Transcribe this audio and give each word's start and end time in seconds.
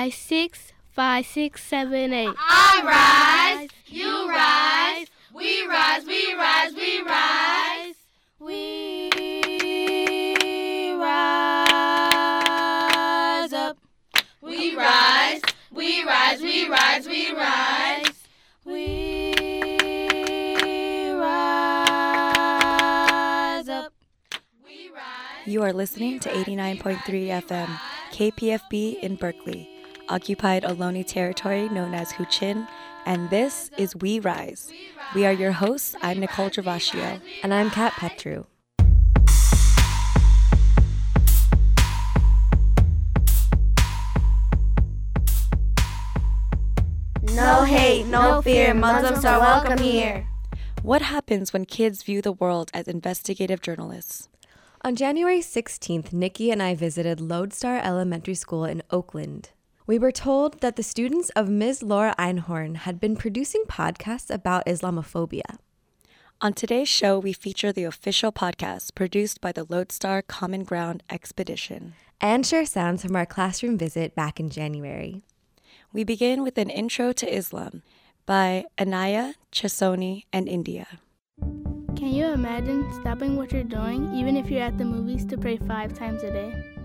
five, 0.00 0.14
six, 0.14 0.72
five, 0.92 1.26
six, 1.26 1.62
seven, 1.62 2.14
eight. 2.14 2.34
I 2.38 3.58
rise, 3.60 3.68
you 3.84 4.30
rise, 4.30 5.08
we 5.34 5.66
rise, 5.66 6.06
we 6.06 6.34
rise, 6.34 6.72
we 6.72 7.02
rise. 7.02 7.96
We 8.38 9.10
rise 10.96 11.12
up. 13.52 13.76
We 14.40 14.74
rise, 14.74 15.42
we 15.70 16.02
rise, 16.02 16.40
we 16.40 16.66
rise, 16.66 17.06
we 17.06 17.34
rise. 17.34 18.24
We 18.64 19.34
rise 21.12 23.68
up. 23.68 23.92
We 24.64 24.88
rise. 24.94 25.44
You 25.44 25.62
are 25.62 25.74
listening 25.74 26.20
to 26.20 26.30
89.3 26.30 27.42
FM, 27.44 27.68
KPFB 28.12 29.00
in 29.00 29.16
Berkeley, 29.16 29.68
occupied 30.10 30.64
Ohlone 30.64 31.06
territory 31.06 31.68
known 31.68 31.94
as 31.94 32.12
Huichin, 32.12 32.66
and 33.06 33.30
this 33.30 33.70
is 33.78 33.94
We 33.96 34.18
Rise. 34.18 34.70
We 35.14 35.24
are 35.24 35.32
your 35.32 35.52
hosts. 35.52 35.94
I'm 36.02 36.18
Nicole 36.18 36.50
Travascio. 36.50 37.20
And 37.42 37.54
I'm 37.54 37.70
Kat 37.70 37.92
Petru. 37.92 38.44
No 47.34 47.62
hate, 47.62 48.06
no 48.06 48.42
fear, 48.42 48.74
Muslims 48.74 49.24
are 49.24 49.38
welcome 49.38 49.78
here. 49.78 50.26
What 50.82 51.02
happens 51.02 51.52
when 51.52 51.64
kids 51.64 52.02
view 52.02 52.20
the 52.20 52.32
world 52.32 52.70
as 52.74 52.88
investigative 52.88 53.62
journalists? 53.62 54.28
On 54.82 54.96
January 54.96 55.40
16th, 55.40 56.12
Nikki 56.12 56.50
and 56.50 56.62
I 56.62 56.74
visited 56.74 57.20
Lodestar 57.20 57.78
Elementary 57.78 58.34
School 58.34 58.64
in 58.64 58.82
Oakland. 58.90 59.50
We 59.90 59.98
were 59.98 60.12
told 60.12 60.60
that 60.60 60.76
the 60.76 60.84
students 60.84 61.30
of 61.30 61.48
Ms. 61.48 61.82
Laura 61.82 62.14
Einhorn 62.16 62.76
had 62.76 63.00
been 63.00 63.16
producing 63.16 63.64
podcasts 63.66 64.32
about 64.32 64.64
Islamophobia. 64.64 65.58
On 66.40 66.52
today's 66.52 66.88
show, 66.88 67.18
we 67.18 67.32
feature 67.32 67.72
the 67.72 67.82
official 67.82 68.30
podcast 68.30 68.94
produced 68.94 69.40
by 69.40 69.50
the 69.50 69.66
Lodestar 69.68 70.22
Common 70.22 70.62
Ground 70.62 71.02
Expedition. 71.10 71.94
And 72.20 72.46
share 72.46 72.66
sounds 72.66 73.02
from 73.02 73.16
our 73.16 73.26
classroom 73.26 73.76
visit 73.76 74.14
back 74.14 74.38
in 74.38 74.48
January. 74.48 75.24
We 75.92 76.04
begin 76.04 76.44
with 76.44 76.56
an 76.56 76.70
intro 76.70 77.10
to 77.10 77.26
Islam 77.26 77.82
by 78.26 78.66
Anaya, 78.80 79.34
Chesoni, 79.50 80.26
and 80.32 80.48
India. 80.48 80.86
Can 81.96 82.14
you 82.14 82.26
imagine 82.26 82.88
stopping 83.00 83.34
what 83.34 83.50
you're 83.50 83.64
doing, 83.64 84.14
even 84.14 84.36
if 84.36 84.52
you're 84.52 84.62
at 84.62 84.78
the 84.78 84.84
movies, 84.84 85.24
to 85.26 85.36
pray 85.36 85.56
five 85.56 85.94
times 85.94 86.22
a 86.22 86.30
day? 86.30 86.79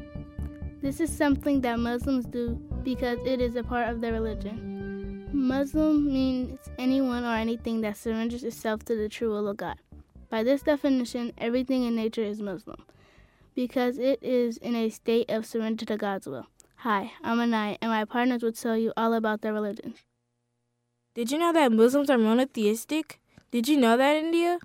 This 0.86 1.00
is 1.00 1.10
something 1.10 1.62
that 1.62 1.80
Muslims 1.80 2.28
do 2.28 2.62
because 2.84 3.18
it 3.26 3.42
is 3.42 3.56
a 3.56 3.64
part 3.64 3.90
of 3.90 4.02
their 4.02 4.14
religion. 4.14 5.28
Muslim 5.34 6.06
means 6.06 6.60
anyone 6.78 7.24
or 7.24 7.34
anything 7.34 7.82
that 7.82 7.98
surrenders 7.98 8.44
itself 8.44 8.86
to 8.86 8.96
the 8.96 9.10
true 9.10 9.32
will 9.32 9.48
of 9.48 9.58
God. 9.58 9.78
By 10.30 10.44
this 10.44 10.62
definition, 10.62 11.34
everything 11.40 11.86
in 11.86 11.96
nature 11.96 12.22
is 12.22 12.40
Muslim 12.40 12.86
because 13.56 13.98
it 13.98 14.22
is 14.22 14.58
in 14.58 14.76
a 14.76 14.92
state 14.92 15.28
of 15.28 15.48
surrender 15.48 15.86
to 15.86 15.98
God's 15.98 16.28
will. 16.28 16.46
Hi, 16.76 17.14
I'm 17.24 17.40
Anai, 17.40 17.80
and 17.82 17.90
my 17.90 18.06
partners 18.06 18.44
will 18.44 18.52
tell 18.52 18.78
you 18.78 18.94
all 18.96 19.16
about 19.16 19.42
their 19.42 19.54
religion. 19.54 19.96
Did 21.16 21.32
you 21.32 21.40
know 21.40 21.52
that 21.52 21.72
Muslims 21.72 22.12
are 22.12 22.20
monotheistic? 22.20 23.20
Did 23.50 23.68
you 23.68 23.78
know 23.78 23.98
that, 23.98 24.18
India? 24.18 24.60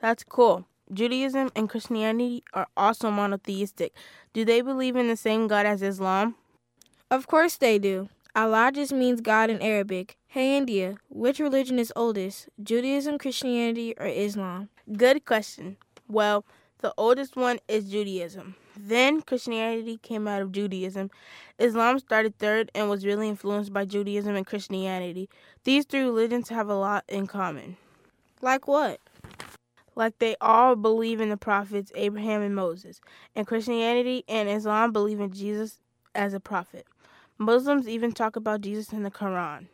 That's 0.00 0.24
cool. 0.24 0.64
Judaism 0.92 1.50
and 1.54 1.68
Christianity 1.68 2.42
are 2.52 2.66
also 2.76 3.10
monotheistic. 3.10 3.94
Do 4.32 4.44
they 4.44 4.60
believe 4.60 4.96
in 4.96 5.08
the 5.08 5.16
same 5.16 5.46
God 5.46 5.66
as 5.66 5.82
Islam? 5.82 6.34
Of 7.10 7.26
course 7.26 7.56
they 7.56 7.78
do. 7.78 8.08
Allah 8.34 8.70
just 8.72 8.92
means 8.92 9.20
God 9.20 9.50
in 9.50 9.60
Arabic. 9.60 10.16
Hey, 10.28 10.56
India, 10.56 10.96
which 11.08 11.40
religion 11.40 11.78
is 11.78 11.92
oldest, 11.96 12.48
Judaism, 12.62 13.18
Christianity, 13.18 13.94
or 13.98 14.06
Islam? 14.06 14.68
Good 14.96 15.24
question. 15.24 15.76
Well, 16.08 16.44
the 16.78 16.94
oldest 16.96 17.36
one 17.36 17.58
is 17.66 17.90
Judaism. 17.90 18.54
Then 18.76 19.20
Christianity 19.22 19.98
came 19.98 20.26
out 20.28 20.42
of 20.42 20.52
Judaism. 20.52 21.10
Islam 21.58 21.98
started 21.98 22.38
third 22.38 22.70
and 22.74 22.88
was 22.88 23.04
really 23.04 23.28
influenced 23.28 23.72
by 23.72 23.84
Judaism 23.84 24.36
and 24.36 24.46
Christianity. 24.46 25.28
These 25.64 25.84
three 25.84 26.02
religions 26.02 26.48
have 26.48 26.68
a 26.68 26.74
lot 26.74 27.04
in 27.08 27.26
common. 27.26 27.76
Like 28.40 28.66
what? 28.66 29.00
Like 30.00 30.18
they 30.18 30.34
all 30.40 30.76
believe 30.76 31.20
in 31.20 31.28
the 31.28 31.36
prophets 31.36 31.92
Abraham 31.94 32.40
and 32.40 32.54
Moses. 32.54 33.02
And 33.36 33.46
Christianity 33.46 34.24
and 34.26 34.48
Islam 34.48 34.92
believe 34.92 35.20
in 35.20 35.30
Jesus 35.30 35.78
as 36.14 36.32
a 36.32 36.40
prophet. 36.40 36.86
Muslims 37.36 37.86
even 37.86 38.12
talk 38.12 38.34
about 38.34 38.62
Jesus 38.62 38.94
in 38.94 39.02
the 39.02 39.10
Quran. 39.10 39.66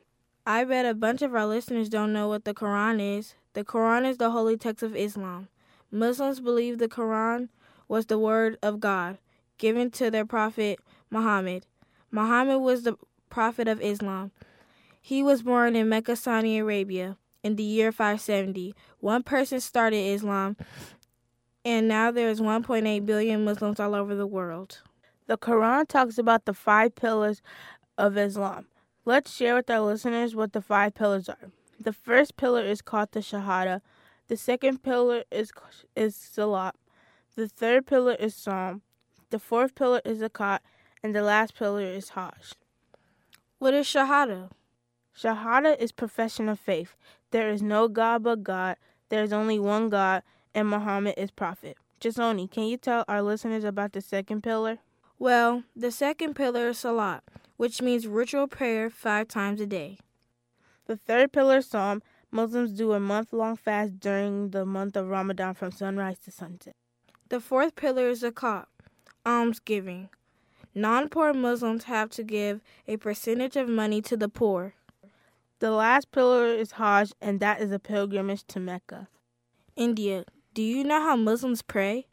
I 0.44 0.64
bet 0.64 0.84
a 0.84 0.94
bunch 0.94 1.22
of 1.22 1.32
our 1.32 1.46
listeners 1.46 1.88
don't 1.88 2.12
know 2.12 2.26
what 2.26 2.44
the 2.44 2.54
Quran 2.54 3.18
is. 3.18 3.36
The 3.52 3.62
Quran 3.62 4.04
is 4.04 4.16
the 4.16 4.32
holy 4.32 4.56
text 4.56 4.82
of 4.82 4.96
Islam. 4.96 5.46
Muslims 5.92 6.40
believe 6.40 6.78
the 6.78 6.88
Quran 6.88 7.48
was 7.86 8.06
the 8.06 8.18
word 8.18 8.58
of 8.64 8.80
God 8.80 9.18
given 9.58 9.92
to 9.92 10.10
their 10.10 10.26
prophet 10.26 10.80
Muhammad. 11.08 11.66
Muhammad 12.10 12.62
was 12.62 12.82
the 12.82 12.96
prophet 13.30 13.68
of 13.68 13.80
Islam. 13.80 14.32
He 15.00 15.22
was 15.22 15.42
born 15.44 15.76
in 15.76 15.88
Mecca, 15.88 16.16
Saudi 16.16 16.58
Arabia 16.58 17.16
in 17.46 17.56
the 17.56 17.62
year 17.62 17.92
570. 17.92 18.74
One 18.98 19.22
person 19.22 19.60
started 19.60 19.98
Islam, 19.98 20.56
and 21.64 21.86
now 21.86 22.10
there 22.10 22.28
is 22.28 22.40
1.8 22.40 23.06
billion 23.06 23.44
Muslims 23.44 23.78
all 23.78 23.94
over 23.94 24.14
the 24.16 24.26
world. 24.26 24.82
The 25.26 25.38
Quran 25.38 25.86
talks 25.86 26.18
about 26.18 26.44
the 26.44 26.54
five 26.54 26.96
pillars 26.96 27.42
of 27.96 28.18
Islam. 28.18 28.66
Let's 29.04 29.32
share 29.32 29.54
with 29.54 29.70
our 29.70 29.80
listeners 29.80 30.34
what 30.34 30.52
the 30.52 30.60
five 30.60 30.94
pillars 30.94 31.28
are. 31.28 31.50
The 31.78 31.92
first 31.92 32.36
pillar 32.36 32.64
is 32.64 32.82
called 32.82 33.12
the 33.12 33.20
Shahada. 33.20 33.80
The 34.26 34.36
second 34.36 34.82
pillar 34.82 35.22
is 35.30 35.52
is 35.94 36.16
Salat. 36.16 36.74
The 37.36 37.48
third 37.48 37.86
pillar 37.86 38.16
is 38.18 38.34
Sawm. 38.34 38.80
The 39.30 39.38
fourth 39.38 39.74
pillar 39.76 40.00
is 40.04 40.18
Zakat, 40.18 40.60
and 41.02 41.14
the 41.14 41.22
last 41.22 41.54
pillar 41.54 41.82
is 41.82 42.10
Hajj. 42.10 42.54
What 43.58 43.74
is 43.74 43.86
Shahada? 43.86 44.50
Shahada 45.16 45.78
is 45.78 45.92
profession 45.92 46.48
of 46.48 46.60
faith. 46.60 46.94
There 47.36 47.50
is 47.50 47.60
no 47.60 47.86
God 47.86 48.22
but 48.22 48.42
God. 48.42 48.76
There 49.10 49.22
is 49.22 49.30
only 49.30 49.58
one 49.58 49.90
God, 49.90 50.22
and 50.54 50.70
Muhammad 50.70 51.16
is 51.18 51.30
prophet. 51.30 51.76
Jasoni, 52.00 52.50
can 52.50 52.62
you 52.64 52.78
tell 52.78 53.04
our 53.08 53.20
listeners 53.20 53.62
about 53.62 53.92
the 53.92 54.00
second 54.00 54.42
pillar? 54.42 54.78
Well, 55.18 55.64
the 55.76 55.90
second 55.90 56.32
pillar 56.32 56.68
is 56.68 56.78
Salat, 56.78 57.22
which 57.58 57.82
means 57.82 58.06
ritual 58.06 58.46
prayer 58.48 58.88
five 58.88 59.28
times 59.28 59.60
a 59.60 59.66
day. 59.66 59.98
The 60.86 60.96
third 60.96 61.30
pillar 61.30 61.58
is 61.58 61.68
Sawm. 61.68 62.00
Muslims 62.30 62.72
do 62.72 62.94
a 62.94 63.00
month 63.00 63.34
long 63.34 63.56
fast 63.56 64.00
during 64.00 64.52
the 64.52 64.64
month 64.64 64.96
of 64.96 65.08
Ramadan 65.08 65.52
from 65.52 65.72
sunrise 65.72 66.18
to 66.20 66.30
sunset. 66.30 66.74
The 67.28 67.38
fourth 67.38 67.76
pillar 67.76 68.08
is 68.08 68.22
Zakat, 68.22 68.64
almsgiving. 69.26 70.08
Non 70.74 71.10
poor 71.10 71.34
Muslims 71.34 71.84
have 71.84 72.08
to 72.12 72.22
give 72.22 72.62
a 72.88 72.96
percentage 72.96 73.56
of 73.56 73.68
money 73.68 74.00
to 74.00 74.16
the 74.16 74.30
poor. 74.30 74.72
The 75.58 75.70
last 75.70 76.12
pillar 76.12 76.48
is 76.48 76.72
Hajj, 76.72 77.12
and 77.20 77.40
that 77.40 77.62
is 77.62 77.72
a 77.72 77.78
pilgrimage 77.78 78.44
to 78.48 78.60
Mecca. 78.60 79.08
India, 79.74 80.24
do 80.52 80.62
you 80.62 80.84
know 80.84 81.00
how 81.00 81.16
Muslims 81.16 81.62
pray? 81.62 82.08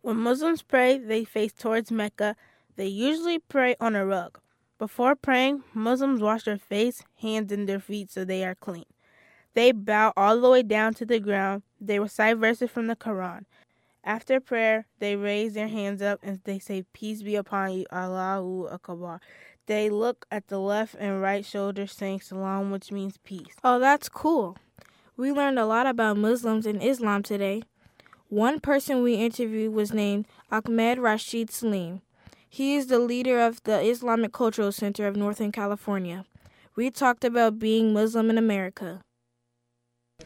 When 0.00 0.16
Muslims 0.16 0.62
pray, 0.62 0.96
they 0.96 1.24
face 1.24 1.52
towards 1.52 1.92
Mecca. 1.92 2.34
They 2.76 2.86
usually 2.86 3.38
pray 3.38 3.76
on 3.78 3.94
a 3.94 4.06
rug. 4.06 4.38
Before 4.78 5.14
praying, 5.14 5.64
Muslims 5.74 6.22
wash 6.22 6.44
their 6.44 6.56
face, 6.56 7.02
hands, 7.20 7.52
and 7.52 7.68
their 7.68 7.78
feet 7.78 8.10
so 8.10 8.24
they 8.24 8.42
are 8.42 8.54
clean. 8.54 8.86
They 9.52 9.72
bow 9.72 10.14
all 10.16 10.40
the 10.40 10.48
way 10.48 10.62
down 10.62 10.94
to 10.94 11.04
the 11.04 11.20
ground. 11.20 11.64
They 11.78 11.98
recite 11.98 12.38
verses 12.38 12.70
from 12.70 12.86
the 12.86 12.96
Quran. 12.96 13.44
After 14.02 14.40
prayer, 14.40 14.86
they 14.98 15.14
raise 15.14 15.52
their 15.54 15.68
hands 15.68 16.00
up 16.00 16.20
and 16.22 16.40
they 16.44 16.58
say, 16.58 16.84
Peace 16.92 17.22
be 17.22 17.36
upon 17.36 17.72
you, 17.72 17.86
Allahu 17.92 18.66
Akbar. 18.68 19.20
They 19.66 19.90
look 19.90 20.26
at 20.30 20.48
the 20.48 20.58
left 20.58 20.96
and 20.98 21.22
right 21.22 21.44
shoulder 21.44 21.86
saying 21.86 22.22
salam, 22.22 22.70
which 22.70 22.90
means 22.90 23.18
peace. 23.24 23.54
Oh, 23.62 23.78
that's 23.78 24.08
cool. 24.08 24.56
We 25.16 25.30
learned 25.30 25.58
a 25.58 25.66
lot 25.66 25.86
about 25.86 26.16
Muslims 26.16 26.66
and 26.66 26.82
Islam 26.82 27.22
today. 27.22 27.62
One 28.28 28.60
person 28.60 29.02
we 29.02 29.14
interviewed 29.14 29.72
was 29.72 29.92
named 29.92 30.26
Ahmed 30.50 30.98
Rashid 30.98 31.50
Salim. 31.50 32.00
He 32.48 32.74
is 32.74 32.88
the 32.88 32.98
leader 32.98 33.38
of 33.40 33.62
the 33.64 33.80
Islamic 33.80 34.32
Cultural 34.32 34.72
Center 34.72 35.06
of 35.06 35.16
Northern 35.16 35.52
California. 35.52 36.24
We 36.74 36.90
talked 36.90 37.24
about 37.24 37.58
being 37.58 37.92
Muslim 37.92 38.30
in 38.30 38.38
America. 38.38 39.02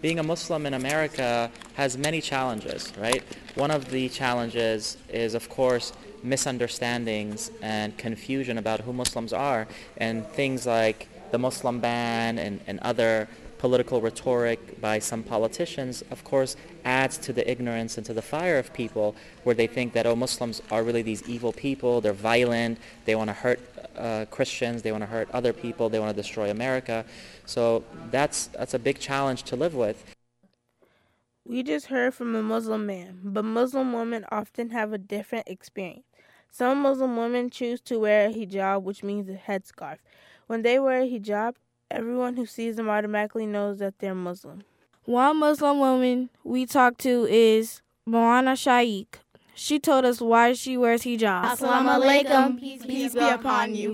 Being 0.00 0.18
a 0.18 0.22
Muslim 0.22 0.66
in 0.66 0.74
America 0.74 1.50
has 1.74 1.98
many 1.98 2.20
challenges, 2.20 2.92
right? 2.98 3.22
One 3.54 3.70
of 3.70 3.90
the 3.90 4.08
challenges 4.08 4.96
is, 5.08 5.34
of 5.34 5.48
course, 5.48 5.92
misunderstandings 6.26 7.50
and 7.62 7.96
confusion 7.96 8.58
about 8.58 8.80
who 8.80 8.92
Muslims 8.92 9.32
are, 9.32 9.66
and 9.96 10.26
things 10.26 10.66
like 10.66 11.08
the 11.30 11.38
Muslim 11.38 11.80
ban 11.80 12.38
and, 12.38 12.60
and 12.66 12.78
other 12.80 13.28
political 13.58 14.00
rhetoric 14.00 14.80
by 14.80 14.98
some 14.98 15.22
politicians, 15.22 16.02
of 16.10 16.22
course, 16.24 16.56
adds 16.84 17.18
to 17.18 17.32
the 17.32 17.48
ignorance 17.50 17.96
and 17.96 18.06
to 18.06 18.12
the 18.12 18.22
fire 18.22 18.58
of 18.58 18.72
people 18.72 19.14
where 19.44 19.54
they 19.54 19.66
think 19.66 19.92
that, 19.92 20.06
oh, 20.06 20.14
Muslims 20.14 20.62
are 20.70 20.82
really 20.82 21.02
these 21.02 21.26
evil 21.28 21.52
people, 21.52 22.00
they're 22.00 22.12
violent, 22.12 22.78
they 23.06 23.14
want 23.14 23.28
to 23.28 23.34
hurt 23.34 23.60
uh, 23.96 24.26
Christians, 24.30 24.82
they 24.82 24.92
want 24.92 25.02
to 25.02 25.06
hurt 25.06 25.28
other 25.32 25.52
people, 25.52 25.88
they 25.88 25.98
want 25.98 26.14
to 26.14 26.22
destroy 26.22 26.50
America. 26.50 27.04
So 27.46 27.84
that's 28.10 28.48
that's 28.48 28.74
a 28.74 28.78
big 28.78 28.98
challenge 28.98 29.44
to 29.44 29.56
live 29.56 29.74
with. 29.74 30.04
We 31.44 31.62
just 31.62 31.86
heard 31.86 32.12
from 32.14 32.34
a 32.34 32.42
Muslim 32.42 32.86
man, 32.86 33.20
but 33.22 33.44
Muslim 33.44 33.92
women 33.92 34.24
often 34.30 34.70
have 34.70 34.92
a 34.92 34.98
different 34.98 35.48
experience. 35.48 36.04
Some 36.50 36.82
Muslim 36.82 37.16
women 37.16 37.50
choose 37.50 37.80
to 37.82 37.98
wear 37.98 38.28
a 38.28 38.32
hijab, 38.32 38.82
which 38.82 39.02
means 39.02 39.28
a 39.28 39.34
headscarf. 39.34 39.98
When 40.46 40.62
they 40.62 40.78
wear 40.78 41.02
a 41.02 41.06
hijab, 41.10 41.54
everyone 41.90 42.36
who 42.36 42.46
sees 42.46 42.76
them 42.76 42.88
automatically 42.88 43.46
knows 43.46 43.78
that 43.78 43.98
they're 43.98 44.14
Muslim. 44.14 44.62
One 45.04 45.38
Muslim 45.38 45.78
woman 45.78 46.30
we 46.44 46.66
talked 46.66 47.00
to 47.00 47.26
is 47.26 47.82
Moina 48.08 48.56
Shaikh. 48.56 49.18
She 49.54 49.78
told 49.78 50.04
us 50.04 50.20
why 50.20 50.52
she 50.52 50.76
wears 50.76 51.02
hijab. 51.02 51.44
Assalamu 51.44 52.00
alaikum. 52.02 52.60
Peace, 52.60 52.84
peace 52.84 53.14
be 53.14 53.20
upon 53.20 53.74
you. 53.74 53.92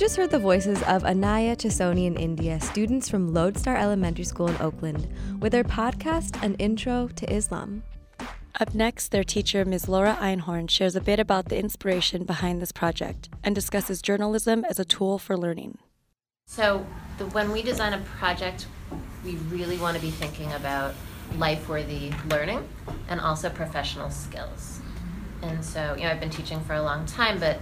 Just 0.00 0.16
heard 0.16 0.30
the 0.30 0.38
voices 0.38 0.82
of 0.84 1.04
Anaya 1.04 1.54
Chisoni 1.54 2.06
in 2.06 2.16
India, 2.16 2.58
students 2.58 3.06
from 3.06 3.34
Lodestar 3.34 3.76
Elementary 3.76 4.24
School 4.24 4.48
in 4.48 4.56
Oakland, 4.56 5.06
with 5.40 5.52
their 5.52 5.62
podcast, 5.62 6.42
An 6.42 6.54
Intro 6.54 7.08
to 7.08 7.30
Islam. 7.30 7.82
Up 8.58 8.74
next, 8.74 9.08
their 9.08 9.24
teacher, 9.24 9.62
Ms. 9.66 9.90
Laura 9.90 10.16
Einhorn, 10.18 10.70
shares 10.70 10.96
a 10.96 11.02
bit 11.02 11.20
about 11.20 11.50
the 11.50 11.58
inspiration 11.58 12.24
behind 12.24 12.62
this 12.62 12.72
project 12.72 13.28
and 13.44 13.54
discusses 13.54 14.00
journalism 14.00 14.64
as 14.70 14.78
a 14.78 14.86
tool 14.86 15.18
for 15.18 15.36
learning. 15.36 15.76
So, 16.46 16.86
the, 17.18 17.26
when 17.26 17.52
we 17.52 17.60
design 17.60 17.92
a 17.92 17.98
project, 17.98 18.68
we 19.22 19.32
really 19.50 19.76
want 19.76 19.98
to 19.98 20.02
be 20.02 20.10
thinking 20.10 20.50
about 20.54 20.94
life 21.36 21.68
worthy 21.68 22.10
learning 22.30 22.66
and 23.10 23.20
also 23.20 23.50
professional 23.50 24.08
skills. 24.08 24.80
And 25.42 25.62
so, 25.62 25.94
you 25.94 26.04
know, 26.04 26.10
I've 26.10 26.20
been 26.20 26.30
teaching 26.30 26.64
for 26.64 26.72
a 26.72 26.82
long 26.82 27.04
time, 27.04 27.38
but 27.38 27.60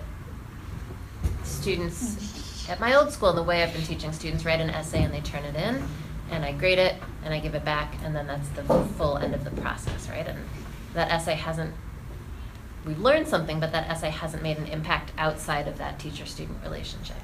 students 1.48 2.68
at 2.68 2.80
my 2.80 2.94
old 2.94 3.10
school, 3.10 3.32
the 3.32 3.42
way 3.42 3.62
I've 3.62 3.72
been 3.72 3.82
teaching 3.82 4.12
students 4.12 4.44
write 4.44 4.60
an 4.60 4.70
essay 4.70 5.02
and 5.02 5.12
they 5.12 5.20
turn 5.20 5.44
it 5.44 5.56
in, 5.56 5.82
and 6.30 6.44
I 6.44 6.52
grade 6.52 6.78
it 6.78 6.96
and 7.24 7.32
I 7.32 7.40
give 7.40 7.54
it 7.54 7.64
back, 7.64 7.94
and 8.04 8.14
then 8.14 8.26
that's 8.26 8.48
the 8.50 8.62
full 8.62 9.16
end 9.16 9.34
of 9.34 9.44
the 9.44 9.50
process, 9.62 10.08
right? 10.08 10.26
And 10.26 10.38
that 10.94 11.10
essay 11.10 11.34
hasn't—we've 11.34 12.98
learned 12.98 13.26
something, 13.26 13.58
but 13.60 13.72
that 13.72 13.88
essay 13.88 14.10
hasn't 14.10 14.42
made 14.42 14.58
an 14.58 14.66
impact 14.66 15.12
outside 15.18 15.66
of 15.66 15.78
that 15.78 15.98
teacher 15.98 16.26
student 16.26 16.58
relationship. 16.62 17.16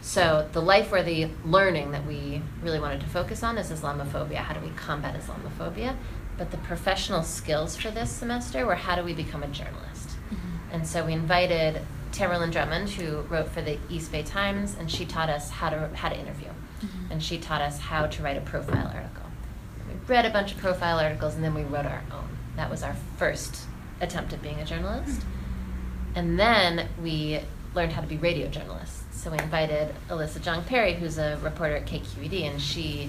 So 0.00 0.48
the 0.50 0.60
life 0.60 0.90
worthy 0.90 1.30
learning 1.44 1.92
that 1.92 2.04
we 2.04 2.42
really 2.60 2.80
wanted 2.80 3.00
to 3.00 3.06
focus 3.06 3.44
on 3.44 3.56
is 3.56 3.70
Islamophobia. 3.70 4.38
How 4.38 4.54
do 4.54 4.60
we 4.60 4.70
combat 4.74 5.14
Islamophobia? 5.14 5.94
But 6.36 6.50
the 6.50 6.56
professional 6.58 7.22
skills 7.22 7.76
for 7.76 7.92
this 7.92 8.10
semester 8.10 8.66
were 8.66 8.74
how 8.74 8.96
do 8.96 9.04
we 9.04 9.12
become 9.12 9.44
a 9.44 9.48
journalist? 9.48 10.08
Mm-hmm. 10.08 10.72
And 10.72 10.86
so 10.86 11.06
we 11.06 11.12
invited 11.12 11.82
Tammerlin 12.12 12.52
Drummond, 12.52 12.90
who 12.90 13.22
wrote 13.22 13.48
for 13.48 13.62
the 13.62 13.78
East 13.88 14.12
Bay 14.12 14.22
Times, 14.22 14.76
and 14.78 14.90
she 14.90 15.04
taught 15.04 15.28
us 15.28 15.50
how 15.50 15.70
to 15.70 15.88
how 15.94 16.08
to 16.08 16.18
interview, 16.18 16.48
mm-hmm. 16.48 17.12
and 17.12 17.22
she 17.22 17.38
taught 17.38 17.60
us 17.60 17.78
how 17.78 18.06
to 18.06 18.22
write 18.22 18.36
a 18.36 18.42
profile 18.42 18.90
article. 18.94 19.26
We 19.88 19.94
read 20.06 20.26
a 20.26 20.30
bunch 20.30 20.52
of 20.52 20.58
profile 20.58 20.98
articles, 20.98 21.34
and 21.34 21.42
then 21.42 21.54
we 21.54 21.62
wrote 21.64 21.86
our 21.86 22.02
own. 22.12 22.28
That 22.56 22.70
was 22.70 22.82
our 22.82 22.94
first 23.16 23.64
attempt 24.00 24.32
at 24.32 24.42
being 24.42 24.60
a 24.60 24.64
journalist. 24.64 25.20
Mm-hmm. 25.20 26.18
And 26.18 26.38
then 26.38 26.88
we 27.02 27.40
learned 27.74 27.92
how 27.92 28.02
to 28.02 28.06
be 28.06 28.18
radio 28.18 28.48
journalists. 28.48 29.02
So 29.12 29.30
we 29.30 29.38
invited 29.38 29.94
Alyssa 30.08 30.40
Jeong 30.40 30.66
Perry, 30.66 30.94
who's 30.94 31.18
a 31.18 31.38
reporter 31.42 31.76
at 31.76 31.86
KQED, 31.86 32.42
and 32.42 32.60
she 32.60 33.08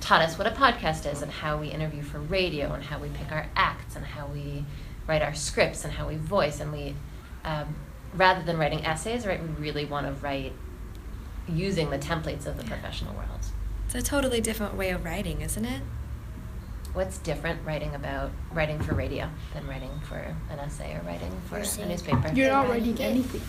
taught 0.00 0.22
us 0.22 0.38
what 0.38 0.46
a 0.46 0.50
podcast 0.50 1.10
is 1.10 1.22
and 1.22 1.30
how 1.30 1.58
we 1.58 1.68
interview 1.68 2.02
for 2.02 2.18
radio 2.18 2.72
and 2.72 2.82
how 2.82 2.98
we 2.98 3.08
pick 3.10 3.30
our 3.30 3.46
acts 3.54 3.94
and 3.94 4.04
how 4.04 4.26
we 4.26 4.64
write 5.06 5.22
our 5.22 5.34
scripts 5.34 5.84
and 5.84 5.92
how 5.92 6.08
we 6.08 6.16
voice. 6.16 6.60
And 6.60 6.72
we, 6.72 6.94
um, 7.44 7.74
rather 8.14 8.42
than 8.42 8.58
writing 8.58 8.84
essays, 8.84 9.26
right, 9.26 9.40
we 9.42 9.48
really 9.48 9.84
want 9.84 10.06
to 10.06 10.12
write 10.24 10.52
using 11.48 11.90
the 11.90 11.98
templates 11.98 12.46
of 12.46 12.56
the 12.56 12.64
yeah. 12.64 12.70
professional 12.70 13.14
world. 13.14 13.46
It's 13.86 13.94
a 13.94 14.02
totally 14.02 14.40
different 14.40 14.76
way 14.76 14.90
of 14.90 15.04
writing, 15.04 15.40
isn't 15.40 15.64
it? 15.64 15.82
what's 16.94 17.18
different 17.18 17.64
writing 17.64 17.94
about 17.94 18.30
writing 18.52 18.78
for 18.80 18.94
radio 18.94 19.28
than 19.54 19.66
writing 19.66 19.90
for 20.08 20.16
an 20.50 20.58
essay 20.58 20.94
or 20.94 21.00
writing 21.06 21.32
for 21.48 21.56
a 21.56 21.86
newspaper? 21.86 22.30
You're 22.34 22.50
not 22.50 22.68
writing 22.68 22.98
anything. 23.00 23.40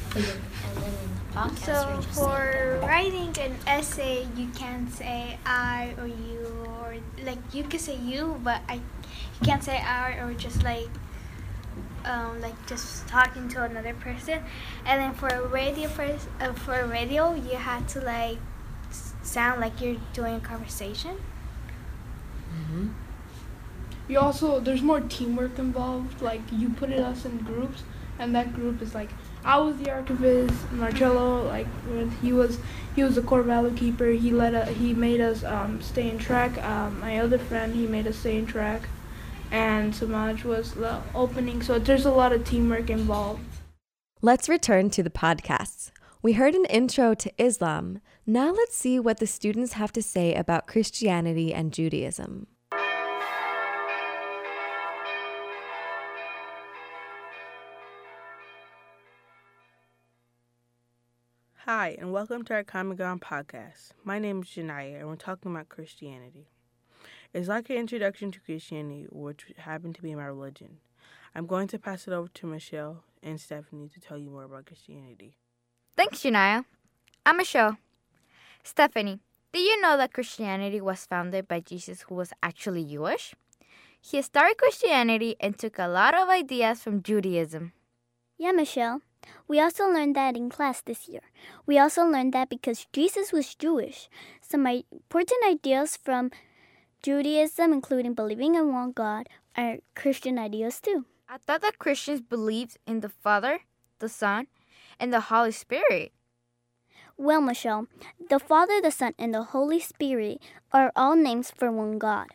So 1.58 2.02
for 2.12 2.80
writing 2.84 3.36
an 3.40 3.56
essay, 3.68 4.28
you 4.38 4.48
can't 4.50 4.92
say 4.92 5.38
I 5.46 5.94
or 5.98 6.08
you 6.08 6.68
or 6.80 6.96
like 7.26 7.40
you 7.54 7.64
can 7.64 7.80
say 7.80 7.98
you, 7.98 8.40
but 8.44 8.62
I 8.70 8.76
you 8.76 9.46
can't 9.46 9.64
say 9.64 9.78
I 9.78 10.20
or 10.20 10.34
just 10.34 10.64
like 10.64 10.90
um, 12.06 12.42
like 12.42 12.56
just 12.68 13.08
talking 13.08 13.48
to 13.50 13.64
another 13.64 13.94
person. 13.94 14.44
And 14.86 15.02
then 15.02 15.14
for 15.14 15.28
a 15.28 15.48
radio 15.48 15.88
for, 15.88 16.18
uh, 16.40 16.54
for 16.54 16.80
a 16.80 16.88
radio, 16.88 17.34
you 17.34 17.56
have 17.56 17.88
to 17.88 18.02
like 18.02 18.38
sound 19.22 19.62
like 19.62 19.82
you're 19.82 19.98
doing 20.14 20.36
a 20.36 20.40
conversation. 20.40 21.18
Mm-hmm 22.54 22.90
you 24.08 24.20
also 24.20 24.60
there's 24.60 24.82
more 24.82 25.02
teamwork 25.02 25.58
involved. 25.60 26.22
Like 26.22 26.42
you 26.52 26.70
put 26.70 26.92
us 26.92 27.26
in 27.26 27.38
groups, 27.40 27.84
and 28.20 28.36
that 28.36 28.54
group 28.54 28.82
is 28.82 28.94
like 28.94 29.10
I 29.46 29.58
was 29.58 29.78
the 29.78 29.92
archivist, 29.92 30.72
Marcello 30.72 31.46
like 31.48 31.68
he 32.22 32.34
was 32.34 32.60
he 32.96 33.04
was 33.04 33.16
the 33.16 33.22
core 33.22 33.44
value 33.44 33.76
keeper. 33.76 34.08
He 34.08 34.32
let 34.32 34.54
a, 34.54 34.66
he 34.66 34.94
made 34.94 35.22
us 35.22 35.44
um, 35.44 35.82
stay 35.82 36.10
in 36.10 36.18
track. 36.18 36.62
Um, 36.64 37.00
my 37.00 37.20
other 37.20 37.38
friend 37.38 37.74
he 37.74 37.88
made 37.88 38.08
us 38.08 38.18
stay 38.18 38.38
in 38.38 38.46
track, 38.46 38.88
and 39.54 39.94
Samaj 39.96 40.44
was 40.44 40.74
the 40.74 41.00
opening. 41.14 41.62
So 41.62 41.78
there's 41.78 42.06
a 42.06 42.12
lot 42.12 42.34
of 42.34 42.44
teamwork 42.44 42.90
involved. 42.90 43.42
Let's 44.22 44.50
return 44.50 44.90
to 44.90 45.04
the 45.04 45.12
podcasts. 45.12 45.92
We 46.24 46.34
heard 46.34 46.56
an 46.56 46.66
intro 46.66 47.14
to 47.14 47.32
Islam. 47.38 48.02
Now 48.26 48.52
let's 48.52 48.76
see 48.76 49.00
what 49.00 49.20
the 49.20 49.28
students 49.28 49.74
have 49.74 49.94
to 49.94 50.02
say 50.02 50.34
about 50.34 50.66
Christianity 50.66 51.54
and 51.54 51.72
Judaism. 51.72 52.48
Hi, 61.66 61.96
and 62.00 62.12
welcome 62.12 62.44
to 62.46 62.54
our 62.56 62.64
Common 62.64 62.98
Ground 62.98 63.22
podcast. 63.22 63.92
My 64.04 64.20
name 64.20 64.42
is 64.42 64.48
Janaya, 64.48 65.00
and 65.00 65.08
we're 65.08 65.16
talking 65.16 65.52
about 65.52 65.70
Christianity. 65.70 66.48
It's 67.34 67.48
like 67.48 67.72
an 67.72 67.78
introduction 67.78 68.32
to 68.32 68.40
Christianity, 68.40 69.08
which 69.10 69.48
happened 69.58 69.96
to 69.96 70.04
be 70.04 70.14
my 70.14 70.26
religion. 70.26 70.78
I'm 71.34 71.48
going 71.48 71.68
to 71.70 71.80
pass 71.80 72.08
it 72.08 72.14
over 72.14 72.28
to 72.28 72.46
Michelle 72.46 73.04
and 73.24 73.42
Stephanie 73.42 73.90
to 73.90 74.00
tell 74.00 74.20
you 74.20 74.30
more 74.30 74.44
about 74.44 74.68
Christianity. 74.68 75.38
Thanks, 75.98 76.20
Janaya. 76.22 76.66
I'm 77.26 77.38
Michelle. 77.38 77.78
Stephanie, 78.64 79.20
did 79.52 79.62
you 79.62 79.82
know 79.82 79.98
that 79.98 80.14
Christianity 80.14 80.80
was 80.80 81.08
founded 81.08 81.48
by 81.48 81.60
Jesus, 81.60 82.04
who 82.04 82.14
was 82.14 82.34
actually 82.44 82.86
Jewish? 82.86 83.34
He 84.00 84.22
started 84.22 84.58
Christianity 84.60 85.36
and 85.40 85.58
took 85.58 85.80
a 85.80 85.88
lot 85.88 86.14
of 86.14 86.30
ideas 86.30 86.82
from 86.82 87.02
Judaism. 87.02 87.74
Yeah, 88.38 88.52
Michelle. 88.52 89.02
We 89.48 89.60
also 89.60 89.86
learned 89.88 90.16
that 90.18 90.38
in 90.38 90.50
class 90.50 90.82
this 90.82 91.08
year. 91.08 91.22
We 91.66 91.80
also 91.80 92.06
learned 92.06 92.34
that 92.34 92.50
because 92.50 92.86
Jesus 92.94 93.32
was 93.32 93.56
Jewish, 93.56 94.10
some 94.42 94.68
important 94.68 95.40
ideas 95.48 95.98
from 95.98 96.30
Judaism, 97.04 97.74
including 97.74 98.14
believing 98.14 98.56
in 98.56 98.72
one 98.72 98.94
God, 98.94 99.28
are 99.58 99.80
Christian 99.94 100.40
ideas 100.40 100.80
too. 100.80 101.06
I 101.28 101.38
thought 101.38 101.62
that 101.62 101.78
Christians 101.78 102.22
believed 102.22 102.78
in 102.88 103.02
the 103.02 103.10
Father, 103.10 103.60
the 104.00 104.08
Son, 104.08 104.48
and 105.02 105.12
the 105.12 105.20
Holy 105.20 105.52
Spirit. 105.52 106.14
Well, 107.18 107.42
Michelle, 107.42 107.88
the 108.30 108.40
Father, 108.40 108.80
the 108.82 108.90
Son, 108.90 109.14
and 109.20 109.34
the 109.34 109.44
Holy 109.44 109.82
Spirit 109.82 110.42
are 110.72 110.94
all 110.96 111.18
names 111.18 111.52
for 111.52 111.70
one 111.70 112.00
God. 112.00 112.28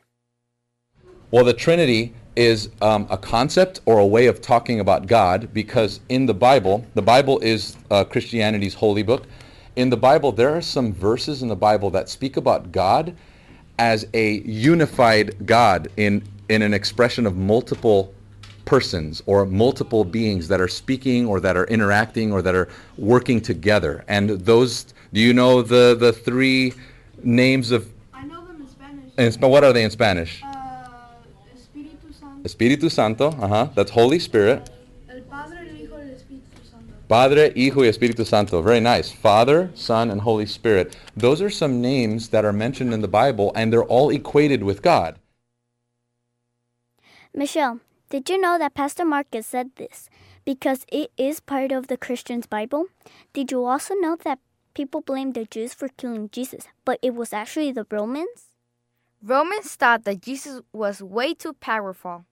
Well, 1.31 1.45
the 1.45 1.55
Trinity 1.55 2.13
is 2.37 2.69
um, 2.83 3.07
a 3.09 3.17
concept 3.17 3.81
or 3.87 3.99
a 3.99 4.07
way 4.07 4.27
of 4.27 4.43
talking 4.43 4.81
about 4.81 5.07
God 5.07 5.49
because 5.55 6.01
in 6.11 6.27
the 6.27 6.35
Bible, 6.35 6.85
the 6.93 7.03
Bible 7.03 7.39
is 7.39 7.75
uh, 7.91 8.05
Christianity's 8.05 8.75
holy 8.75 9.03
book. 9.03 9.27
In 9.77 9.89
the 9.89 9.97
Bible, 9.97 10.31
there 10.31 10.55
are 10.55 10.61
some 10.61 10.93
verses 10.93 11.41
in 11.41 11.49
the 11.49 11.57
Bible 11.57 11.89
that 11.91 12.11
speak 12.11 12.37
about 12.37 12.71
God 12.71 13.17
as 13.79 14.07
a 14.15 14.41
unified 14.41 15.47
God 15.47 15.89
in, 15.97 16.23
in 16.49 16.63
an 16.63 16.75
expression 16.75 17.27
of 17.27 17.37
multiple 17.37 18.15
persons 18.65 19.23
or 19.27 19.47
multiple 19.47 20.05
beings 20.05 20.49
that 20.49 20.61
are 20.61 20.69
speaking 20.69 21.27
or 21.27 21.41
that 21.41 21.57
are 21.57 21.65
interacting 21.67 22.33
or 22.33 22.43
that 22.43 22.55
are 22.55 22.69
working 22.99 23.41
together. 23.41 24.05
And 24.09 24.31
those, 24.31 24.93
do 25.13 25.21
you 25.21 25.33
know 25.33 25.63
the, 25.63 25.97
the 25.99 26.13
three 26.13 26.75
names 27.23 27.71
of? 27.71 27.91
I 28.13 28.25
know 28.25 28.45
them 28.47 28.61
in 28.61 29.33
Spanish. 29.33 29.39
what 29.41 29.65
are 29.65 29.73
they 29.73 29.85
in 29.85 29.91
Spanish? 29.91 30.43
Uh, 30.45 30.69
Espíritu 32.45 32.91
Santo, 32.91 33.29
uh-huh, 33.31 33.69
that's 33.75 33.91
Holy 33.91 34.19
Spirit. 34.19 34.71
El 37.11 37.17
Padre, 37.17 37.53
Hijo, 37.55 37.55
el 37.55 37.55
Espíritu 37.55 37.55
Santo. 37.55 37.55
Padre, 37.55 37.55
Hijo 37.55 37.81
y 37.81 37.89
Espíritu 37.89 38.27
Santo. 38.27 38.63
Very 38.63 38.81
nice. 38.81 39.11
Father, 39.11 39.71
Son, 39.75 40.11
and 40.11 40.21
Holy 40.21 40.47
Spirit. 40.47 40.97
Those 41.17 41.41
are 41.41 41.51
some 41.51 41.81
names 41.81 42.29
that 42.29 42.45
are 42.45 42.53
mentioned 42.53 42.93
in 42.93 43.01
the 43.01 43.09
Bible, 43.09 43.51
and 43.55 43.73
they're 43.73 43.85
all 43.85 44.11
equated 44.11 44.63
with 44.63 44.83
God. 44.83 45.19
Michelle, 47.35 47.81
did 48.11 48.29
you 48.29 48.39
know 48.39 48.59
that 48.59 48.75
Pastor 48.75 49.07
Marcus 49.07 49.47
said 49.47 49.71
this 49.77 50.11
because 50.45 50.85
it 50.93 51.11
is 51.17 51.41
part 51.41 51.73
of 51.73 51.87
the 51.87 51.97
Christian's 51.97 52.47
Bible? 52.47 52.87
Did 53.33 53.51
you 53.51 53.65
also 53.65 53.95
know 53.95 54.17
that 54.25 54.39
people 54.75 55.01
blame 55.01 55.33
the 55.33 55.47
Jews 55.47 55.73
for 55.75 55.89
killing 55.89 56.29
Jesus, 56.31 56.67
but 56.85 56.99
it 57.03 57.15
was 57.15 57.33
actually 57.33 57.73
the 57.73 57.87
Romans? 57.91 58.51
Romans 59.23 59.75
thought 59.75 60.05
that 60.05 60.21
Jesus 60.21 60.61
was 60.73 61.03
way 61.03 61.35
too 61.35 61.55
powerful. 61.55 62.27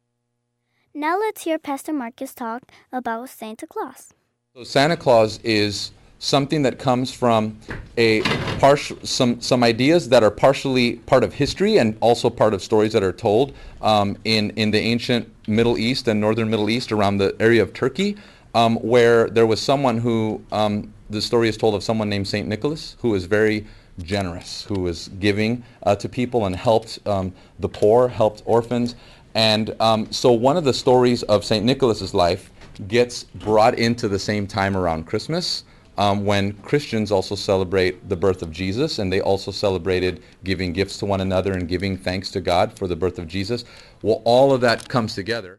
Now 0.94 1.18
let's 1.18 1.44
hear 1.44 1.58
Pastor 1.58 1.92
Marcus 1.92 2.34
talk 2.34 2.70
about 2.92 3.28
Santa 3.30 3.66
Claus. 3.66 4.12
So 4.56 4.64
Santa 4.64 4.96
Claus 4.96 5.38
is 5.44 5.90
something 6.18 6.62
that 6.62 6.78
comes 6.78 7.12
from 7.12 7.58
a 7.98 8.22
partial 8.58 8.96
some 9.02 9.38
some 9.38 9.62
ideas 9.62 10.08
that 10.08 10.22
are 10.22 10.30
partially 10.30 10.94
part 10.94 11.22
of 11.22 11.34
history 11.34 11.76
and 11.76 11.94
also 12.00 12.30
part 12.30 12.54
of 12.54 12.62
stories 12.62 12.94
that 12.94 13.02
are 13.02 13.12
told 13.12 13.52
um, 13.82 14.16
in 14.24 14.52
in 14.52 14.70
the 14.70 14.78
ancient 14.78 15.30
Middle 15.46 15.76
East 15.76 16.08
and 16.08 16.18
northern 16.22 16.48
Middle 16.48 16.70
East 16.70 16.90
around 16.90 17.18
the 17.18 17.36
area 17.38 17.62
of 17.62 17.74
Turkey, 17.74 18.16
um, 18.54 18.76
where 18.76 19.28
there 19.28 19.44
was 19.44 19.60
someone 19.60 19.98
who 19.98 20.42
um, 20.52 20.90
the 21.10 21.20
story 21.20 21.50
is 21.50 21.58
told 21.58 21.74
of 21.74 21.84
someone 21.84 22.08
named 22.08 22.26
Saint 22.26 22.48
Nicholas 22.48 22.96
who 23.00 23.10
was 23.10 23.26
very 23.26 23.66
generous, 24.02 24.64
who 24.64 24.80
was 24.80 25.08
giving 25.20 25.64
uh, 25.82 25.94
to 25.96 26.08
people 26.08 26.46
and 26.46 26.56
helped 26.56 26.98
um, 27.04 27.30
the 27.58 27.68
poor, 27.68 28.08
helped 28.08 28.42
orphans, 28.46 28.94
and 29.34 29.76
um, 29.80 30.10
so 30.10 30.32
one 30.32 30.56
of 30.56 30.64
the 30.64 30.72
stories 30.72 31.22
of 31.24 31.44
Saint 31.44 31.62
Nicholas's 31.66 32.14
life 32.14 32.50
gets 32.88 33.24
brought 33.24 33.78
into 33.78 34.08
the 34.08 34.18
same 34.18 34.46
time 34.46 34.76
around 34.76 35.06
Christmas. 35.06 35.64
Um, 35.98 36.26
when 36.26 36.52
Christians 36.52 37.10
also 37.10 37.34
celebrate 37.34 38.06
the 38.10 38.16
birth 38.16 38.42
of 38.42 38.50
Jesus, 38.50 38.98
and 38.98 39.10
they 39.10 39.22
also 39.22 39.50
celebrated 39.50 40.22
giving 40.44 40.74
gifts 40.74 40.98
to 40.98 41.06
one 41.06 41.22
another 41.22 41.52
and 41.54 41.66
giving 41.66 41.96
thanks 41.96 42.30
to 42.32 42.40
God 42.42 42.78
for 42.78 42.86
the 42.86 42.96
birth 42.96 43.18
of 43.18 43.26
Jesus. 43.26 43.64
Well, 44.02 44.20
all 44.24 44.52
of 44.52 44.60
that 44.60 44.90
comes 44.90 45.14
together. 45.14 45.58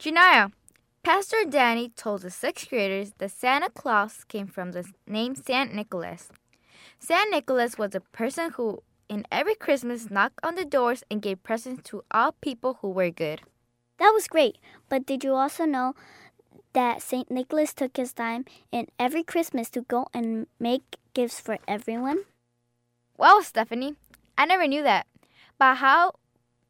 Janaya, 0.00 0.50
Pastor 1.04 1.44
Danny 1.48 1.88
told 1.88 2.22
the 2.22 2.30
sixth 2.30 2.68
graders 2.68 3.12
that 3.18 3.30
Santa 3.30 3.70
Claus 3.70 4.24
came 4.24 4.48
from 4.48 4.72
the 4.72 4.84
name 5.06 5.36
Saint 5.36 5.72
Nicholas. 5.72 6.28
Saint 6.98 7.30
Nicholas 7.30 7.78
was 7.78 7.94
a 7.94 8.00
person 8.00 8.50
who, 8.50 8.82
in 9.08 9.24
every 9.30 9.54
Christmas, 9.54 10.10
knocked 10.10 10.40
on 10.42 10.56
the 10.56 10.64
doors 10.64 11.04
and 11.10 11.22
gave 11.22 11.42
presents 11.44 11.88
to 11.90 12.02
all 12.10 12.32
people 12.32 12.78
who 12.80 12.90
were 12.90 13.10
good. 13.10 13.42
That 13.98 14.12
was 14.14 14.28
great, 14.28 14.58
but 14.88 15.06
did 15.06 15.24
you 15.24 15.34
also 15.34 15.64
know 15.64 15.94
that 16.72 17.02
St. 17.02 17.30
Nicholas 17.30 17.74
took 17.74 17.96
his 17.96 18.12
time 18.12 18.44
in 18.70 18.86
every 18.98 19.22
Christmas 19.22 19.68
to 19.70 19.82
go 19.82 20.06
and 20.14 20.46
make 20.60 20.96
gifts 21.14 21.40
for 21.40 21.58
everyone? 21.66 22.24
Well, 23.16 23.42
Stephanie, 23.42 23.96
I 24.36 24.46
never 24.46 24.66
knew 24.68 24.82
that. 24.84 25.06
But 25.58 25.78
how 25.78 26.12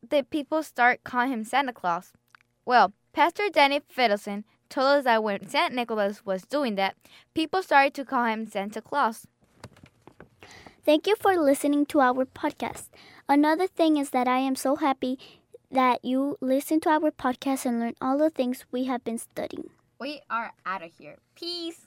did 0.07 0.31
people 0.31 0.63
start 0.63 1.05
calling 1.05 1.33
him 1.33 1.45
Santa 1.45 1.73
Claus? 1.73 2.13
Well, 2.65 2.93
Pastor 3.13 3.51
Danny 3.53 3.81
Fiddleson 3.81 4.45
told 4.71 4.87
us 4.87 5.05
that 5.05 5.23
when 5.23 5.47
St. 5.49 5.75
Nicholas 5.75 6.25
was 6.25 6.43
doing 6.43 6.77
that, 6.77 6.97
people 7.35 7.63
started 7.63 7.93
to 7.95 8.05
call 8.05 8.25
him 8.25 8.47
Santa 8.47 8.81
Claus. 8.81 9.27
Thank 10.87 11.07
you 11.07 11.17
for 11.17 11.37
listening 11.37 11.85
to 11.87 12.01
our 12.01 12.25
podcast. 12.25 12.89
Another 13.29 13.67
thing 13.67 13.99
is 13.99 14.11
that 14.11 14.27
I 14.27 14.39
am 14.39 14.57
so 14.57 14.77
happy 14.77 15.19
that 15.71 16.05
you 16.05 16.37
listen 16.41 16.81
to 16.81 16.89
our 16.91 17.11
podcast 17.11 17.67
and 17.67 17.81
learn 17.81 17.95
all 18.01 18.19
the 18.19 18.31
things 18.31 18.65
we 18.71 18.85
have 18.85 19.05
been 19.05 19.19
studying. 19.19 19.71
We 20.01 20.21
are 20.31 20.53
out 20.65 20.83
of 20.83 20.91
here. 20.99 21.19
Peace. 21.35 21.87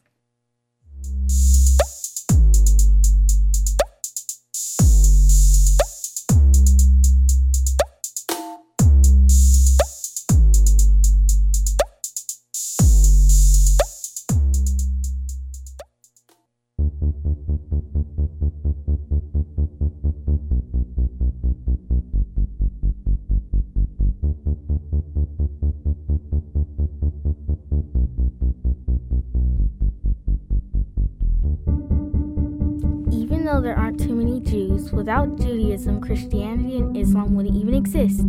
Without 35.01 35.36
Judaism, 35.36 36.00
Christianity 36.00 36.77
and 36.77 36.96
Islam 36.96 37.34
wouldn't 37.34 37.55
even 37.55 37.74
exist. 37.74 38.22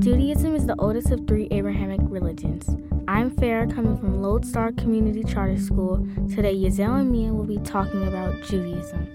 Judaism 0.00 0.56
is 0.56 0.66
the 0.66 0.74
oldest 0.80 1.12
of 1.12 1.28
three 1.28 1.46
Abrahamic 1.52 2.00
religions. 2.02 2.68
I'm 3.06 3.30
Farah, 3.30 3.72
coming 3.72 3.96
from 3.96 4.20
Lodestar 4.20 4.72
Community 4.72 5.22
Charter 5.22 5.60
School. 5.60 6.04
Today, 6.28 6.56
Yazel 6.56 6.98
and 6.98 7.12
Mia 7.12 7.32
will 7.32 7.44
be 7.44 7.58
talking 7.58 8.08
about 8.08 8.42
Judaism. 8.42 9.06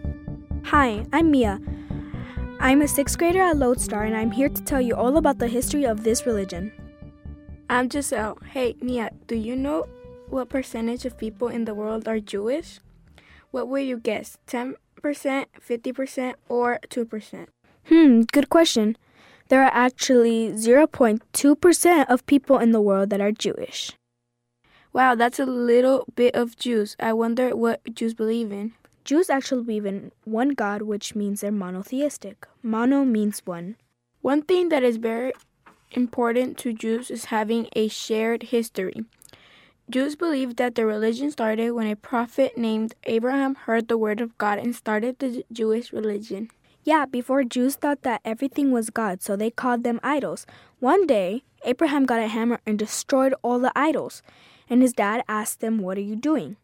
Hi, 0.68 1.06
I'm 1.12 1.30
Mia. 1.30 1.60
I'm 2.62 2.82
a 2.82 2.88
sixth 2.88 3.18
grader 3.18 3.42
at 3.42 3.58
Lodestar, 3.58 4.06
and 4.06 4.16
I'm 4.16 4.32
here 4.32 4.48
to 4.48 4.64
tell 4.64 4.80
you 4.80 4.96
all 4.96 5.18
about 5.18 5.40
the 5.40 5.50
history 5.50 5.86
of 5.86 6.06
this 6.06 6.26
religion. 6.26 6.72
I'm 7.70 7.90
Giselle. 7.90 8.38
Hey, 8.54 8.78
Mia, 8.80 9.12
do 9.28 9.36
you 9.36 9.58
know 9.58 9.90
what 10.30 10.48
percentage 10.48 11.04
of 11.04 11.18
people 11.18 11.50
in 11.50 11.66
the 11.66 11.76
world 11.76 12.08
are 12.08 12.22
Jewish? 12.22 12.80
What 13.52 13.68
would 13.68 13.84
you 13.84 14.00
guess? 14.00 14.38
10%, 14.48 14.76
50%, 15.02 16.34
or 16.50 16.80
2%? 16.90 17.48
Hmm, 17.86 18.22
good 18.32 18.50
question. 18.50 18.98
There 19.50 19.64
are 19.64 19.72
actually 19.74 20.52
0.2% 20.52 22.06
of 22.10 22.26
people 22.26 22.58
in 22.58 22.72
the 22.72 22.82
world 22.82 23.10
that 23.12 23.22
are 23.22 23.32
Jewish. 23.32 23.94
Wow, 24.92 25.16
that's 25.16 25.40
a 25.40 25.46
little 25.46 26.06
bit 26.16 26.36
of 26.36 26.58
Jews. 26.58 26.96
I 27.00 27.14
wonder 27.14 27.56
what 27.56 27.82
Jews 27.94 28.14
believe 28.14 28.52
in. 28.52 28.74
Jews 29.06 29.30
actually 29.30 29.64
believe 29.64 29.86
in 29.86 30.12
one 30.26 30.50
God, 30.50 30.82
which 30.82 31.16
means 31.16 31.42
they're 31.42 31.52
monotheistic. 31.52 32.46
Mono 32.62 33.06
means 33.06 33.42
one. 33.46 33.78
One 34.22 34.42
thing 34.42 34.68
that 34.70 34.84
is 34.84 34.98
very 34.98 35.32
important 35.92 36.58
to 36.58 36.74
Jews 36.74 37.10
is 37.10 37.26
having 37.26 37.70
a 37.74 37.88
shared 37.88 38.44
history. 38.44 39.06
Jews 39.90 40.18
believe 40.18 40.58
that 40.58 40.76
the 40.76 40.86
religion 40.86 41.32
started 41.32 41.72
when 41.72 41.88
a 41.88 41.96
prophet 41.96 42.58
named 42.58 42.94
Abraham 43.06 43.56
heard 43.56 43.88
the 43.88 43.98
word 43.98 44.20
of 44.20 44.38
God 44.38 44.60
and 44.60 44.76
started 44.76 45.20
the 45.20 45.46
Jewish 45.50 45.94
religion. 45.94 46.50
Yeah, 46.84 47.06
before 47.06 47.46
Jews 47.46 47.76
thought 47.76 48.02
that 48.02 48.20
everything 48.26 48.72
was 48.72 48.90
God, 48.90 49.22
so 49.22 49.38
they 49.38 49.50
called 49.50 49.86
them 49.86 50.02
idols. 50.04 50.46
One 50.80 51.08
day, 51.08 51.44
Abraham 51.64 52.06
got 52.06 52.20
a 52.20 52.28
hammer 52.28 52.60
and 52.66 52.78
destroyed 52.78 53.34
all 53.42 53.60
the 53.60 53.72
idols, 53.78 54.22
and 54.70 54.82
his 54.82 54.92
dad 54.92 55.24
asked 55.30 55.64
him, 55.64 55.80
What 55.80 55.98
are 55.98 56.02
you 56.02 56.18
doing? 56.18 56.58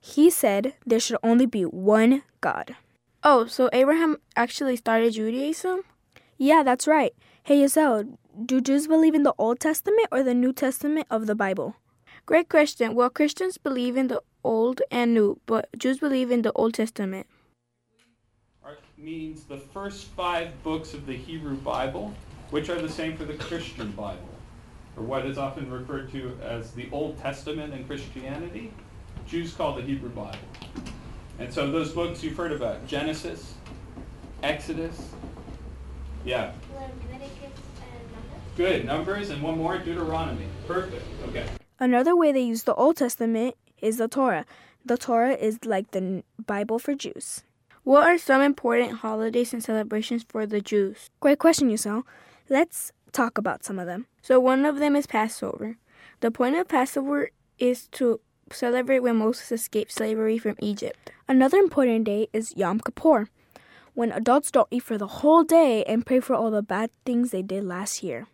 He 0.00 0.30
said 0.30 0.74
there 0.86 1.00
should 1.00 1.18
only 1.24 1.46
be 1.46 1.62
one 1.62 2.22
God. 2.40 2.76
Oh, 3.24 3.46
so 3.46 3.68
Abraham 3.72 4.18
actually 4.36 4.76
started 4.76 5.14
Judaism? 5.14 5.82
Yeah, 6.38 6.62
that's 6.62 6.86
right. 6.86 7.12
Hey, 7.42 7.60
Yazel, 7.60 8.16
do 8.46 8.60
Jews 8.60 8.86
believe 8.86 9.14
in 9.14 9.24
the 9.24 9.34
Old 9.36 9.58
Testament 9.58 10.08
or 10.12 10.22
the 10.22 10.32
New 10.32 10.52
Testament 10.52 11.08
of 11.10 11.26
the 11.26 11.34
Bible? 11.34 11.74
Great 12.26 12.48
question. 12.48 12.94
Well, 12.94 13.10
Christians 13.10 13.58
believe 13.58 13.96
in 13.96 14.08
the 14.08 14.22
Old 14.44 14.82
and 14.90 15.14
New, 15.14 15.40
but 15.46 15.68
Jews 15.76 15.98
believe 15.98 16.30
in 16.30 16.42
the 16.42 16.52
Old 16.52 16.74
Testament. 16.74 17.26
means 18.96 19.44
the 19.44 19.56
first 19.56 20.06
five 20.08 20.62
books 20.62 20.92
of 20.92 21.06
the 21.06 21.16
Hebrew 21.16 21.56
Bible, 21.56 22.12
which 22.50 22.68
are 22.68 22.80
the 22.80 22.88
same 22.88 23.16
for 23.16 23.24
the 23.24 23.34
Christian 23.34 23.90
Bible, 23.92 24.28
or 24.96 25.02
what 25.02 25.24
is 25.24 25.38
often 25.38 25.70
referred 25.70 26.12
to 26.12 26.38
as 26.42 26.72
the 26.72 26.88
Old 26.92 27.18
Testament 27.18 27.72
in 27.72 27.84
Christianity. 27.84 28.72
Jews 29.26 29.54
call 29.54 29.74
the 29.74 29.82
Hebrew 29.82 30.10
Bible. 30.10 30.38
And 31.38 31.52
so 31.52 31.70
those 31.70 31.92
books 31.92 32.22
you've 32.22 32.36
heard 32.36 32.52
about 32.52 32.86
Genesis, 32.86 33.54
Exodus, 34.42 35.10
yeah. 36.24 36.52
Good. 38.56 38.84
Numbers 38.84 39.30
and 39.30 39.42
one 39.42 39.56
more 39.56 39.78
Deuteronomy. 39.78 40.44
Perfect. 40.66 41.04
Okay. 41.28 41.46
Another 41.80 42.14
way 42.14 42.30
they 42.30 42.42
use 42.42 42.64
the 42.64 42.74
Old 42.74 42.98
Testament 42.98 43.56
is 43.80 43.96
the 43.96 44.06
Torah. 44.06 44.44
The 44.84 44.98
Torah 44.98 45.32
is 45.32 45.58
like 45.64 45.92
the 45.92 46.22
Bible 46.46 46.78
for 46.78 46.94
Jews. 46.94 47.42
What 47.84 48.06
are 48.06 48.18
some 48.18 48.42
important 48.42 48.98
holidays 48.98 49.54
and 49.54 49.64
celebrations 49.64 50.22
for 50.28 50.44
the 50.46 50.60
Jews? 50.60 51.08
Great 51.20 51.38
question, 51.38 51.70
Yusel. 51.70 52.02
Let's 52.50 52.92
talk 53.12 53.38
about 53.38 53.64
some 53.64 53.78
of 53.78 53.86
them. 53.86 54.06
So, 54.20 54.38
one 54.38 54.66
of 54.66 54.78
them 54.78 54.94
is 54.94 55.06
Passover. 55.06 55.78
The 56.20 56.30
point 56.30 56.56
of 56.56 56.68
Passover 56.68 57.30
is 57.58 57.88
to 57.92 58.20
celebrate 58.52 59.00
when 59.00 59.16
Moses 59.16 59.50
escaped 59.50 59.92
slavery 59.92 60.36
from 60.36 60.56
Egypt. 60.60 61.10
Another 61.26 61.56
important 61.56 62.04
day 62.04 62.28
is 62.34 62.54
Yom 62.56 62.80
Kippur, 62.80 63.28
when 63.94 64.12
adults 64.12 64.50
don't 64.50 64.68
eat 64.70 64.82
for 64.82 64.98
the 64.98 65.06
whole 65.06 65.44
day 65.44 65.82
and 65.84 66.04
pray 66.04 66.20
for 66.20 66.34
all 66.34 66.50
the 66.50 66.62
bad 66.62 66.90
things 67.06 67.30
they 67.30 67.42
did 67.42 67.64
last 67.64 68.02
year. 68.02 68.26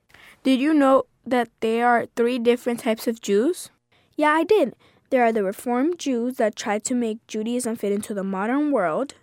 Did 0.43 0.61
you 0.61 0.75
know 0.75 1.05
that 1.27 1.49
there 1.61 1.87
are 1.87 2.07
three 2.15 2.39
different 2.39 2.81
types 2.81 3.07
of 3.07 3.21
Jews? 3.21 3.71
Yeah, 4.17 4.31
I 4.31 4.45
did. 4.45 4.75
There 5.11 5.25
are 5.25 5.33
the 5.33 5.45
Reformed 5.45 5.99
Jews 5.99 6.37
that 6.37 6.57
try 6.57 6.79
to 6.79 6.95
make 6.95 7.27
Judaism 7.27 7.77
fit 7.77 7.93
into 7.93 8.15
the 8.15 8.25
modern 8.25 8.71
world. 8.71 9.15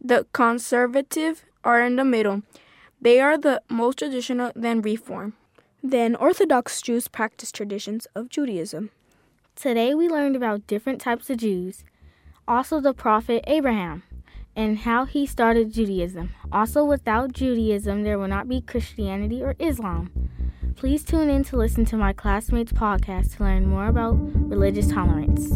The 0.00 0.26
conservative 0.32 1.44
are 1.62 1.80
in 1.80 1.96
the 1.96 2.04
middle. 2.04 2.42
They 3.00 3.20
are 3.20 3.38
the 3.38 3.62
most 3.68 3.98
traditional, 3.98 4.52
then 4.54 4.82
Reform. 4.82 5.34
Then 5.82 6.16
Orthodox 6.16 6.80
Jews 6.80 7.08
practice 7.08 7.52
traditions 7.52 8.06
of 8.14 8.28
Judaism. 8.28 8.90
Today 9.54 9.94
we 9.94 10.08
learned 10.08 10.36
about 10.36 10.66
different 10.66 11.00
types 11.00 11.28
of 11.28 11.38
Jews, 11.38 11.84
also 12.48 12.80
the 12.80 12.94
prophet 12.94 13.44
Abraham, 13.46 14.02
and 14.54 14.78
how 14.78 15.04
he 15.04 15.26
started 15.26 15.72
Judaism. 15.72 16.30
Also, 16.50 16.84
without 16.84 17.32
Judaism, 17.32 18.02
there 18.02 18.18
will 18.18 18.28
not 18.28 18.48
be 18.48 18.60
Christianity 18.60 19.42
or 19.42 19.56
Islam. 19.58 20.10
Please 20.76 21.04
tune 21.04 21.30
in 21.30 21.44
to 21.44 21.56
listen 21.56 21.84
to 21.86 21.96
my 21.96 22.12
classmates' 22.12 22.72
podcast 22.72 23.36
to 23.36 23.44
learn 23.44 23.66
more 23.66 23.86
about 23.86 24.14
religious 24.48 24.88
tolerance. 24.88 25.52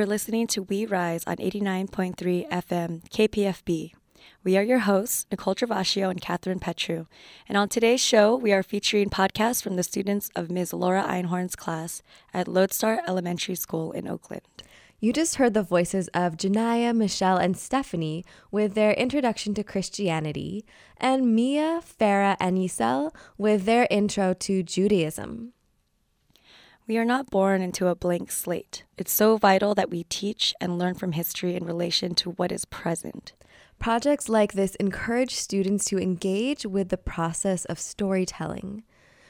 You 0.00 0.04
are 0.04 0.06
listening 0.06 0.46
to 0.46 0.62
We 0.62 0.86
Rise 0.86 1.24
on 1.26 1.36
89.3 1.36 2.48
FM 2.48 3.02
KPFB. 3.10 3.92
We 4.42 4.56
are 4.56 4.62
your 4.62 4.78
hosts, 4.78 5.26
Nicole 5.30 5.54
Travascio 5.54 6.10
and 6.10 6.22
Catherine 6.22 6.58
Petru. 6.58 7.04
And 7.46 7.58
on 7.58 7.68
today's 7.68 8.00
show, 8.00 8.34
we 8.34 8.50
are 8.50 8.62
featuring 8.62 9.10
podcasts 9.10 9.62
from 9.62 9.76
the 9.76 9.82
students 9.82 10.30
of 10.34 10.50
Ms. 10.50 10.72
Laura 10.72 11.02
Einhorn's 11.02 11.54
class 11.54 12.00
at 12.32 12.48
Lodestar 12.48 13.02
Elementary 13.06 13.54
School 13.54 13.92
in 13.92 14.08
Oakland. 14.08 14.40
You 15.00 15.12
just 15.12 15.34
heard 15.34 15.52
the 15.52 15.62
voices 15.62 16.08
of 16.14 16.38
Janaya, 16.38 16.96
Michelle, 16.96 17.36
and 17.36 17.54
Stephanie 17.54 18.24
with 18.50 18.72
their 18.72 18.92
introduction 18.92 19.52
to 19.52 19.62
Christianity, 19.62 20.64
and 20.96 21.34
Mia, 21.34 21.82
Farah, 21.84 22.38
and 22.40 22.56
Yisel 22.56 23.14
with 23.36 23.66
their 23.66 23.86
intro 23.90 24.32
to 24.32 24.62
Judaism. 24.62 25.52
We 26.90 26.98
are 26.98 27.04
not 27.04 27.30
born 27.30 27.62
into 27.62 27.86
a 27.86 27.94
blank 27.94 28.32
slate. 28.32 28.82
It's 28.98 29.12
so 29.12 29.36
vital 29.36 29.76
that 29.76 29.90
we 29.90 30.02
teach 30.02 30.52
and 30.60 30.76
learn 30.76 30.94
from 30.94 31.12
history 31.12 31.54
in 31.54 31.64
relation 31.64 32.16
to 32.16 32.30
what 32.32 32.50
is 32.50 32.64
present. 32.64 33.32
Projects 33.78 34.28
like 34.28 34.54
this 34.54 34.74
encourage 34.74 35.36
students 35.36 35.84
to 35.84 36.00
engage 36.00 36.66
with 36.66 36.88
the 36.88 36.96
process 36.96 37.64
of 37.66 37.78
storytelling. 37.78 38.82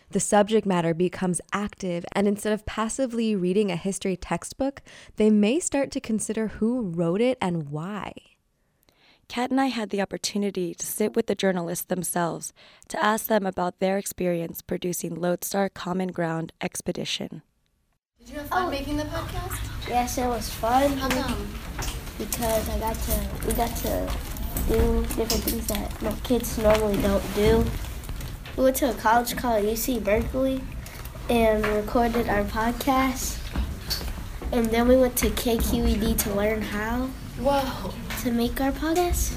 The 0.08 0.20
subject 0.20 0.66
matter 0.66 0.94
becomes 0.94 1.42
active, 1.52 2.06
and 2.12 2.26
instead 2.26 2.54
of 2.54 2.64
passively 2.64 3.36
reading 3.36 3.70
a 3.70 3.76
history 3.76 4.16
textbook, 4.16 4.80
they 5.16 5.28
may 5.28 5.60
start 5.60 5.90
to 5.90 6.00
consider 6.00 6.46
who 6.46 6.80
wrote 6.80 7.20
it 7.20 7.36
and 7.42 7.68
why. 7.68 8.14
Kat 9.28 9.50
and 9.50 9.60
I 9.60 9.66
had 9.66 9.90
the 9.90 10.00
opportunity 10.00 10.74
to 10.74 10.86
sit 10.86 11.14
with 11.14 11.26
the 11.26 11.34
journalists 11.34 11.84
themselves 11.84 12.54
to 12.88 13.04
ask 13.04 13.26
them 13.26 13.44
about 13.44 13.80
their 13.80 13.98
experience 13.98 14.62
producing 14.62 15.14
Lodestar 15.14 15.68
Common 15.68 16.08
Ground 16.08 16.54
Expedition. 16.62 17.42
Did 18.20 18.34
you 18.34 18.38
have 18.38 18.48
fun 18.48 18.66
oh. 18.66 18.70
making 18.70 18.96
the 18.98 19.04
podcast? 19.04 19.88
Yes, 19.88 20.18
it 20.18 20.26
was 20.26 20.48
fun. 20.48 20.92
How 20.98 21.08
come? 21.08 21.48
Because 22.18 22.68
I 22.68 22.78
got 22.78 22.94
to, 22.94 23.46
we 23.46 23.52
got 23.54 23.74
to 23.78 24.12
do 24.68 25.00
different 25.16 25.42
things 25.44 25.66
that 25.68 26.02
my 26.02 26.12
kids 26.22 26.58
normally 26.58 27.00
don't 27.00 27.24
do. 27.34 27.64
We 28.56 28.64
went 28.64 28.76
to 28.76 28.90
a 28.90 28.94
college 28.94 29.36
called 29.36 29.64
UC 29.64 30.04
Berkeley 30.04 30.60
and 31.30 31.66
recorded 31.66 32.28
our 32.28 32.44
podcast. 32.44 33.38
And 34.52 34.66
then 34.66 34.86
we 34.86 34.96
went 34.96 35.16
to 35.16 35.30
KQED 35.30 36.18
to 36.18 36.34
learn 36.34 36.60
how 36.60 37.08
Whoa. 37.40 37.94
to 38.22 38.32
make 38.32 38.60
our 38.60 38.72
podcast. 38.72 39.34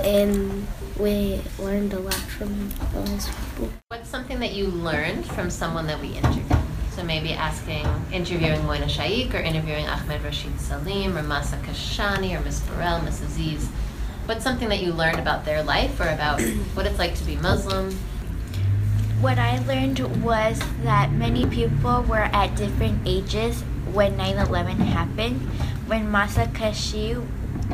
And 0.00 0.66
we 0.98 1.40
learned 1.60 1.92
a 1.92 2.00
lot 2.00 2.14
from 2.14 2.70
those 2.92 3.28
people. 3.28 3.70
What's 3.88 4.08
something 4.08 4.40
that 4.40 4.52
you 4.52 4.66
learned 4.66 5.26
from 5.26 5.48
someone 5.48 5.86
that 5.86 6.00
we 6.00 6.08
interviewed? 6.08 6.58
So 6.94 7.02
maybe 7.02 7.32
asking, 7.32 7.84
interviewing 8.12 8.64
Moina 8.66 8.88
Shaikh 8.88 9.34
or 9.34 9.38
interviewing 9.38 9.84
Ahmed 9.88 10.22
Rashid 10.22 10.60
Salim 10.60 11.18
or 11.18 11.24
Masa 11.24 11.60
Kashani 11.62 12.38
or 12.38 12.44
Miss 12.44 12.60
Burrell, 12.60 13.02
Miss 13.02 13.20
Aziz. 13.20 13.68
What's 14.26 14.44
something 14.44 14.68
that 14.68 14.80
you 14.80 14.92
learned 14.92 15.18
about 15.18 15.44
their 15.44 15.64
life 15.64 15.98
or 15.98 16.06
about 16.06 16.40
what 16.74 16.86
it's 16.86 17.00
like 17.00 17.16
to 17.16 17.24
be 17.24 17.34
Muslim? 17.34 17.90
What 19.20 19.40
I 19.40 19.58
learned 19.66 20.22
was 20.22 20.62
that 20.84 21.10
many 21.10 21.46
people 21.46 22.02
were 22.02 22.30
at 22.30 22.54
different 22.54 23.00
ages 23.04 23.62
when 23.92 24.16
9 24.16 24.46
11 24.46 24.76
happened. 24.76 25.40
When 25.88 26.12
Masa 26.12 26.54
Kashi, 26.54 27.16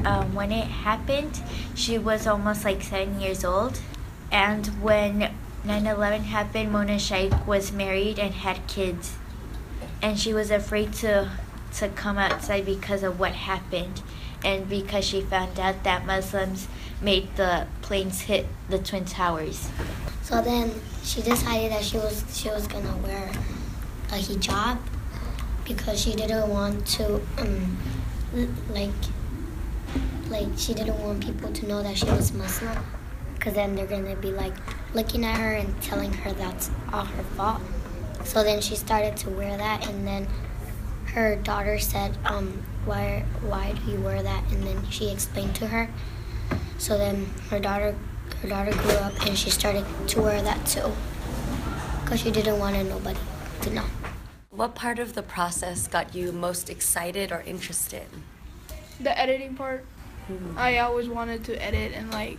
um, 0.06 0.34
when 0.34 0.50
it 0.50 0.66
happened, 0.66 1.42
she 1.74 1.98
was 1.98 2.26
almost 2.26 2.64
like 2.64 2.80
seven 2.80 3.20
years 3.20 3.44
old. 3.44 3.80
And 4.32 4.66
when 4.82 5.34
9-11 5.64 6.22
happened, 6.24 6.72
Mona 6.72 6.98
Shaikh 6.98 7.46
was 7.46 7.70
married 7.70 8.18
and 8.18 8.32
had 8.32 8.66
kids. 8.66 9.16
And 10.00 10.18
she 10.18 10.32
was 10.32 10.50
afraid 10.50 10.92
to, 10.94 11.30
to 11.74 11.88
come 11.90 12.16
outside 12.16 12.64
because 12.64 13.02
of 13.02 13.20
what 13.20 13.32
happened. 13.32 14.02
And 14.42 14.68
because 14.68 15.04
she 15.04 15.20
found 15.20 15.60
out 15.60 15.84
that 15.84 16.06
Muslims 16.06 16.66
made 17.02 17.36
the 17.36 17.66
planes 17.82 18.22
hit 18.22 18.46
the 18.68 18.78
Twin 18.78 19.04
Towers. 19.04 19.68
So 20.22 20.40
then 20.40 20.72
she 21.02 21.22
decided 21.22 21.72
that 21.72 21.84
she 21.84 21.96
was 21.96 22.24
she 22.32 22.48
was 22.48 22.66
gonna 22.66 22.96
wear 22.98 23.30
a 24.10 24.14
hijab 24.14 24.78
because 25.64 26.00
she 26.00 26.14
didn't 26.14 26.48
want 26.48 26.86
to 26.86 27.20
um, 27.38 27.76
like 28.70 28.90
like 30.28 30.48
she 30.56 30.74
didn't 30.74 30.98
want 31.02 31.24
people 31.24 31.52
to 31.52 31.66
know 31.66 31.82
that 31.82 31.96
she 31.96 32.06
was 32.06 32.32
Muslim 32.32 32.78
because 33.34 33.54
then 33.54 33.74
they're 33.74 33.86
gonna 33.86 34.16
be 34.16 34.30
like 34.30 34.54
looking 34.94 35.24
at 35.24 35.38
her 35.38 35.52
and 35.52 35.80
telling 35.82 36.12
her 36.12 36.32
that's 36.32 36.70
all 36.92 37.04
her 37.04 37.22
fault. 37.36 37.60
So 38.24 38.42
then 38.42 38.60
she 38.60 38.76
started 38.76 39.16
to 39.18 39.30
wear 39.30 39.56
that, 39.56 39.88
and 39.88 40.06
then 40.06 40.28
her 41.06 41.36
daughter 41.36 41.78
said, 41.78 42.16
um, 42.24 42.62
"Why, 42.84 43.24
why 43.42 43.72
do 43.72 43.90
you 43.90 44.00
wear 44.00 44.22
that?" 44.22 44.44
And 44.52 44.62
then 44.62 44.88
she 44.90 45.10
explained 45.10 45.54
to 45.56 45.66
her. 45.66 45.88
So 46.78 46.96
then 46.98 47.26
her 47.50 47.58
daughter, 47.58 47.94
her 48.42 48.48
daughter 48.48 48.72
grew 48.72 48.92
up, 48.92 49.26
and 49.26 49.36
she 49.36 49.50
started 49.50 49.84
to 50.08 50.20
wear 50.22 50.42
that 50.42 50.64
too, 50.66 50.92
because 52.04 52.20
she 52.20 52.30
didn't 52.30 52.58
want 52.58 52.76
nobody 52.88 53.18
to 53.62 53.70
know. 53.70 53.84
What 54.50 54.74
part 54.74 54.98
of 54.98 55.14
the 55.14 55.22
process 55.22 55.86
got 55.86 56.14
you 56.14 56.32
most 56.32 56.68
excited 56.68 57.32
or 57.32 57.40
interested? 57.42 58.06
The 59.00 59.18
editing 59.18 59.54
part. 59.54 59.84
Mm-hmm. 60.30 60.58
I 60.58 60.78
always 60.78 61.08
wanted 61.08 61.44
to 61.44 61.62
edit 61.62 61.92
and 61.94 62.12
like, 62.12 62.38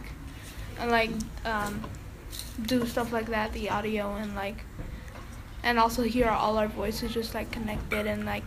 and 0.79 0.91
like 0.91 1.09
um, 1.45 1.83
do 2.65 2.85
stuff 2.85 3.11
like 3.11 3.27
that, 3.27 3.53
the 3.53 3.69
audio 3.69 4.15
and 4.15 4.35
like, 4.35 4.63
and 5.63 5.79
also 5.79 6.03
hear 6.03 6.27
all 6.27 6.57
our 6.57 6.67
voices 6.67 7.13
just 7.13 7.33
like 7.33 7.51
connected 7.51 8.07
and 8.07 8.25
like, 8.25 8.43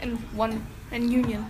in 0.00 0.16
one 0.34 0.66
in 0.90 1.10
union. 1.10 1.46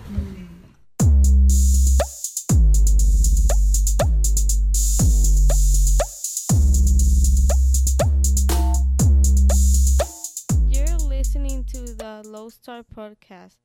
You're 10.69 10.99
listening 10.99 11.65
to 11.73 11.95
the 11.95 12.23
Lodestar 12.25 12.83
podcast. 12.83 13.57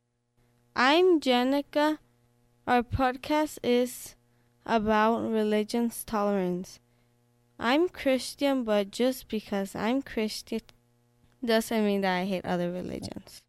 I'm 0.75 1.19
Jenica. 1.19 1.97
Our 2.65 2.83
podcast 2.83 3.59
is 3.63 4.15
about 4.65 5.29
religion's 5.29 6.03
tolerance. 6.03 6.79
I'm 7.59 7.89
Christian, 7.89 8.63
but 8.63 8.91
just 8.91 9.27
because 9.29 9.75
I'm 9.75 10.03
Christian 10.03 10.61
doesn't 11.43 11.85
mean 11.85 12.01
that 12.01 12.15
I 12.15 12.25
hate 12.25 12.45
other 12.45 12.71
religions. 12.71 13.41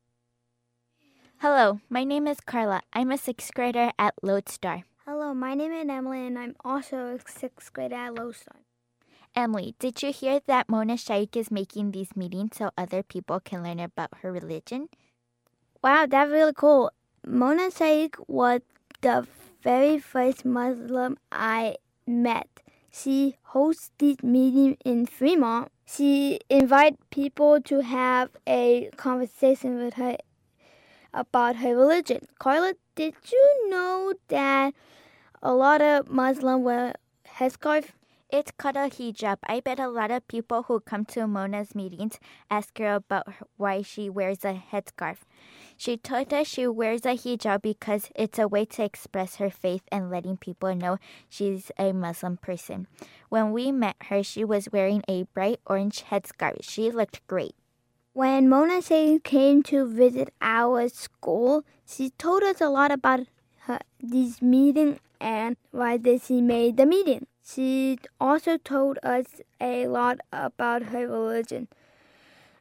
Hello, 1.38 1.80
my 1.90 2.04
name 2.04 2.26
is 2.26 2.40
Carla. 2.40 2.80
I'm 2.94 3.10
a 3.12 3.18
sixth 3.18 3.52
grader 3.52 3.90
at 3.98 4.14
Lodestar. 4.22 4.84
Hello, 5.06 5.34
my 5.34 5.52
name 5.54 5.72
is 5.72 5.86
Emily, 5.88 6.26
and 6.26 6.38
I'm 6.38 6.56
also 6.64 7.16
a 7.16 7.30
sixth 7.30 7.70
grader 7.74 7.96
at 7.96 8.14
Lodestar. 8.14 8.56
Emily, 9.36 9.74
did 9.78 10.02
you 10.02 10.10
hear 10.10 10.40
that 10.46 10.70
Mona 10.70 10.96
Shaikh 10.96 11.36
is 11.36 11.50
making 11.50 11.90
these 11.90 12.16
meetings 12.16 12.56
so 12.56 12.70
other 12.78 13.02
people 13.02 13.40
can 13.40 13.62
learn 13.62 13.78
about 13.78 14.08
her 14.22 14.32
religion? 14.32 14.88
Wow, 15.82 16.06
that's 16.08 16.30
really 16.30 16.54
cool. 16.54 16.92
Mona 17.26 17.70
Shaikh 17.70 18.16
was 18.26 18.62
the 19.02 19.26
very 19.62 19.98
first 19.98 20.46
Muslim 20.46 21.18
I 21.30 21.76
met. 22.06 22.48
She 22.90 23.36
hosts 23.42 23.90
this 23.98 24.22
meeting 24.22 24.76
in 24.84 25.06
Fremont. 25.06 25.70
She 25.86 26.40
invited 26.48 26.98
people 27.10 27.60
to 27.62 27.80
have 27.80 28.30
a 28.46 28.90
conversation 28.96 29.78
with 29.78 29.94
her 29.94 30.16
about 31.12 31.56
her 31.56 31.76
religion. 31.76 32.26
Carla, 32.38 32.74
did 32.94 33.14
you 33.30 33.70
know 33.70 34.14
that 34.28 34.74
a 35.42 35.52
lot 35.52 35.80
of 35.80 36.08
Muslims 36.08 36.64
wear 36.64 36.94
headscarf? 37.26 37.90
It's 38.30 38.50
called 38.58 38.76
a 38.76 38.90
hijab. 38.90 39.38
I 39.44 39.60
bet 39.60 39.80
a 39.80 39.88
lot 39.88 40.10
of 40.10 40.28
people 40.28 40.64
who 40.64 40.80
come 40.80 41.06
to 41.06 41.26
Mona's 41.26 41.74
meetings 41.74 42.18
ask 42.50 42.76
her 42.76 42.96
about 42.96 43.26
why 43.56 43.80
she 43.80 44.10
wears 44.10 44.44
a 44.44 44.62
headscarf. 44.70 45.24
She 45.78 45.96
told 45.96 46.34
us 46.34 46.46
she 46.46 46.66
wears 46.66 47.06
a 47.06 47.16
hijab 47.16 47.62
because 47.62 48.10
it's 48.14 48.38
a 48.38 48.46
way 48.46 48.66
to 48.66 48.84
express 48.84 49.36
her 49.36 49.48
faith 49.48 49.80
and 49.90 50.10
letting 50.10 50.36
people 50.36 50.74
know 50.74 50.98
she's 51.26 51.72
a 51.78 51.92
Muslim 51.92 52.36
person. 52.36 52.86
When 53.30 53.50
we 53.52 53.72
met 53.72 53.96
her, 54.10 54.22
she 54.22 54.44
was 54.44 54.68
wearing 54.70 55.02
a 55.08 55.22
bright 55.32 55.60
orange 55.64 56.04
headscarf. 56.10 56.58
She 56.60 56.90
looked 56.90 57.26
great. 57.28 57.54
When 58.12 58.46
Mona 58.50 58.82
Say 58.82 59.20
came 59.24 59.62
to 59.72 59.88
visit 59.88 60.34
our 60.42 60.90
school, 60.90 61.64
she 61.86 62.10
told 62.10 62.42
us 62.42 62.60
a 62.60 62.68
lot 62.68 62.90
about 62.90 63.20
her, 63.60 63.78
this 63.98 64.42
meeting 64.42 65.00
and 65.18 65.56
why 65.70 65.98
she 66.22 66.42
made 66.42 66.76
the 66.76 66.84
meeting. 66.84 67.26
She 67.50 67.98
also 68.20 68.58
told 68.58 68.98
us 69.02 69.40
a 69.60 69.86
lot 69.86 70.20
about 70.32 70.82
her 70.84 71.08
religion 71.08 71.68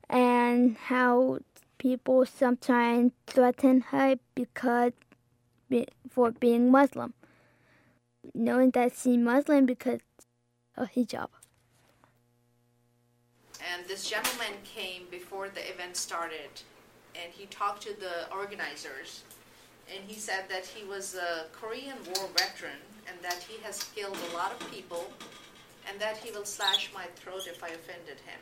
and 0.10 0.78
how 0.78 1.40
people 1.78 2.26
sometimes 2.26 3.12
threaten 3.26 3.82
her 3.92 4.16
because 4.34 4.94
for 6.10 6.32
being 6.32 6.72
Muslim, 6.72 7.14
knowing 8.34 8.72
that 8.72 8.94
she's 8.94 9.18
Muslim 9.18 9.66
because 9.66 10.00
of 10.78 10.92
hijab. 10.92 11.28
And 13.60 13.86
this 13.88 14.10
gentleman 14.10 14.54
came 14.64 15.08
before 15.12 15.50
the 15.50 15.70
event 15.70 15.98
started, 15.98 16.62
and 17.14 17.34
he 17.34 17.46
talked 17.48 17.82
to 17.84 17.94
the 18.00 18.32
organizers, 18.32 19.24
and 19.94 20.06
he 20.08 20.16
said 20.16 20.46
that 20.48 20.66
he 20.66 20.86
was 20.88 21.16
a 21.16 21.48
Korean 21.52 21.98
War 22.06 22.30
veteran 22.38 22.80
and 23.10 23.18
that 23.24 23.44
he 23.44 23.62
has 23.64 23.84
killed 23.96 24.18
a 24.32 24.36
lot 24.36 24.52
of 24.52 24.72
people 24.72 25.08
and 25.90 26.00
that 26.00 26.18
he 26.18 26.32
will 26.32 26.46
slash 26.46 26.92
my 26.94 27.06
throat 27.16 27.48
if 27.48 27.64
I 27.64 27.70
offended 27.70 28.18
him. 28.26 28.40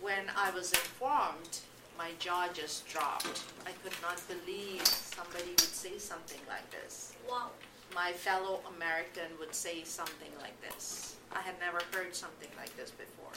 When 0.00 0.30
I 0.36 0.50
was 0.50 0.72
informed, 0.72 1.58
my 1.98 2.10
jaw 2.18 2.48
just 2.54 2.88
dropped. 2.88 3.42
I 3.66 3.72
could 3.82 3.92
not 4.00 4.22
believe 4.26 4.86
somebody 4.86 5.50
would 5.50 5.60
say 5.60 5.98
something 5.98 6.40
like 6.48 6.68
this. 6.70 7.12
Wow. 7.28 7.50
My 7.94 8.12
fellow 8.12 8.60
American 8.76 9.28
would 9.38 9.54
say 9.54 9.84
something 9.84 10.30
like 10.40 10.58
this. 10.62 11.16
I 11.32 11.40
had 11.42 11.54
never 11.60 11.80
heard 11.92 12.14
something 12.14 12.48
like 12.56 12.74
this 12.76 12.90
before. 12.90 13.32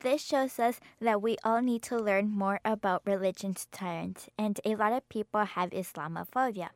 This 0.00 0.22
shows 0.22 0.60
us 0.60 0.78
that 1.00 1.20
we 1.20 1.36
all 1.42 1.60
need 1.60 1.82
to 1.84 1.96
learn 1.96 2.30
more 2.30 2.60
about 2.64 3.02
religion's 3.04 3.66
tyrants, 3.72 4.28
and 4.38 4.60
a 4.64 4.76
lot 4.76 4.92
of 4.92 5.08
people 5.08 5.44
have 5.44 5.70
Islamophobia. 5.70 6.68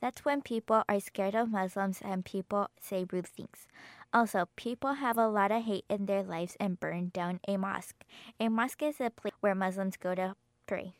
That's 0.00 0.24
when 0.24 0.40
people 0.40 0.82
are 0.88 0.98
scared 0.98 1.34
of 1.34 1.50
Muslims 1.50 2.00
and 2.02 2.24
people 2.24 2.68
say 2.80 3.04
rude 3.12 3.26
things. 3.26 3.68
Also, 4.12 4.48
people 4.56 4.94
have 4.94 5.18
a 5.18 5.28
lot 5.28 5.52
of 5.52 5.64
hate 5.64 5.84
in 5.90 6.06
their 6.06 6.22
lives 6.22 6.56
and 6.58 6.80
burn 6.80 7.10
down 7.12 7.40
a 7.46 7.58
mosque. 7.58 8.04
A 8.40 8.48
mosque 8.48 8.82
is 8.82 9.00
a 9.00 9.10
place 9.10 9.34
where 9.40 9.54
Muslims 9.54 9.98
go 9.98 10.14
to 10.14 10.34
pray. 10.66 10.94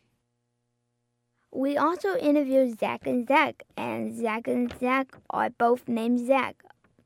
We 1.50 1.78
also 1.78 2.16
interviewed 2.16 2.78
Zach 2.78 3.06
and 3.06 3.26
Zach, 3.26 3.64
and 3.76 4.14
Zach 4.14 4.46
and 4.46 4.72
Zach 4.78 5.16
are 5.30 5.50
both 5.50 5.88
named 5.88 6.26
Zach. 6.26 6.62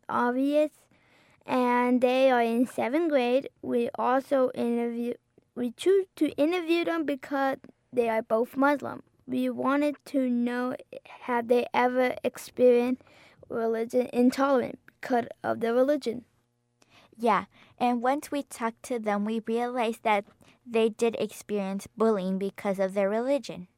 Obvious 0.08 0.70
and 1.46 2.00
they 2.00 2.30
are 2.30 2.42
in 2.42 2.66
seventh 2.66 3.10
grade. 3.10 3.48
We 3.62 3.90
also 3.96 4.50
interview 4.54 5.14
we 5.54 5.70
choose 5.72 6.06
to 6.16 6.30
interview 6.32 6.84
them 6.84 7.04
because 7.06 7.58
they 7.92 8.08
are 8.10 8.22
both 8.22 8.56
Muslim. 8.56 9.02
We 9.26 9.48
wanted 9.50 9.96
to 10.06 10.28
know 10.28 10.76
have 11.22 11.48
they 11.48 11.66
ever 11.72 12.14
experienced 12.22 13.02
religion 13.48 14.08
intolerance 14.12 14.78
because 14.86 15.26
of 15.42 15.60
their 15.60 15.74
religion. 15.74 16.24
Yeah, 17.16 17.46
and 17.78 18.02
once 18.02 18.30
we 18.30 18.42
talked 18.44 18.82
to 18.84 18.98
them, 18.98 19.24
we 19.24 19.40
realized 19.46 20.02
that 20.04 20.24
they 20.66 20.88
did 20.90 21.16
experience 21.18 21.86
bullying 21.96 22.38
because 22.38 22.78
of 22.78 22.94
their 22.94 23.10
religion. 23.10 23.68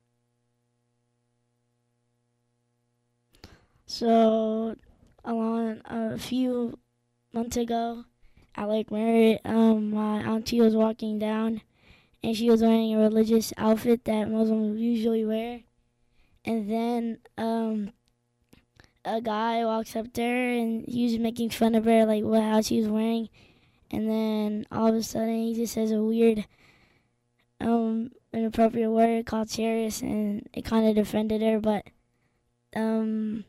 So, 3.87 4.76
along 5.24 5.83
a 5.87 6.18
few 6.18 6.78
months 7.32 7.56
ago 7.56 8.04
at 8.54 8.68
Lake 8.68 8.90
Merritt, 8.90 9.40
um, 9.44 9.90
my 9.90 10.20
auntie 10.20 10.60
was 10.60 10.74
walking 10.74 11.18
down 11.18 11.60
and 12.22 12.36
she 12.36 12.50
was 12.50 12.62
wearing 12.62 12.94
a 12.94 12.98
religious 12.98 13.52
outfit 13.56 14.04
that 14.04 14.30
Muslims 14.30 14.80
usually 14.80 15.24
wear. 15.24 15.60
And 16.44 16.70
then 16.70 17.18
um, 17.36 17.92
a 19.04 19.20
guy 19.20 19.64
walks 19.64 19.94
up 19.94 20.12
there 20.14 20.50
and 20.50 20.84
he 20.86 21.04
was 21.04 21.18
making 21.18 21.50
fun 21.50 21.74
of 21.74 21.84
her, 21.84 22.04
like 22.06 22.24
what 22.24 22.42
how 22.42 22.60
she 22.60 22.80
was 22.80 22.88
wearing. 22.88 23.28
And 23.90 24.08
then 24.08 24.66
all 24.70 24.88
of 24.88 24.94
a 24.94 25.02
sudden 25.02 25.34
he 25.34 25.54
just 25.54 25.74
says 25.74 25.92
a 25.92 26.02
weird, 26.02 26.44
um, 27.60 28.10
inappropriate 28.32 28.90
word 28.90 29.26
called 29.26 29.50
terrorist, 29.50 30.02
and 30.02 30.48
it 30.52 30.64
kind 30.64 30.86
of 30.86 30.94
defended 30.94 31.42
her. 31.42 31.60
But 31.60 31.84
um, 32.74 33.44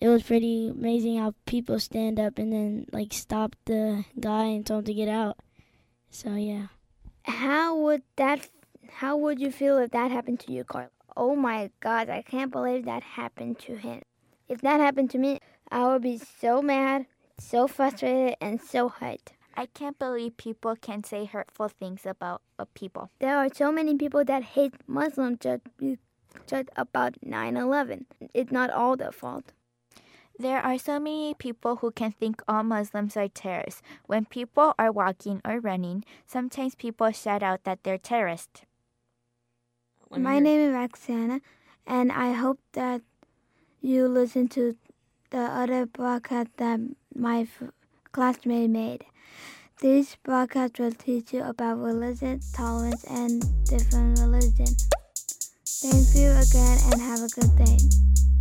it 0.00 0.08
was 0.08 0.22
pretty 0.22 0.68
amazing 0.68 1.18
how 1.18 1.34
people 1.46 1.78
stand 1.78 2.20
up 2.20 2.38
and 2.38 2.52
then 2.52 2.86
like 2.92 3.12
stop 3.12 3.56
the 3.64 4.04
guy 4.18 4.44
and 4.44 4.66
tell 4.66 4.78
him 4.78 4.84
to 4.84 4.94
get 4.94 5.08
out. 5.08 5.38
So 6.10 6.34
yeah. 6.34 6.66
How 7.24 7.76
would 7.76 8.02
that? 8.16 8.48
How 8.90 9.16
would 9.16 9.40
you 9.40 9.50
feel 9.50 9.78
if 9.78 9.90
that 9.92 10.10
happened 10.10 10.40
to 10.40 10.52
you, 10.52 10.64
Carl? 10.64 10.90
Oh 11.16 11.34
my 11.34 11.70
God, 11.80 12.08
I 12.08 12.22
can't 12.22 12.50
believe 12.50 12.84
that 12.84 13.02
happened 13.02 13.58
to 13.60 13.76
him. 13.76 14.02
If 14.48 14.60
that 14.60 14.80
happened 14.80 15.10
to 15.10 15.18
me, 15.18 15.38
I 15.70 15.86
would 15.88 16.02
be 16.02 16.18
so 16.18 16.60
mad, 16.60 17.06
so 17.38 17.66
frustrated, 17.66 18.36
and 18.40 18.60
so 18.60 18.88
hurt. 18.88 19.32
I 19.56 19.66
can't 19.66 19.98
believe 19.98 20.36
people 20.36 20.74
can 20.76 21.04
say 21.04 21.24
hurtful 21.24 21.68
things 21.68 22.04
about 22.04 22.42
uh, 22.58 22.64
people. 22.74 23.10
There 23.20 23.38
are 23.38 23.48
so 23.54 23.70
many 23.70 23.96
people 23.96 24.24
that 24.24 24.42
hate 24.42 24.74
Muslims 24.86 25.38
just, 25.40 25.62
just 26.46 26.68
about 26.76 27.14
9 27.22 27.56
11. 27.56 28.06
It's 28.34 28.50
not 28.50 28.70
all 28.70 28.96
their 28.96 29.12
fault. 29.12 29.52
There 30.44 30.60
are 30.60 30.76
so 30.76 31.00
many 31.00 31.32
people 31.32 31.76
who 31.76 31.90
can 31.90 32.12
think 32.12 32.42
all 32.46 32.62
Muslims 32.62 33.16
are 33.16 33.28
terrorists. 33.28 33.80
When 34.04 34.26
people 34.26 34.74
are 34.78 34.92
walking 34.92 35.40
or 35.42 35.58
running, 35.58 36.04
sometimes 36.26 36.74
people 36.74 37.10
shout 37.12 37.42
out 37.42 37.64
that 37.64 37.82
they're 37.82 37.96
terrorists. 37.96 38.60
My 40.10 40.40
name 40.40 40.68
is 40.68 40.74
Roxana, 40.74 41.40
and 41.86 42.12
I 42.12 42.32
hope 42.32 42.60
that 42.74 43.00
you 43.80 44.06
listen 44.06 44.48
to 44.48 44.76
the 45.30 45.48
other 45.48 45.86
broadcast 45.86 46.50
that 46.58 46.78
my 47.14 47.48
f- 47.48 47.72
classmate 48.12 48.68
made. 48.68 49.06
This 49.80 50.14
broadcasts 50.22 50.78
will 50.78 50.92
teach 50.92 51.32
you 51.32 51.42
about 51.42 51.78
religion, 51.78 52.40
tolerance, 52.52 53.02
and 53.04 53.40
different 53.64 54.20
religion. 54.20 54.76
Thank 55.64 56.14
you 56.14 56.36
again, 56.36 56.76
and 56.92 57.00
have 57.00 57.22
a 57.22 57.28
good 57.32 57.56
day. 57.56 58.33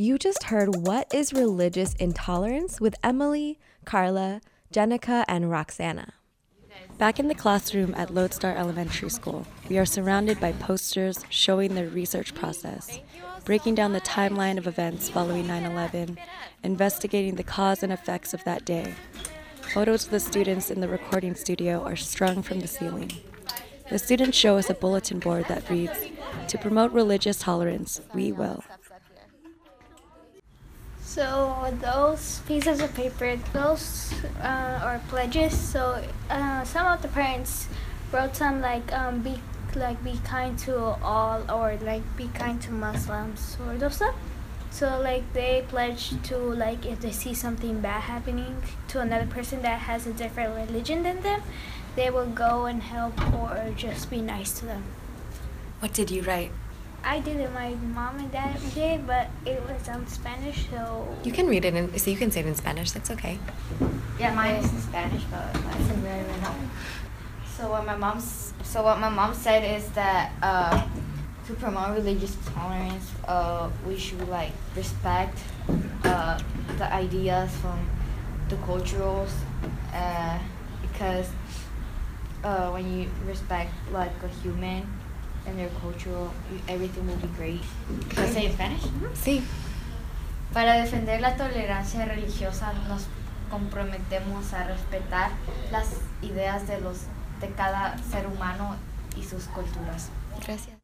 You 0.00 0.16
just 0.16 0.44
heard 0.44 0.86
What 0.86 1.12
is 1.12 1.32
Religious 1.32 1.92
Intolerance 1.94 2.80
with 2.80 2.94
Emily, 3.02 3.58
Carla, 3.84 4.40
Jenica, 4.72 5.24
and 5.26 5.50
Roxana. 5.50 6.14
Back 6.98 7.18
in 7.18 7.26
the 7.26 7.34
classroom 7.34 7.96
at 7.96 8.14
Lodestar 8.14 8.56
Elementary 8.56 9.10
School, 9.10 9.44
we 9.68 9.76
are 9.76 9.84
surrounded 9.84 10.38
by 10.38 10.52
posters 10.52 11.24
showing 11.30 11.74
their 11.74 11.88
research 11.88 12.32
process, 12.32 13.00
breaking 13.44 13.74
down 13.74 13.92
the 13.92 14.00
timeline 14.00 14.56
of 14.56 14.68
events 14.68 15.08
following 15.08 15.48
9 15.48 15.64
11, 15.64 16.16
investigating 16.62 17.34
the 17.34 17.42
cause 17.42 17.82
and 17.82 17.92
effects 17.92 18.32
of 18.32 18.44
that 18.44 18.64
day. 18.64 18.94
Photos 19.62 20.04
of 20.04 20.12
the 20.12 20.20
students 20.20 20.70
in 20.70 20.80
the 20.80 20.86
recording 20.86 21.34
studio 21.34 21.82
are 21.82 21.96
strung 21.96 22.40
from 22.44 22.60
the 22.60 22.68
ceiling. 22.68 23.10
The 23.90 23.98
students 23.98 24.38
show 24.38 24.58
us 24.58 24.70
a 24.70 24.74
bulletin 24.74 25.18
board 25.18 25.46
that 25.48 25.68
reads 25.68 25.98
To 26.46 26.58
promote 26.58 26.92
religious 26.92 27.40
tolerance, 27.40 28.00
we 28.14 28.30
will. 28.30 28.62
So 31.08 31.74
those 31.80 32.42
pieces 32.46 32.82
of 32.82 32.94
paper, 32.94 33.40
those 33.54 34.12
uh, 34.42 34.84
are 34.84 35.00
pledges. 35.08 35.56
So 35.56 36.04
uh, 36.28 36.64
some 36.64 36.86
of 36.86 37.00
the 37.00 37.08
parents 37.08 37.66
wrote 38.12 38.36
some 38.36 38.60
like 38.60 38.92
um, 38.92 39.20
be 39.22 39.40
like 39.74 40.04
be 40.04 40.20
kind 40.22 40.58
to 40.68 40.76
all 41.02 41.50
or 41.50 41.78
like 41.80 42.04
be 42.18 42.28
kind 42.34 42.60
to 42.60 42.72
Muslims 42.72 43.56
or 43.66 43.78
those 43.78 43.96
stuff. 43.96 44.14
So 44.70 45.00
like 45.00 45.24
they 45.32 45.64
pledge 45.68 46.12
to 46.24 46.36
like 46.36 46.84
if 46.84 47.00
they 47.00 47.12
see 47.12 47.32
something 47.32 47.80
bad 47.80 48.02
happening 48.02 48.60
to 48.88 49.00
another 49.00 49.26
person 49.26 49.62
that 49.62 49.80
has 49.88 50.06
a 50.06 50.12
different 50.12 50.54
religion 50.68 51.04
than 51.04 51.22
them, 51.22 51.40
they 51.96 52.10
will 52.10 52.28
go 52.28 52.66
and 52.66 52.82
help 52.82 53.16
or 53.32 53.72
just 53.74 54.10
be 54.10 54.20
nice 54.20 54.52
to 54.60 54.66
them. 54.66 54.84
What 55.80 55.94
did 55.94 56.10
you 56.10 56.20
write? 56.20 56.52
I 57.04 57.20
did 57.20 57.36
it. 57.38 57.52
My 57.52 57.70
mom 57.94 58.18
and 58.18 58.30
dad 58.30 58.58
did, 58.74 59.06
but 59.06 59.28
it 59.46 59.62
was 59.62 59.88
in 59.88 60.06
Spanish, 60.06 60.68
so. 60.70 61.08
You 61.24 61.32
can 61.32 61.46
read 61.46 61.64
it 61.64 61.74
in, 61.74 61.98
so 61.98 62.10
you 62.10 62.16
can 62.16 62.30
say 62.30 62.40
it 62.40 62.46
in 62.46 62.54
Spanish. 62.54 62.90
That's 62.90 63.10
okay. 63.12 63.38
Yeah, 64.18 64.34
mine 64.34 64.56
is 64.56 64.72
in 64.72 64.80
Spanish, 64.80 65.22
but 65.30 65.40
I 65.54 65.72
can 65.72 66.02
read 66.02 66.26
it 66.26 66.40
now. 66.42 66.54
So 67.56 67.70
what 67.70 67.86
my 67.86 67.96
mom's 67.96 68.52
so 68.62 68.82
what 68.82 69.00
my 69.00 69.08
mom 69.08 69.34
said 69.34 69.64
is 69.64 69.88
that 69.90 70.32
uh, 70.42 70.86
to 71.46 71.54
promote 71.54 71.96
religious 71.96 72.36
tolerance, 72.54 73.10
uh, 73.26 73.70
we 73.86 73.96
should 73.96 74.28
like 74.28 74.52
respect 74.76 75.38
uh, 76.04 76.38
the 76.76 76.92
ideas 76.92 77.50
from 77.56 77.88
the 78.48 78.56
cultures, 78.58 79.32
uh, 79.92 80.38
because 80.82 81.28
uh, 82.44 82.70
when 82.70 83.00
you 83.00 83.08
respect 83.26 83.72
like 83.92 84.12
a 84.22 84.28
human 84.28 84.86
and 85.48 85.58
their 85.58 85.70
culture, 85.80 86.28
everything 86.68 87.06
will 87.06 87.16
be 87.16 87.28
great. 87.36 87.60
Can 88.10 88.24
I 88.24 88.28
say 88.28 88.46
in 88.46 88.52
Spanish? 88.52 88.82
Sí. 89.14 89.42
Para 90.52 90.74
defender 90.74 91.20
la 91.20 91.36
tolerancia 91.36 92.04
religiosa 92.04 92.72
nos 92.88 93.06
comprometemos 93.50 94.52
a 94.52 94.64
respetar 94.64 95.30
las 95.70 95.88
ideas 96.22 96.66
de 96.66 96.80
los 96.80 96.98
de 97.40 97.48
cada 97.50 97.96
ser 98.10 98.26
humano 98.26 98.76
y 99.16 99.22
sus 99.22 99.44
culturas. 99.44 100.10
Gracias. 100.44 100.76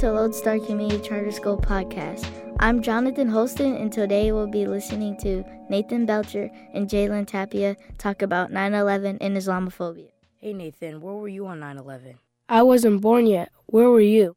To 0.00 0.10
Lodestar 0.10 0.58
Community 0.60 0.98
Charter 1.06 1.30
School 1.30 1.58
podcast. 1.58 2.26
I'm 2.58 2.80
Jonathan 2.80 3.28
Holston, 3.28 3.76
and 3.76 3.92
today 3.92 4.32
we'll 4.32 4.46
be 4.46 4.64
listening 4.64 5.14
to 5.18 5.44
Nathan 5.68 6.06
Belcher 6.06 6.50
and 6.72 6.88
Jalen 6.88 7.26
Tapia 7.26 7.76
talk 7.98 8.22
about 8.22 8.50
9 8.50 8.72
11 8.72 9.18
and 9.20 9.36
Islamophobia. 9.36 10.08
Hey 10.38 10.54
Nathan, 10.54 11.02
where 11.02 11.12
were 11.12 11.28
you 11.28 11.46
on 11.46 11.60
9 11.60 11.76
11? 11.76 12.18
I 12.48 12.62
wasn't 12.62 13.02
born 13.02 13.26
yet. 13.26 13.52
Where 13.66 13.90
were 13.90 14.00
you? 14.00 14.36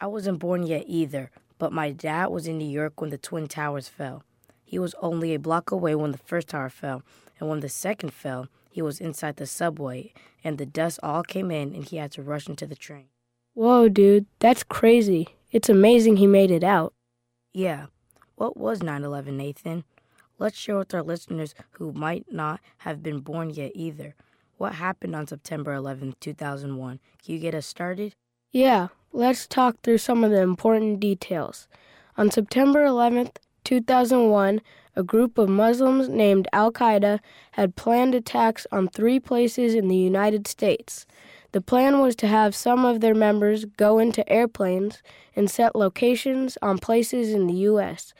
I 0.00 0.06
wasn't 0.06 0.38
born 0.38 0.62
yet 0.62 0.84
either, 0.86 1.30
but 1.58 1.74
my 1.74 1.90
dad 1.90 2.28
was 2.28 2.46
in 2.46 2.56
New 2.56 2.64
York 2.64 2.98
when 2.98 3.10
the 3.10 3.18
Twin 3.18 3.48
Towers 3.48 3.88
fell. 3.88 4.22
He 4.64 4.78
was 4.78 4.94
only 5.02 5.34
a 5.34 5.38
block 5.38 5.70
away 5.70 5.94
when 5.94 6.12
the 6.12 6.24
first 6.24 6.48
tower 6.48 6.70
fell, 6.70 7.02
and 7.38 7.50
when 7.50 7.60
the 7.60 7.68
second 7.68 8.14
fell, 8.14 8.48
he 8.70 8.80
was 8.80 8.98
inside 8.98 9.36
the 9.36 9.46
subway, 9.46 10.14
and 10.42 10.56
the 10.56 10.64
dust 10.64 10.98
all 11.02 11.22
came 11.22 11.50
in, 11.50 11.74
and 11.74 11.84
he 11.84 11.98
had 11.98 12.12
to 12.12 12.22
rush 12.22 12.48
into 12.48 12.66
the 12.66 12.74
train. 12.74 13.08
Whoa, 13.54 13.88
dude, 13.88 14.26
that's 14.38 14.62
crazy. 14.62 15.28
It's 15.50 15.68
amazing 15.68 16.16
he 16.16 16.26
made 16.26 16.50
it 16.50 16.64
out. 16.64 16.94
Yeah. 17.52 17.86
What 18.36 18.56
was 18.56 18.82
9 18.82 19.04
11, 19.04 19.36
Nathan? 19.36 19.84
Let's 20.38 20.56
share 20.56 20.78
with 20.78 20.94
our 20.94 21.02
listeners 21.02 21.54
who 21.72 21.92
might 21.92 22.24
not 22.32 22.60
have 22.78 23.02
been 23.02 23.20
born 23.20 23.50
yet 23.50 23.72
either. 23.74 24.14
What 24.56 24.76
happened 24.76 25.14
on 25.14 25.26
September 25.26 25.74
11, 25.74 26.14
2001? 26.20 27.00
Can 27.24 27.34
you 27.34 27.40
get 27.40 27.54
us 27.54 27.66
started? 27.66 28.14
Yeah, 28.50 28.88
let's 29.12 29.46
talk 29.46 29.80
through 29.82 29.98
some 29.98 30.24
of 30.24 30.30
the 30.30 30.40
important 30.40 31.00
details. 31.00 31.68
On 32.16 32.30
September 32.30 32.84
11th, 32.84 33.36
2001, 33.64 34.60
a 34.96 35.02
group 35.02 35.38
of 35.38 35.48
Muslims 35.48 36.08
named 36.08 36.48
Al 36.52 36.72
Qaeda 36.72 37.20
had 37.52 37.76
planned 37.76 38.14
attacks 38.14 38.66
on 38.72 38.88
three 38.88 39.20
places 39.20 39.74
in 39.74 39.88
the 39.88 39.96
United 39.96 40.46
States. 40.46 41.06
The 41.52 41.60
plan 41.60 42.00
was 42.00 42.16
to 42.16 42.26
have 42.26 42.54
some 42.54 42.86
of 42.86 43.00
their 43.00 43.14
members 43.14 43.66
go 43.66 43.98
into 43.98 44.26
airplanes 44.26 45.02
and 45.36 45.50
set 45.50 45.76
locations 45.76 46.56
on 46.62 46.78
places 46.78 47.32
in 47.34 47.46
the 47.46 47.54
U.S. 47.70 48.14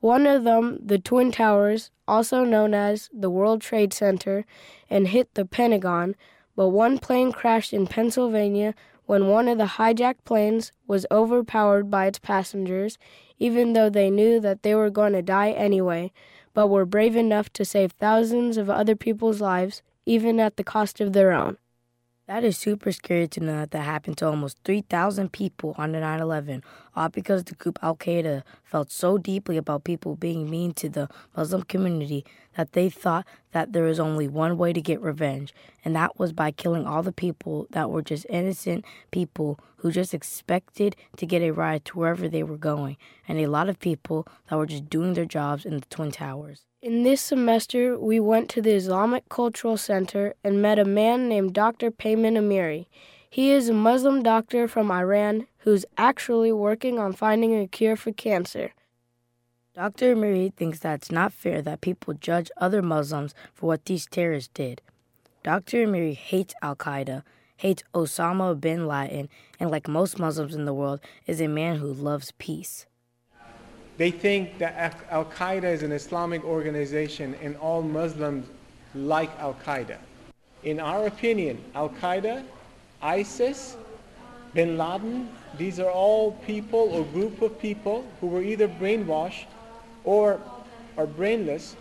One 0.00 0.26
of 0.26 0.44
them, 0.44 0.78
the 0.84 0.98
Twin 0.98 1.32
Towers, 1.32 1.90
also 2.06 2.44
known 2.44 2.74
as 2.74 3.08
the 3.14 3.30
World 3.30 3.62
Trade 3.62 3.94
Center, 3.94 4.44
and 4.90 5.08
hit 5.08 5.32
the 5.34 5.46
Pentagon, 5.46 6.16
but 6.54 6.68
one 6.68 6.98
plane 6.98 7.32
crashed 7.32 7.72
in 7.72 7.86
Pennsylvania 7.86 8.74
when 9.06 9.28
one 9.28 9.48
of 9.48 9.56
the 9.56 9.64
hijacked 9.64 10.24
planes 10.24 10.72
was 10.86 11.06
overpowered 11.10 11.90
by 11.90 12.06
its 12.06 12.18
passengers, 12.18 12.98
even 13.38 13.72
though 13.72 13.88
they 13.88 14.10
knew 14.10 14.38
that 14.40 14.62
they 14.62 14.74
were 14.74 14.90
going 14.90 15.14
to 15.14 15.22
die 15.22 15.50
anyway, 15.52 16.12
but 16.52 16.68
were 16.68 16.84
brave 16.84 17.16
enough 17.16 17.50
to 17.54 17.64
save 17.64 17.92
thousands 17.92 18.58
of 18.58 18.68
other 18.68 18.96
people's 18.96 19.40
lives, 19.40 19.82
even 20.04 20.38
at 20.38 20.56
the 20.56 20.64
cost 20.64 21.00
of 21.00 21.14
their 21.14 21.32
own. 21.32 21.56
That 22.28 22.42
is 22.42 22.58
super 22.58 22.90
scary 22.90 23.28
to 23.28 23.40
know 23.40 23.60
that 23.60 23.70
that 23.70 23.84
happened 23.84 24.18
to 24.18 24.26
almost 24.26 24.58
3,000 24.64 25.30
people 25.30 25.76
on 25.78 25.92
the 25.92 26.00
9 26.00 26.20
11, 26.20 26.64
all 26.96 27.08
because 27.08 27.44
the 27.44 27.54
group 27.54 27.78
Al 27.82 27.94
Qaeda 27.94 28.42
felt 28.64 28.90
so 28.90 29.16
deeply 29.16 29.56
about 29.56 29.84
people 29.84 30.16
being 30.16 30.50
mean 30.50 30.72
to 30.74 30.88
the 30.88 31.08
Muslim 31.36 31.62
community 31.62 32.24
that 32.56 32.72
they 32.72 32.90
thought 32.90 33.24
that 33.52 33.72
there 33.72 33.84
was 33.84 34.00
only 34.00 34.26
one 34.26 34.58
way 34.58 34.72
to 34.72 34.80
get 34.80 35.00
revenge, 35.00 35.54
and 35.84 35.94
that 35.94 36.18
was 36.18 36.32
by 36.32 36.50
killing 36.50 36.84
all 36.84 37.04
the 37.04 37.12
people 37.12 37.68
that 37.70 37.90
were 37.90 38.02
just 38.02 38.26
innocent 38.28 38.84
people 39.12 39.60
who 39.76 39.92
just 39.92 40.12
expected 40.12 40.96
to 41.16 41.26
get 41.26 41.42
a 41.42 41.52
ride 41.52 41.84
to 41.84 41.96
wherever 41.96 42.28
they 42.28 42.42
were 42.42 42.58
going, 42.58 42.96
and 43.28 43.38
a 43.38 43.46
lot 43.46 43.68
of 43.68 43.78
people 43.78 44.26
that 44.50 44.56
were 44.56 44.66
just 44.66 44.90
doing 44.90 45.14
their 45.14 45.26
jobs 45.26 45.64
in 45.64 45.76
the 45.76 45.86
Twin 45.86 46.10
Towers. 46.10 46.64
In 46.86 47.02
this 47.02 47.20
semester, 47.20 47.98
we 47.98 48.20
went 48.20 48.48
to 48.50 48.62
the 48.62 48.70
Islamic 48.70 49.28
Cultural 49.28 49.76
Center 49.76 50.34
and 50.44 50.62
met 50.62 50.78
a 50.78 50.84
man 50.84 51.28
named 51.28 51.52
Dr. 51.52 51.90
Payman 51.90 52.38
Amiri. 52.38 52.86
He 53.28 53.50
is 53.50 53.68
a 53.68 53.72
Muslim 53.72 54.22
doctor 54.22 54.68
from 54.68 54.92
Iran 54.92 55.48
who's 55.64 55.84
actually 55.98 56.52
working 56.52 57.00
on 57.00 57.12
finding 57.12 57.58
a 57.58 57.66
cure 57.66 57.96
for 57.96 58.12
cancer. 58.12 58.72
Dr. 59.74 60.14
Amiri 60.14 60.54
thinks 60.54 60.78
that 60.78 60.94
it's 60.94 61.10
not 61.10 61.32
fair 61.32 61.60
that 61.60 61.80
people 61.80 62.14
judge 62.14 62.52
other 62.56 62.82
Muslims 62.82 63.34
for 63.52 63.66
what 63.66 63.86
these 63.86 64.06
terrorists 64.06 64.52
did. 64.54 64.80
Dr. 65.42 65.88
Amiri 65.88 66.14
hates 66.14 66.54
Al 66.62 66.76
Qaeda, 66.76 67.24
hates 67.56 67.82
Osama 67.94 68.60
bin 68.60 68.86
Laden, 68.86 69.28
and 69.58 69.72
like 69.72 69.88
most 69.88 70.20
Muslims 70.20 70.54
in 70.54 70.66
the 70.66 70.72
world, 70.72 71.00
is 71.26 71.40
a 71.40 71.48
man 71.48 71.78
who 71.78 71.92
loves 71.92 72.32
peace. 72.38 72.86
They 73.96 74.10
think 74.10 74.58
that 74.58 75.04
Al 75.10 75.24
Qaeda 75.24 75.64
is 75.64 75.82
an 75.82 75.92
Islamic 75.92 76.44
organization 76.44 77.34
and 77.42 77.56
all 77.56 77.82
Muslims 77.82 78.46
like 78.94 79.30
Al 79.38 79.54
Qaeda. 79.54 79.96
In 80.62 80.80
our 80.80 81.06
opinion, 81.06 81.62
Al 81.74 81.88
Qaeda, 81.88 82.42
ISIS, 83.00 83.76
bin 84.52 84.76
Laden, 84.76 85.28
these 85.56 85.80
are 85.80 85.90
all 85.90 86.32
people 86.32 86.80
or 86.92 87.04
group 87.04 87.40
of 87.40 87.58
people 87.58 88.06
who 88.20 88.26
were 88.26 88.42
either 88.42 88.68
brainwashed 88.68 89.46
or 90.04 90.40
are 90.98 91.06
brainless 91.06 91.76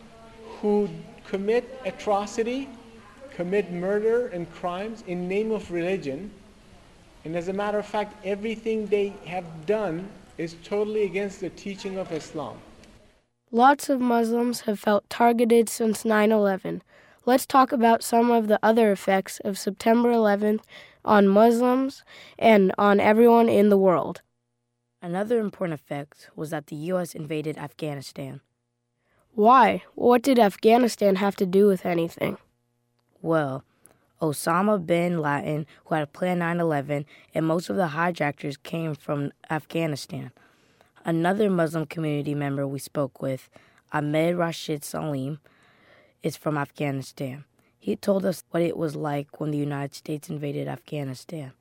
who 0.61 0.89
commit 1.27 1.79
atrocity, 1.85 2.69
commit 3.31 3.71
murder 3.71 4.27
and 4.27 4.51
crimes 4.53 5.03
in 5.07 5.27
name 5.27 5.51
of 5.51 5.69
religion. 5.71 6.31
And 7.25 7.35
as 7.35 7.49
a 7.49 7.53
matter 7.53 7.79
of 7.79 7.85
fact, 7.85 8.15
everything 8.25 8.87
they 8.87 9.13
have 9.25 9.65
done 9.65 10.07
is 10.37 10.55
totally 10.63 11.03
against 11.03 11.39
the 11.39 11.49
teaching 11.49 11.97
of 11.97 12.11
Islam. 12.11 12.57
Lots 13.51 13.89
of 13.89 14.01
Muslims 14.01 14.61
have 14.61 14.79
felt 14.79 15.09
targeted 15.09 15.69
since 15.69 16.03
9 16.03 16.31
11. 16.31 16.81
Let's 17.25 17.45
talk 17.45 17.71
about 17.71 18.03
some 18.03 18.29
of 18.29 18.47
the 18.47 18.59
other 18.61 18.91
effects 18.91 19.39
of 19.39 19.57
September 19.57 20.11
11th 20.11 20.61
on 21.03 21.27
Muslims 21.27 22.03
and 22.37 22.71
on 22.77 22.99
everyone 22.99 23.49
in 23.49 23.69
the 23.69 23.77
world. 23.77 24.21
Another 25.01 25.39
important 25.39 25.79
effect 25.79 26.29
was 26.35 26.49
that 26.49 26.67
the 26.67 26.75
U.S. 26.93 27.15
invaded 27.15 27.57
Afghanistan. 27.57 28.41
Why? 29.33 29.83
What 29.95 30.21
did 30.21 30.39
Afghanistan 30.39 31.17
have 31.17 31.35
to 31.37 31.45
do 31.45 31.67
with 31.67 31.85
anything? 31.85 32.37
Well, 33.21 33.63
Osama 34.31 34.83
bin 34.85 35.19
Laden, 35.19 35.65
who 35.85 35.95
had 35.95 36.13
planned 36.13 36.39
9 36.39 36.59
11, 36.59 37.05
and 37.33 37.45
most 37.45 37.69
of 37.69 37.75
the 37.75 37.87
hijackers 37.87 38.57
came 38.57 38.95
from 38.95 39.31
Afghanistan. 39.49 40.31
Another 41.03 41.49
Muslim 41.49 41.85
community 41.85 42.33
member 42.33 42.65
we 42.67 42.79
spoke 42.79 43.21
with, 43.21 43.49
Ahmed 43.93 44.35
Rashid 44.35 44.83
Salim, 44.83 45.39
is 46.23 46.35
from 46.35 46.57
Afghanistan. 46.57 47.45
He 47.77 47.95
told 47.95 48.25
us 48.25 48.43
what 48.49 48.63
it 48.63 48.77
was 48.77 48.95
like 48.95 49.39
when 49.39 49.51
the 49.51 49.57
United 49.57 49.93
States 49.93 50.29
invaded 50.29 50.67
Afghanistan. 50.67 51.53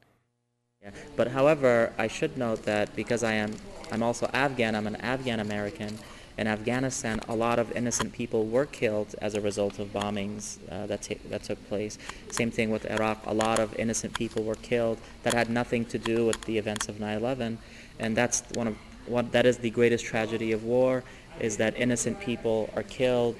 Yeah. 0.83 0.90
But 1.16 1.29
however, 1.29 1.92
I 1.98 2.09
should 2.09 2.38
note 2.38 2.62
that 2.64 2.96
because 2.96 3.22
I 3.22 3.33
am 3.33 3.55
I'm 3.92 4.03
also 4.03 4.29
Afghan, 4.33 4.74
I'm 4.74 4.87
an 4.87 4.96
Afghan 4.96 5.40
American, 5.40 5.98
in 6.36 6.46
Afghanistan, 6.46 7.20
a 7.28 7.34
lot 7.34 7.58
of 7.58 7.70
innocent 7.72 8.12
people 8.12 8.46
were 8.46 8.66
killed 8.66 9.14
as 9.20 9.34
a 9.34 9.40
result 9.40 9.78
of 9.78 9.92
bombings 9.92 10.58
uh, 10.70 10.86
that, 10.86 11.02
t- 11.02 11.20
that 11.30 11.44
took 11.44 11.68
place. 11.68 11.96
Same 12.30 12.50
thing 12.50 12.70
with 12.70 12.90
Iraq. 12.90 13.22
A 13.26 13.34
lot 13.34 13.60
of 13.60 13.74
innocent 13.78 14.14
people 14.14 14.42
were 14.42 14.56
killed 14.56 14.98
that 15.22 15.32
had 15.32 15.48
nothing 15.48 15.84
to 15.86 15.98
do 15.98 16.26
with 16.26 16.40
the 16.42 16.58
events 16.58 16.88
of 16.88 16.96
9/11, 16.96 17.58
and 18.00 18.16
that's 18.16 18.42
one 18.54 18.66
of 18.66 18.76
what 19.06 19.32
that 19.32 19.46
is 19.46 19.58
the 19.58 19.70
greatest 19.70 20.04
tragedy 20.04 20.52
of 20.52 20.64
war 20.64 21.04
is 21.40 21.56
that 21.56 21.76
innocent 21.76 22.18
people 22.20 22.70
are 22.74 22.82
killed, 22.82 23.36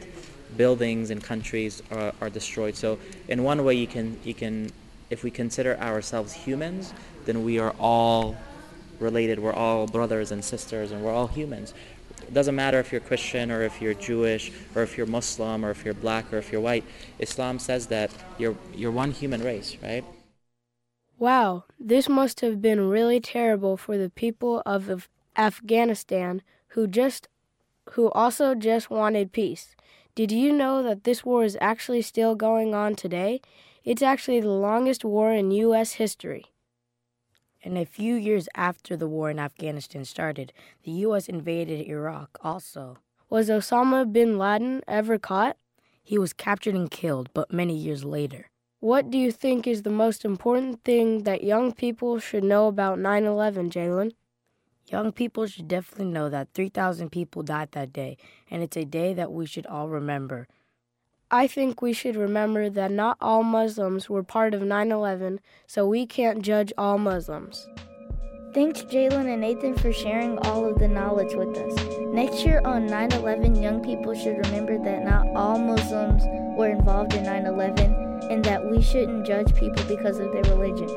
buildings 0.57 1.11
and 1.11 1.23
countries 1.23 1.83
are, 1.91 2.13
are 2.21 2.31
destroyed. 2.31 2.77
So 2.77 2.99
in 3.29 3.43
one 3.43 3.65
way, 3.65 3.75
you 3.75 3.87
can 3.87 4.19
you 4.25 4.35
can 4.35 4.71
if 5.11 5.23
we 5.25 5.31
consider 5.31 5.77
ourselves 5.79 6.33
humans, 6.33 6.93
then 7.25 7.45
we 7.45 7.59
are 7.59 7.75
all 7.79 8.37
related. 9.01 9.39
We're 9.39 9.53
all 9.53 9.87
brothers 9.87 10.31
and 10.33 10.45
sisters, 10.45 10.93
and 10.93 11.03
we're 11.03 11.13
all 11.13 11.29
humans. 11.29 11.75
It 12.23 12.33
doesn't 12.33 12.55
matter 12.55 12.79
if 12.81 12.91
you're 12.91 13.01
Christian 13.01 13.51
or 13.51 13.63
if 13.63 13.81
you're 13.83 13.95
Jewish 13.95 14.53
or 14.75 14.83
if 14.83 14.97
you're 14.97 15.07
Muslim 15.07 15.65
or 15.65 15.71
if 15.71 15.85
you're 15.85 15.95
black 15.95 16.33
or 16.33 16.39
if 16.39 16.51
you're 16.51 16.61
white. 16.61 16.85
Islam 17.19 17.59
says 17.59 17.87
that 17.89 18.11
you're 18.39 18.57
you're 18.75 18.91
one 18.91 19.11
human 19.11 19.43
race, 19.43 19.77
right? 19.83 20.05
Wow, 21.19 21.65
this 21.79 22.09
must 22.09 22.41
have 22.41 22.61
been 22.61 22.89
really 22.89 23.21
terrible 23.21 23.77
for 23.77 23.97
the 23.97 24.11
people 24.11 24.63
of 24.67 24.89
Af- 24.89 25.09
Afghanistan 25.37 26.43
who 26.69 26.87
just 26.87 27.29
who 27.93 28.11
also 28.11 28.55
just 28.55 28.91
wanted 28.91 29.33
peace. 29.33 29.77
Did 30.15 30.33
you 30.33 30.53
know 30.53 30.83
that 30.83 31.05
this 31.05 31.25
war 31.25 31.45
is 31.45 31.59
actually 31.61 32.03
still 32.03 32.35
going 32.35 32.75
on 32.75 32.95
today? 32.95 33.41
It's 33.85 34.03
actually 34.03 34.41
the 34.41 34.49
longest 34.49 35.05
war 35.05 35.33
in 35.33 35.51
US 35.51 35.93
history. 35.95 36.47
And 37.65 37.79
a 37.79 37.87
few 37.87 38.15
years 38.15 38.47
after 38.55 38.95
the 38.95 39.09
war 39.09 39.31
in 39.31 39.39
Afghanistan 39.39 40.05
started, 40.05 40.53
the 40.85 40.93
U.S. 41.09 41.29
invaded 41.29 41.89
Iraq 41.89 42.39
also. 42.43 42.99
Was 43.31 43.49
Osama 43.49 44.13
bin 44.13 44.39
Laden 44.39 44.83
ever 44.87 45.19
caught? 45.19 45.57
He 46.03 46.19
was 46.19 46.35
captured 46.35 46.75
and 46.75 46.91
killed, 46.91 47.31
but 47.33 47.51
many 47.51 47.75
years 47.75 48.05
later. 48.05 48.51
What 48.81 49.11
do 49.11 49.17
you 49.17 49.33
think 49.33 49.67
is 49.67 49.83
the 49.83 49.91
most 49.91 50.27
important 50.27 50.85
thing 50.85 51.23
that 51.23 51.43
young 51.43 51.73
people 51.73 52.19
should 52.19 52.45
know 52.45 52.69
about 52.69 52.99
9 52.99 53.25
11, 53.25 53.71
Jalen? 53.71 54.13
Young 54.89 55.11
people 55.13 55.47
should 55.47 55.67
definitely 55.67 56.13
know 56.13 56.29
that 56.29 56.53
3,000 56.53 57.11
people 57.11 57.43
died 57.43 57.73
that 57.73 57.95
day, 57.95 58.19
and 58.51 58.63
it's 58.63 58.77
a 58.77 58.85
day 58.85 59.15
that 59.15 59.33
we 59.33 59.47
should 59.47 59.65
all 59.65 59.89
remember. 59.89 60.47
I 61.35 61.49
think 61.49 61.83
we 61.83 61.93
should 61.93 62.15
remember 62.15 62.71
that 62.71 62.93
not 62.93 63.17
all 63.21 63.43
Muslims 63.43 64.09
were 64.09 64.23
part 64.23 64.55
of 64.55 64.63
9 64.63 64.93
11, 64.93 65.41
so 65.67 65.85
we 65.85 66.07
can't 66.07 66.43
judge 66.43 66.73
all 66.79 66.97
Muslims. 66.97 67.67
Thanks, 68.55 68.83
Jalen 68.83 69.27
and 69.27 69.41
Nathan, 69.41 69.75
for 69.75 69.93
sharing 69.93 70.39
all 70.47 70.65
of 70.65 70.79
the 70.79 70.87
knowledge 70.87 71.35
with 71.35 71.57
us. 71.57 71.75
Next 72.13 72.47
year 72.47 72.61
on 72.65 72.87
9 72.87 73.15
11, 73.15 73.61
young 73.61 73.83
people 73.83 74.15
should 74.15 74.47
remember 74.47 74.79
that 74.79 75.05
not 75.05 75.27
all 75.35 75.59
Muslims 75.59 76.23
were 76.57 76.69
involved 76.69 77.15
in 77.15 77.25
9 77.25 77.47
11 77.47 78.31
and 78.31 78.45
that 78.45 78.65
we 78.71 78.81
shouldn't 78.81 79.27
judge 79.27 79.53
people 79.57 79.83
because 79.89 80.21
of 80.21 80.31
their 80.31 80.55
religion. 80.55 80.89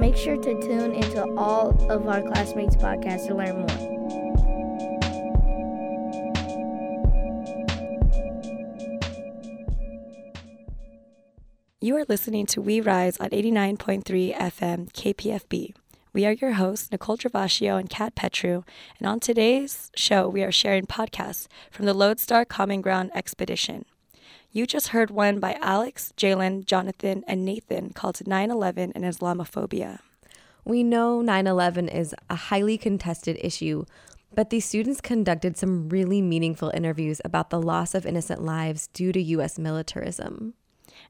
Make 0.00 0.16
sure 0.16 0.38
to 0.38 0.62
tune 0.62 0.94
into 0.94 1.22
all 1.36 1.68
of 1.92 2.08
our 2.08 2.22
classmates' 2.22 2.76
podcasts 2.76 3.26
to 3.26 3.34
learn 3.34 3.58
more. 3.58 3.91
You 11.84 11.96
are 11.96 12.04
listening 12.08 12.46
to 12.46 12.62
We 12.62 12.80
Rise 12.80 13.16
on 13.16 13.30
89.3 13.30 14.36
FM 14.36 14.92
KPFB. 14.92 15.74
We 16.12 16.24
are 16.24 16.30
your 16.34 16.52
hosts, 16.52 16.92
Nicole 16.92 17.18
Travascio 17.18 17.76
and 17.76 17.90
Kat 17.90 18.14
Petru, 18.14 18.62
and 19.00 19.08
on 19.08 19.18
today's 19.18 19.90
show, 19.96 20.28
we 20.28 20.44
are 20.44 20.52
sharing 20.52 20.86
podcasts 20.86 21.48
from 21.72 21.86
the 21.86 21.92
Lodestar 21.92 22.44
Common 22.44 22.82
Ground 22.82 23.10
Expedition. 23.16 23.84
You 24.52 24.64
just 24.64 24.88
heard 24.90 25.10
one 25.10 25.40
by 25.40 25.58
Alex, 25.60 26.12
Jalen, 26.16 26.66
Jonathan, 26.66 27.24
and 27.26 27.44
Nathan 27.44 27.90
called 27.90 28.24
9 28.24 28.50
11 28.52 28.92
and 28.94 29.02
Islamophobia. 29.02 29.98
We 30.64 30.84
know 30.84 31.20
9 31.20 31.48
11 31.48 31.88
is 31.88 32.14
a 32.30 32.36
highly 32.36 32.78
contested 32.78 33.38
issue, 33.40 33.86
but 34.32 34.50
these 34.50 34.66
students 34.66 35.00
conducted 35.00 35.56
some 35.56 35.88
really 35.88 36.22
meaningful 36.22 36.70
interviews 36.72 37.20
about 37.24 37.50
the 37.50 37.60
loss 37.60 37.92
of 37.92 38.06
innocent 38.06 38.40
lives 38.40 38.86
due 38.86 39.10
to 39.10 39.20
U.S. 39.20 39.58
militarism. 39.58 40.54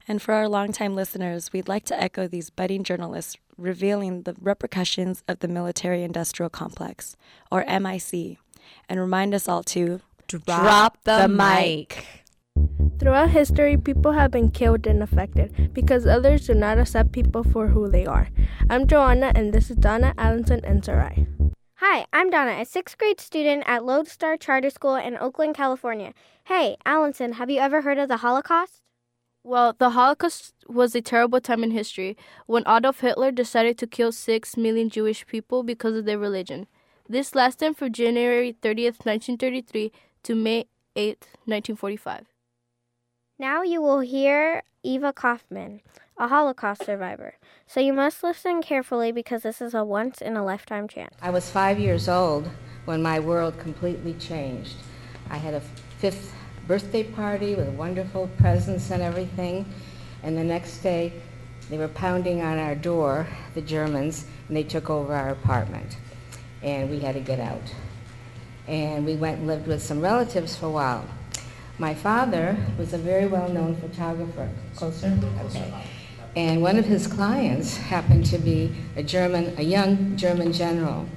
And 0.07 0.21
for 0.21 0.33
our 0.33 0.49
longtime 0.49 0.95
listeners, 0.95 1.53
we'd 1.53 1.69
like 1.69 1.85
to 1.85 2.01
echo 2.01 2.27
these 2.27 2.49
budding 2.49 2.83
journalists 2.83 3.37
revealing 3.57 4.23
the 4.23 4.35
repercussions 4.41 5.23
of 5.27 5.39
the 5.39 5.47
military 5.47 6.03
industrial 6.03 6.49
complex, 6.49 7.15
or 7.51 7.63
MIC, 7.65 8.37
and 8.89 8.99
remind 8.99 9.33
us 9.33 9.47
all 9.47 9.63
to 9.63 10.01
drop, 10.27 10.43
drop 10.45 10.97
the, 11.03 11.21
the 11.21 11.27
mic. 11.27 12.05
Throughout 12.99 13.29
history, 13.29 13.77
people 13.77 14.11
have 14.11 14.31
been 14.31 14.51
killed 14.51 14.85
and 14.87 15.01
affected 15.01 15.71
because 15.73 16.05
others 16.05 16.47
do 16.47 16.53
not 16.53 16.77
accept 16.77 17.11
people 17.11 17.43
for 17.43 17.67
who 17.67 17.89
they 17.89 18.05
are. 18.05 18.29
I'm 18.69 18.87
Joanna, 18.87 19.31
and 19.35 19.53
this 19.53 19.69
is 19.69 19.77
Donna, 19.77 20.13
Allenson, 20.17 20.61
and 20.63 20.83
Sarai. 20.83 21.27
Hi, 21.77 22.05
I'm 22.13 22.29
Donna, 22.29 22.61
a 22.61 22.65
sixth 22.65 22.97
grade 22.97 23.19
student 23.19 23.63
at 23.65 23.83
Lodestar 23.83 24.37
Charter 24.37 24.69
School 24.69 24.95
in 24.95 25.17
Oakland, 25.17 25.55
California. 25.55 26.13
Hey, 26.45 26.77
Allenson, 26.85 27.33
have 27.33 27.49
you 27.49 27.59
ever 27.59 27.81
heard 27.81 27.97
of 27.97 28.07
the 28.07 28.17
Holocaust? 28.17 28.82
Well, 29.45 29.75
the 29.77 29.89
Holocaust 29.89 30.53
was 30.69 30.95
a 30.95 31.01
terrible 31.01 31.41
time 31.41 31.65
in 31.65 31.71
history 31.71 32.15
when 32.45 32.63
Adolf 32.65 33.01
Hitler 33.01 33.29
decided 33.29 33.77
to 33.79 33.87
kill 33.87 34.13
6 34.13 34.55
million 34.55 34.89
Jewish 34.89 35.27
people 35.27 35.63
because 35.63 35.97
of 35.97 36.05
their 36.05 36.17
religion. 36.17 36.67
This 37.09 37.35
lasted 37.35 37.75
from 37.75 37.91
January 37.91 38.53
30th, 38.53 39.05
1933 39.05 39.91
to 40.23 40.35
May 40.35 40.67
8th, 40.95 41.27
1945. 41.43 42.27
Now 43.37 43.63
you 43.63 43.81
will 43.81 43.99
hear 43.99 44.63
Eva 44.81 45.11
Kaufman, 45.11 45.81
a 46.17 46.29
Holocaust 46.29 46.85
survivor. 46.85 47.35
So 47.67 47.81
you 47.81 47.91
must 47.91 48.23
listen 48.23 48.61
carefully 48.61 49.11
because 49.11 49.43
this 49.43 49.61
is 49.61 49.73
a 49.73 49.83
once 49.83 50.21
in 50.21 50.37
a 50.37 50.45
lifetime 50.45 50.87
chance. 50.87 51.15
I 51.21 51.31
was 51.31 51.49
five 51.49 51.77
years 51.77 52.07
old 52.07 52.49
when 52.85 53.01
my 53.01 53.19
world 53.19 53.59
completely 53.59 54.13
changed. 54.13 54.77
I 55.29 55.35
had 55.35 55.53
a 55.53 55.61
fifth 55.99 56.33
birthday 56.67 57.03
party 57.03 57.55
with 57.55 57.67
wonderful 57.69 58.29
presents 58.37 58.91
and 58.91 59.01
everything. 59.01 59.65
And 60.23 60.37
the 60.37 60.43
next 60.43 60.79
day, 60.79 61.13
they 61.69 61.77
were 61.77 61.89
pounding 61.89 62.41
on 62.41 62.57
our 62.57 62.75
door, 62.75 63.27
the 63.53 63.61
Germans, 63.61 64.25
and 64.47 64.55
they 64.55 64.63
took 64.63 64.89
over 64.89 65.13
our 65.13 65.29
apartment. 65.29 65.97
And 66.61 66.89
we 66.89 66.99
had 66.99 67.15
to 67.15 67.21
get 67.21 67.39
out. 67.39 67.73
And 68.67 69.05
we 69.05 69.15
went 69.15 69.39
and 69.39 69.47
lived 69.47 69.67
with 69.67 69.81
some 69.81 69.99
relatives 70.01 70.55
for 70.55 70.67
a 70.67 70.71
while. 70.71 71.05
My 71.79 71.93
father 71.93 72.55
was 72.77 72.93
a 72.93 72.97
very 72.97 73.25
well-known 73.25 73.75
photographer. 73.75 74.49
Closer? 74.75 75.17
Okay. 75.45 75.73
And 76.35 76.61
one 76.61 76.77
of 76.77 76.85
his 76.85 77.07
clients 77.07 77.77
happened 77.77 78.25
to 78.27 78.37
be 78.37 78.73
a 78.95 79.03
German, 79.03 79.53
a 79.57 79.63
young 79.63 80.15
German 80.15 80.53
general. 80.53 81.07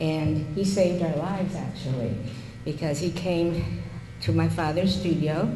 And 0.00 0.46
he 0.54 0.64
saved 0.64 1.02
our 1.02 1.16
lives, 1.16 1.54
actually, 1.54 2.16
because 2.64 2.98
he 2.98 3.10
came 3.10 3.83
to 4.24 4.32
my 4.32 4.48
father's 4.48 4.94
studio 4.94 5.54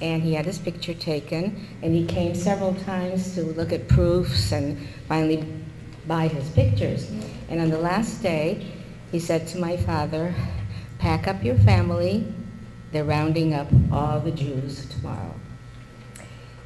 and 0.00 0.22
he 0.22 0.32
had 0.32 0.46
his 0.46 0.58
picture 0.58 0.94
taken 0.94 1.68
and 1.82 1.94
he 1.94 2.06
came 2.06 2.34
several 2.34 2.74
times 2.74 3.34
to 3.34 3.42
look 3.42 3.72
at 3.72 3.86
proofs 3.88 4.52
and 4.52 4.78
finally 5.06 5.44
buy 6.06 6.26
his 6.26 6.48
pictures. 6.50 7.10
And 7.50 7.60
on 7.60 7.68
the 7.68 7.78
last 7.78 8.22
day, 8.22 8.66
he 9.12 9.18
said 9.18 9.46
to 9.48 9.58
my 9.58 9.76
father, 9.76 10.34
pack 10.98 11.28
up 11.28 11.44
your 11.44 11.56
family, 11.56 12.32
they're 12.90 13.04
rounding 13.04 13.52
up 13.52 13.68
all 13.92 14.18
the 14.18 14.30
Jews 14.30 14.86
tomorrow. 14.86 15.34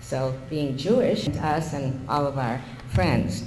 So 0.01 0.39
being 0.49 0.77
Jewish, 0.77 1.27
us 1.29 1.73
and 1.73 2.09
all 2.09 2.27
of 2.27 2.39
our 2.39 2.63
friends. 2.91 3.45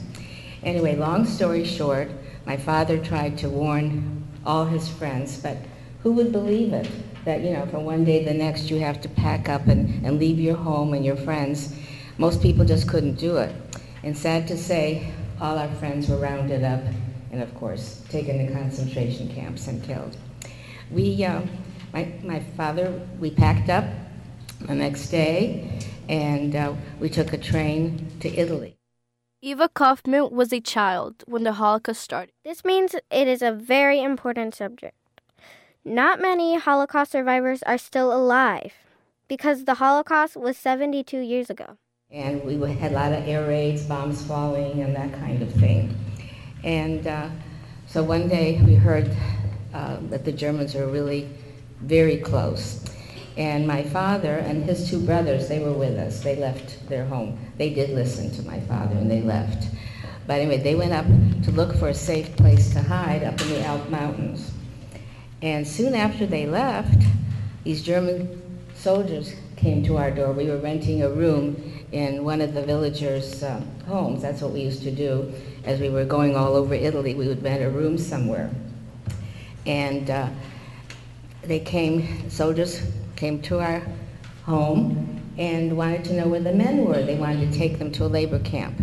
Anyway, 0.61 0.97
long 0.97 1.25
story 1.25 1.63
short, 1.63 2.09
my 2.45 2.57
father 2.57 2.97
tried 2.97 3.37
to 3.37 3.49
warn 3.49 4.27
all 4.45 4.65
his 4.65 4.89
friends, 4.89 5.39
but 5.39 5.57
who 6.03 6.11
would 6.11 6.33
believe 6.33 6.73
it? 6.73 6.89
That, 7.27 7.41
you 7.41 7.51
know, 7.51 7.65
from 7.65 7.83
one 7.83 8.05
day 8.05 8.19
to 8.19 8.25
the 8.25 8.33
next 8.33 8.71
you 8.71 8.79
have 8.79 9.01
to 9.01 9.09
pack 9.09 9.49
up 9.49 9.67
and, 9.67 10.05
and 10.05 10.17
leave 10.17 10.39
your 10.39 10.55
home 10.55 10.93
and 10.93 11.03
your 11.03 11.17
friends. 11.17 11.75
Most 12.17 12.41
people 12.41 12.63
just 12.63 12.87
couldn't 12.87 13.15
do 13.15 13.35
it. 13.35 13.53
And 14.03 14.17
sad 14.17 14.47
to 14.47 14.57
say, 14.57 15.11
all 15.41 15.59
our 15.59 15.69
friends 15.75 16.07
were 16.07 16.15
rounded 16.15 16.63
up 16.63 16.81
and, 17.33 17.43
of 17.43 17.53
course, 17.53 18.01
taken 18.09 18.47
to 18.47 18.53
concentration 18.53 19.27
camps 19.27 19.67
and 19.67 19.83
killed. 19.83 20.15
We, 20.89 21.25
uh, 21.25 21.41
my, 21.91 22.13
my 22.23 22.39
father, 22.55 22.97
we 23.19 23.29
packed 23.31 23.69
up 23.69 23.83
the 24.61 24.75
next 24.75 25.09
day 25.09 25.81
and 26.07 26.55
uh, 26.55 26.75
we 27.01 27.09
took 27.09 27.33
a 27.33 27.37
train 27.37 28.07
to 28.21 28.33
Italy. 28.33 28.77
Eva 29.41 29.67
Kaufman 29.67 30.31
was 30.31 30.53
a 30.53 30.61
child 30.61 31.25
when 31.27 31.43
the 31.43 31.53
Holocaust 31.53 31.99
started. 31.99 32.31
This 32.45 32.63
means 32.63 32.95
it 32.95 33.27
is 33.27 33.41
a 33.41 33.51
very 33.51 34.01
important 34.01 34.55
subject. 34.55 34.95
Not 35.87 36.19
many 36.19 36.57
Holocaust 36.57 37.13
survivors 37.13 37.63
are 37.63 37.77
still 37.77 38.11
alive 38.11 38.73
because 39.29 39.63
the 39.63 39.75
Holocaust 39.75 40.35
was 40.35 40.57
72 40.57 41.17
years 41.17 41.49
ago. 41.49 41.77
And 42.11 42.43
we 42.43 42.55
had 42.73 42.91
a 42.91 42.95
lot 42.95 43.13
of 43.13 43.25
air 43.25 43.47
raids, 43.47 43.85
bombs 43.85 44.21
falling, 44.21 44.81
and 44.81 44.93
that 44.97 45.13
kind 45.13 45.41
of 45.41 45.49
thing. 45.53 45.95
And 46.65 47.07
uh, 47.07 47.29
so 47.85 48.03
one 48.03 48.27
day 48.27 48.61
we 48.65 48.75
heard 48.75 49.09
uh, 49.73 49.99
that 50.09 50.25
the 50.25 50.33
Germans 50.33 50.75
were 50.75 50.87
really 50.87 51.29
very 51.79 52.17
close. 52.17 52.83
And 53.37 53.65
my 53.65 53.83
father 53.83 54.39
and 54.39 54.65
his 54.65 54.89
two 54.89 54.99
brothers, 54.99 55.47
they 55.47 55.59
were 55.59 55.71
with 55.71 55.97
us. 55.97 56.19
They 56.21 56.35
left 56.35 56.89
their 56.89 57.05
home. 57.05 57.39
They 57.57 57.69
did 57.69 57.91
listen 57.91 58.29
to 58.31 58.41
my 58.41 58.59
father 58.59 58.97
and 58.97 59.09
they 59.09 59.21
left. 59.21 59.69
But 60.27 60.41
anyway, 60.41 60.57
they 60.57 60.75
went 60.75 60.91
up 60.91 61.05
to 61.43 61.51
look 61.51 61.77
for 61.77 61.87
a 61.87 61.93
safe 61.93 62.35
place 62.35 62.73
to 62.73 62.81
hide 62.81 63.23
up 63.23 63.39
in 63.39 63.47
the 63.51 63.63
Alp 63.63 63.87
Mountains. 63.87 64.51
And 65.41 65.67
soon 65.67 65.93
after 65.93 66.25
they 66.25 66.47
left, 66.47 67.03
these 67.63 67.83
German 67.83 68.41
soldiers 68.73 69.35
came 69.55 69.83
to 69.83 69.97
our 69.97 70.11
door. 70.11 70.31
We 70.31 70.47
were 70.47 70.57
renting 70.57 71.03
a 71.03 71.09
room 71.09 71.85
in 71.91 72.23
one 72.23 72.41
of 72.41 72.53
the 72.53 72.61
villagers' 72.63 73.43
uh, 73.43 73.61
homes. 73.87 74.21
That's 74.21 74.41
what 74.41 74.51
we 74.51 74.61
used 74.61 74.83
to 74.83 74.91
do 74.91 75.33
as 75.63 75.79
we 75.79 75.89
were 75.89 76.05
going 76.05 76.35
all 76.35 76.55
over 76.55 76.73
Italy. 76.73 77.13
We 77.13 77.27
would 77.27 77.43
rent 77.43 77.63
a 77.63 77.69
room 77.69 77.97
somewhere. 77.97 78.49
And 79.65 80.09
uh, 80.09 80.29
they 81.43 81.59
came, 81.59 82.29
soldiers 82.29 82.81
came 83.15 83.41
to 83.43 83.59
our 83.59 83.81
home 84.43 85.21
and 85.37 85.77
wanted 85.77 86.03
to 86.05 86.13
know 86.13 86.27
where 86.27 86.39
the 86.39 86.53
men 86.53 86.85
were. 86.85 87.01
They 87.03 87.15
wanted 87.15 87.51
to 87.51 87.57
take 87.57 87.77
them 87.77 87.91
to 87.93 88.05
a 88.05 88.07
labor 88.07 88.39
camp. 88.39 88.75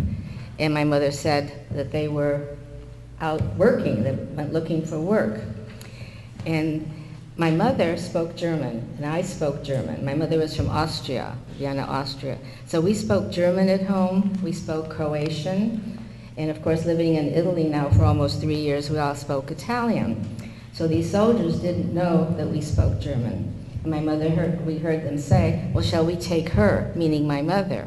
And 0.59 0.73
my 0.73 0.85
mother 0.85 1.11
said 1.11 1.67
that 1.71 1.91
they 1.91 2.09
were 2.09 2.57
out 3.21 3.43
working, 3.57 4.03
they 4.03 4.13
went 4.13 4.53
looking 4.53 4.85
for 4.85 5.01
work. 5.01 5.41
And 6.47 6.91
my 7.37 7.51
mother 7.51 7.97
spoke 7.97 8.37
German, 8.37 8.89
and 8.97 9.07
I 9.07 9.23
spoke 9.23 9.65
German. 9.65 10.05
My 10.05 10.15
mother 10.15 10.39
was 10.39 10.57
from 10.57 10.69
Austria, 10.69 11.37
Vienna, 11.59 11.83
Austria. 11.83 12.39
So 12.67 12.81
we 12.81 12.95
spoke 12.95 13.33
German 13.33 13.69
at 13.69 13.83
home, 13.83 14.39
we 14.43 14.53
spoke 14.53 14.89
Croatian, 14.91 15.99
and 16.37 16.51
of 16.51 16.63
course, 16.63 16.85
living 16.85 17.15
in 17.15 17.29
Italy 17.29 17.65
now 17.65 17.91
for 17.91 18.05
almost 18.05 18.41
three 18.41 18.57
years, 18.57 18.91
we 18.91 18.99
all 18.99 19.15
spoke 19.15 19.51
Italian. 19.51 20.25
So 20.73 20.89
these 20.89 21.11
soldiers 21.11 21.61
didn't 21.61 21.95
know 21.95 22.33
that 22.37 22.49
we 22.49 22.61
spoke 22.61 23.01
German. 23.01 23.55
And 23.83 23.91
my 23.91 24.01
mother 24.01 24.29
heard, 24.31 24.65
we 24.67 24.79
heard 24.79 25.05
them 25.05 25.19
say, 25.19 25.71
well, 25.73 25.85
shall 25.85 26.05
we 26.05 26.17
take 26.17 26.49
her, 26.51 26.93
meaning 26.97 27.27
my 27.27 27.43
mother. 27.43 27.87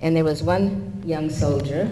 And 0.00 0.16
there 0.16 0.24
was 0.24 0.42
one 0.42 1.02
young 1.04 1.28
soldier 1.28 1.90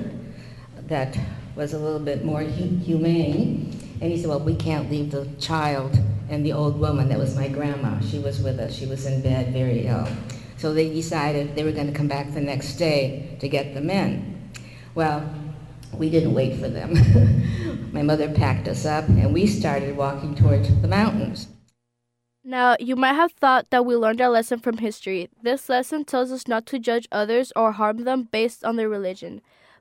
that 0.86 1.18
was 1.54 1.74
a 1.74 1.78
little 1.78 1.98
bit 1.98 2.24
more 2.24 2.40
humane, 2.40 3.76
and 4.00 4.12
he 4.12 4.16
said, 4.16 4.28
well, 4.28 4.40
we 4.40 4.54
can't 4.54 4.90
leave 4.90 5.10
the 5.10 5.28
child 5.38 5.98
and 6.30 6.44
the 6.44 6.52
old 6.52 6.78
woman, 6.78 7.08
that 7.08 7.18
was 7.18 7.34
my 7.34 7.48
grandma, 7.48 8.00
she 8.00 8.18
was 8.18 8.40
with 8.40 8.58
us. 8.58 8.74
She 8.74 8.86
was 8.86 9.06
in 9.06 9.22
bed, 9.22 9.52
very 9.52 9.86
ill. 9.86 10.06
So 10.58 10.74
they 10.74 10.92
decided 10.92 11.54
they 11.54 11.64
were 11.64 11.72
going 11.72 11.86
to 11.86 11.92
come 11.92 12.08
back 12.08 12.32
the 12.34 12.40
next 12.40 12.74
day 12.74 13.36
to 13.40 13.48
get 13.48 13.74
the 13.74 13.80
men. 13.80 14.50
Well, 14.94 15.28
we 15.94 16.10
didn't 16.10 16.34
wait 16.34 16.60
for 16.60 16.68
them. 16.68 17.92
my 17.92 18.02
mother 18.02 18.30
packed 18.30 18.68
us 18.68 18.84
up, 18.84 19.08
and 19.08 19.32
we 19.32 19.46
started 19.46 19.96
walking 19.96 20.34
towards 20.34 20.68
the 20.82 20.88
mountains. 20.88 21.48
Now, 22.44 22.76
you 22.78 22.96
might 22.96 23.14
have 23.14 23.32
thought 23.32 23.70
that 23.70 23.86
we 23.86 23.96
learned 23.96 24.20
our 24.20 24.30
lesson 24.30 24.58
from 24.58 24.78
history. 24.78 25.28
This 25.42 25.68
lesson 25.68 26.04
tells 26.04 26.30
us 26.30 26.46
not 26.46 26.66
to 26.66 26.78
judge 26.78 27.08
others 27.10 27.52
or 27.56 27.72
harm 27.72 28.04
them 28.04 28.28
based 28.30 28.64
on 28.64 28.76
their 28.76 28.88
religion. 28.88 29.40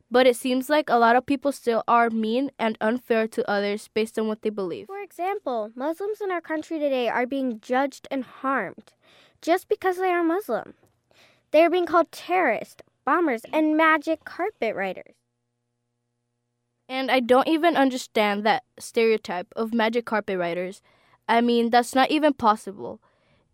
But 0.10 0.26
it 0.26 0.38
seems 0.38 0.70
like 0.70 0.89
a 0.89 0.97
lot 0.97 1.18
of 1.18 1.26
people 1.26 1.51
still 1.51 1.84
are 1.88 2.10
mean 2.10 2.51
and 2.58 2.78
unfair 2.80 3.28
to 3.28 3.49
others 3.49 3.89
based 3.93 4.18
on 4.18 4.28
what 4.28 4.41
they 4.41 4.49
believe. 4.49 4.88
For 4.88 5.01
example, 5.01 5.72
Muslims 5.76 6.22
in 6.22 6.32
our 6.32 6.39
country 6.39 6.80
today 6.80 7.10
are 7.10 7.26
being 7.26 7.60
judged 7.60 8.08
and 8.10 8.24
harmed 8.24 8.93
just 9.41 9.68
because 9.68 9.97
they 9.97 10.12
are 10.12 10.24
Muslim. 10.24 10.76
They 11.51 11.64
are 11.64 11.70
being 11.70 11.86
called 11.86 12.12
terrorists, 12.12 12.82
bombers, 13.05 13.41
and 13.51 13.76
magic 13.76 14.24
carpet 14.24 14.76
riders. 14.76 15.14
And 16.89 17.12
I 17.12 17.20
don't 17.20 17.47
even 17.49 17.76
understand 17.76 18.45
that 18.45 18.64
stereotype 18.80 19.47
of 19.58 19.74
magic 19.74 20.05
carpet 20.05 20.39
riders. 20.39 20.82
I 21.28 21.41
mean, 21.41 21.70
that's 21.70 21.93
not 21.93 22.12
even 22.12 22.34
possible. 22.34 23.01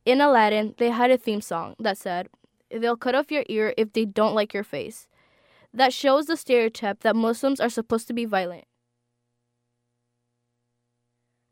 In 0.05 0.21
Aladdin, 0.21 0.75
they 0.77 0.91
had 0.91 1.09
a 1.09 1.17
theme 1.17 1.41
song 1.41 1.75
that 1.79 1.97
said, 1.97 2.29
They'll 2.69 2.97
cut 2.97 3.15
off 3.15 3.31
your 3.31 3.43
ear 3.49 3.73
if 3.75 3.93
they 3.93 4.05
don't 4.05 4.35
like 4.35 4.53
your 4.53 4.63
face 4.63 5.07
that 5.73 5.93
shows 5.93 6.25
the 6.25 6.37
stereotype 6.37 7.01
that 7.01 7.15
Muslims 7.15 7.59
are 7.59 7.69
supposed 7.69 8.07
to 8.07 8.13
be 8.13 8.25
violent. 8.25 8.65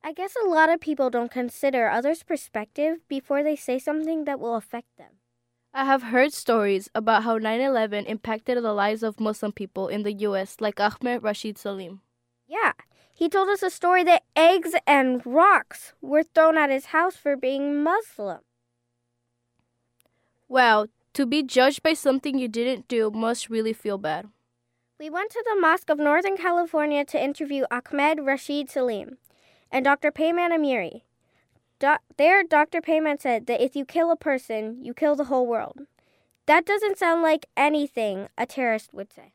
I 0.03 0.13
guess 0.13 0.35
a 0.35 0.47
lot 0.47 0.69
of 0.69 0.79
people 0.79 1.09
don't 1.09 1.31
consider 1.31 1.87
others' 1.87 2.23
perspective 2.23 3.07
before 3.07 3.43
they 3.43 3.55
say 3.55 3.77
something 3.77 4.25
that 4.25 4.39
will 4.39 4.55
affect 4.55 4.87
them. 4.97 5.19
I 5.73 5.85
have 5.85 6.03
heard 6.03 6.33
stories 6.33 6.89
about 6.93 7.23
how 7.23 7.37
9 7.37 7.61
11 7.61 8.05
impacted 8.05 8.57
the 8.57 8.73
lives 8.73 9.03
of 9.03 9.19
Muslim 9.19 9.51
people 9.51 9.87
in 9.87 10.03
the 10.03 10.13
US, 10.27 10.57
like 10.59 10.79
Ahmed 10.79 11.23
Rashid 11.23 11.57
Salim. 11.57 12.01
Yeah, 12.47 12.73
he 13.13 13.29
told 13.29 13.49
us 13.49 13.63
a 13.63 13.69
story 13.69 14.03
that 14.03 14.23
eggs 14.35 14.73
and 14.85 15.25
rocks 15.25 15.93
were 16.01 16.23
thrown 16.23 16.57
at 16.57 16.69
his 16.69 16.87
house 16.87 17.15
for 17.15 17.37
being 17.37 17.81
Muslim. 17.83 18.39
Wow, 20.49 20.87
to 21.13 21.25
be 21.25 21.43
judged 21.43 21.83
by 21.83 21.93
something 21.93 22.37
you 22.37 22.47
didn't 22.47 22.87
do 22.87 23.11
must 23.11 23.49
really 23.49 23.73
feel 23.73 23.97
bad. 23.97 24.27
We 24.99 25.09
went 25.09 25.31
to 25.31 25.43
the 25.45 25.59
Mosque 25.59 25.89
of 25.89 25.97
Northern 25.97 26.37
California 26.37 27.03
to 27.05 27.23
interview 27.23 27.65
Ahmed 27.71 28.19
Rashid 28.21 28.69
Salim 28.69 29.17
and 29.71 29.83
Dr. 29.83 30.11
Payman 30.11 30.51
Amiri. 30.51 31.01
Do- 31.79 31.97
there, 32.17 32.43
Dr. 32.43 32.81
Payman 32.81 33.19
said 33.19 33.47
that 33.47 33.61
if 33.61 33.75
you 33.75 33.83
kill 33.83 34.11
a 34.11 34.15
person, 34.15 34.85
you 34.85 34.93
kill 34.93 35.15
the 35.15 35.25
whole 35.25 35.47
world. 35.47 35.79
That 36.45 36.65
doesn't 36.65 36.99
sound 36.99 37.23
like 37.23 37.47
anything 37.57 38.27
a 38.37 38.45
terrorist 38.45 38.93
would 38.93 39.11
say. 39.11 39.33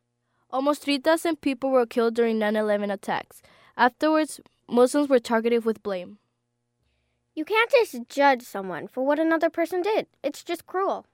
Almost 0.50 0.82
3,000 0.82 1.40
people 1.40 1.70
were 1.70 1.86
killed 1.86 2.14
during 2.14 2.38
9 2.38 2.54
11 2.54 2.90
attacks. 2.90 3.42
Afterwards, 3.76 4.40
Muslims 4.68 5.08
were 5.08 5.18
targeted 5.18 5.64
with 5.64 5.82
blame. 5.82 6.18
You 7.34 7.44
can't 7.44 7.70
just 7.70 8.08
judge 8.08 8.42
someone 8.42 8.86
for 8.86 9.04
what 9.04 9.18
another 9.18 9.50
person 9.50 9.82
did, 9.82 10.06
it's 10.22 10.44
just 10.44 10.66
cruel. 10.66 11.06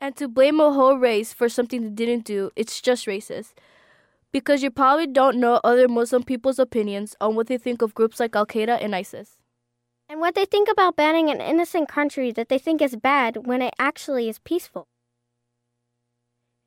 And 0.00 0.16
to 0.16 0.28
blame 0.28 0.60
a 0.60 0.72
whole 0.72 0.96
race 0.96 1.32
for 1.32 1.48
something 1.48 1.82
they 1.82 1.90
didn't 1.90 2.24
do, 2.24 2.50
it's 2.54 2.80
just 2.80 3.06
racist. 3.06 3.54
Because 4.30 4.62
you 4.62 4.70
probably 4.70 5.06
don't 5.06 5.38
know 5.38 5.60
other 5.64 5.88
Muslim 5.88 6.22
people's 6.22 6.58
opinions 6.58 7.16
on 7.20 7.34
what 7.34 7.46
they 7.46 7.56
think 7.56 7.80
of 7.80 7.94
groups 7.94 8.20
like 8.20 8.36
Al 8.36 8.46
Qaeda 8.46 8.78
and 8.82 8.94
ISIS. 8.94 9.38
And 10.08 10.20
what 10.20 10.34
they 10.34 10.44
think 10.44 10.68
about 10.68 10.96
banning 10.96 11.30
an 11.30 11.40
innocent 11.40 11.88
country 11.88 12.30
that 12.32 12.48
they 12.48 12.58
think 12.58 12.82
is 12.82 12.94
bad 12.96 13.46
when 13.46 13.62
it 13.62 13.74
actually 13.78 14.28
is 14.28 14.38
peaceful. 14.38 14.86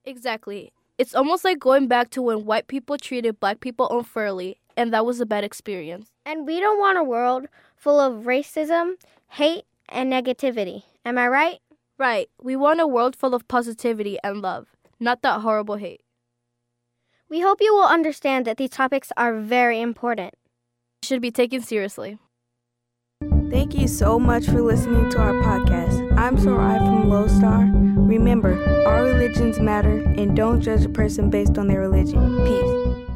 Exactly. 0.03 0.73
It's 0.97 1.15
almost 1.15 1.45
like 1.45 1.59
going 1.59 1.87
back 1.87 2.09
to 2.11 2.21
when 2.21 2.45
white 2.45 2.67
people 2.67 2.97
treated 2.97 3.39
black 3.39 3.61
people 3.61 3.87
unfairly, 3.89 4.59
and 4.75 4.91
that 4.91 5.05
was 5.05 5.21
a 5.21 5.25
bad 5.25 5.43
experience. 5.43 6.09
And 6.25 6.45
we 6.45 6.59
don't 6.59 6.79
want 6.79 6.97
a 6.97 7.03
world 7.03 7.45
full 7.77 7.99
of 7.99 8.25
racism, 8.25 8.95
hate, 9.29 9.63
and 9.87 10.11
negativity. 10.11 10.83
Am 11.05 11.17
I 11.17 11.27
right? 11.27 11.59
Right. 11.99 12.29
We 12.41 12.55
want 12.55 12.79
a 12.79 12.87
world 12.87 13.13
full 13.13 13.35
of 13.35 13.47
positivity 13.49 14.17
and 14.23 14.41
love, 14.41 14.67
not 15.01 15.21
that 15.21 15.41
horrible 15.41 15.75
hate. 15.75 16.01
We 17.27 17.41
hope 17.41 17.59
you 17.59 17.75
will 17.75 17.85
understand 17.85 18.47
that 18.47 18.55
these 18.55 18.69
topics 18.69 19.11
are 19.17 19.35
very 19.35 19.81
important. 19.81 20.33
Should 21.03 21.21
be 21.21 21.29
taken 21.29 21.61
seriously. 21.61 22.17
Thank 23.49 23.75
you 23.75 23.87
so 23.89 24.17
much 24.17 24.45
for 24.45 24.61
listening 24.61 25.09
to 25.09 25.19
our 25.19 25.33
podcast. 25.43 26.17
I'm 26.17 26.37
Sarai 26.37 26.77
from 26.77 27.09
Lodestar. 27.09 27.69
Remember, 27.73 28.53
our 28.87 29.03
religions 29.03 29.59
matter 29.59 30.01
and 30.17 30.37
don't 30.37 30.61
judge 30.61 30.85
a 30.85 30.89
person 30.89 31.29
based 31.29 31.57
on 31.57 31.67
their 31.67 31.81
religion. 31.81 32.21
Peace. 32.45 33.07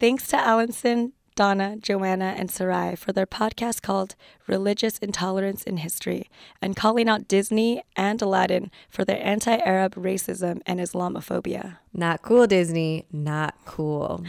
Thanks 0.00 0.26
to 0.28 0.36
Allison, 0.36 1.12
Donna, 1.34 1.76
Joanna, 1.76 2.34
and 2.36 2.50
Sarai 2.50 2.94
for 2.94 3.12
their 3.12 3.26
podcast 3.26 3.82
called 3.82 4.14
Religious 4.46 4.98
Intolerance 4.98 5.64
in 5.64 5.78
History 5.78 6.30
and 6.62 6.76
calling 6.76 7.08
out 7.08 7.26
Disney 7.26 7.82
and 7.96 8.22
Aladdin 8.22 8.70
for 8.88 9.04
their 9.04 9.20
anti 9.20 9.56
Arab 9.56 9.96
racism 9.96 10.60
and 10.64 10.78
Islamophobia. 10.78 11.78
Not 11.92 12.22
cool, 12.22 12.46
Disney. 12.46 13.06
Not 13.12 13.54
cool. 13.64 14.24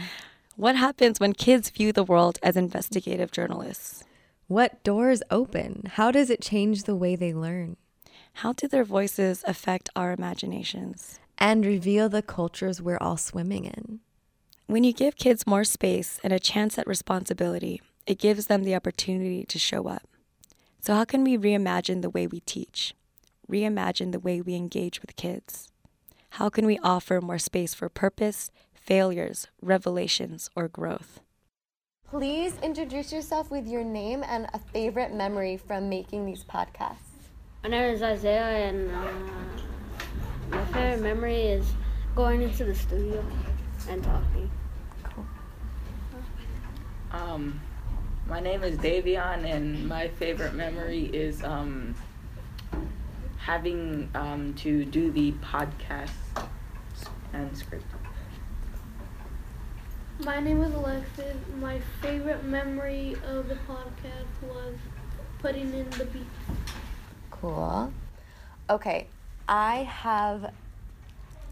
What 0.56 0.74
happens 0.74 1.20
when 1.20 1.32
kids 1.32 1.70
view 1.70 1.92
the 1.92 2.02
world 2.02 2.38
as 2.42 2.56
investigative 2.56 3.30
journalists? 3.30 4.02
What 4.48 4.82
doors 4.82 5.22
open? 5.30 5.90
How 5.94 6.10
does 6.10 6.30
it 6.30 6.40
change 6.40 6.84
the 6.84 6.96
way 6.96 7.14
they 7.14 7.34
learn? 7.34 7.76
How 8.40 8.52
do 8.52 8.66
their 8.66 8.84
voices 8.84 9.44
affect 9.46 9.90
our 9.94 10.12
imaginations? 10.12 11.20
And 11.38 11.64
reveal 11.64 12.08
the 12.08 12.22
cultures 12.22 12.82
we're 12.82 12.98
all 12.98 13.16
swimming 13.16 13.66
in. 13.66 14.00
When 14.68 14.82
you 14.82 14.92
give 14.92 15.14
kids 15.14 15.46
more 15.46 15.62
space 15.62 16.18
and 16.24 16.32
a 16.32 16.40
chance 16.40 16.76
at 16.76 16.88
responsibility, 16.88 17.80
it 18.04 18.18
gives 18.18 18.46
them 18.46 18.64
the 18.64 18.74
opportunity 18.74 19.44
to 19.44 19.60
show 19.60 19.86
up. 19.86 20.08
So, 20.80 20.92
how 20.92 21.04
can 21.04 21.22
we 21.22 21.38
reimagine 21.38 22.02
the 22.02 22.10
way 22.10 22.26
we 22.26 22.40
teach? 22.40 22.92
Reimagine 23.48 24.10
the 24.10 24.18
way 24.18 24.40
we 24.40 24.56
engage 24.56 25.00
with 25.00 25.14
kids? 25.14 25.70
How 26.30 26.48
can 26.48 26.66
we 26.66 26.80
offer 26.80 27.20
more 27.20 27.38
space 27.38 27.74
for 27.74 27.88
purpose, 27.88 28.50
failures, 28.74 29.46
revelations, 29.62 30.50
or 30.56 30.66
growth? 30.66 31.20
Please 32.10 32.58
introduce 32.60 33.12
yourself 33.12 33.52
with 33.52 33.68
your 33.68 33.84
name 33.84 34.24
and 34.26 34.48
a 34.52 34.58
favorite 34.58 35.14
memory 35.14 35.56
from 35.56 35.88
making 35.88 36.26
these 36.26 36.42
podcasts. 36.42 37.30
My 37.62 37.68
name 37.68 37.94
is 37.94 38.02
Isaiah, 38.02 38.68
and 38.68 38.90
uh, 38.90 39.12
my 40.50 40.64
favorite 40.66 41.02
memory 41.02 41.42
is 41.42 41.72
going 42.16 42.42
into 42.42 42.64
the 42.64 42.74
studio 42.74 43.24
and 43.88 44.02
talking. 44.02 44.50
Cool. 45.04 45.26
Um, 47.12 47.60
my 48.28 48.40
name 48.40 48.62
is 48.62 48.78
Davion, 48.78 49.44
and 49.44 49.88
my 49.88 50.08
favorite 50.08 50.54
memory 50.54 51.04
is 51.12 51.42
um, 51.44 51.94
having 53.38 54.10
um, 54.14 54.54
to 54.54 54.84
do 54.84 55.10
the 55.10 55.32
podcast 55.32 56.10
and 57.32 57.56
script. 57.56 57.84
My 60.20 60.40
name 60.40 60.62
is 60.62 60.72
Alexis. 60.74 61.36
My 61.60 61.78
favorite 62.00 62.42
memory 62.44 63.16
of 63.26 63.48
the 63.48 63.58
podcast 63.68 64.42
was 64.42 64.74
putting 65.38 65.72
in 65.74 65.88
the 65.90 66.06
beats. 66.06 66.24
Cool. 67.30 67.92
Okay, 68.70 69.06
I 69.46 69.84
have 69.84 70.52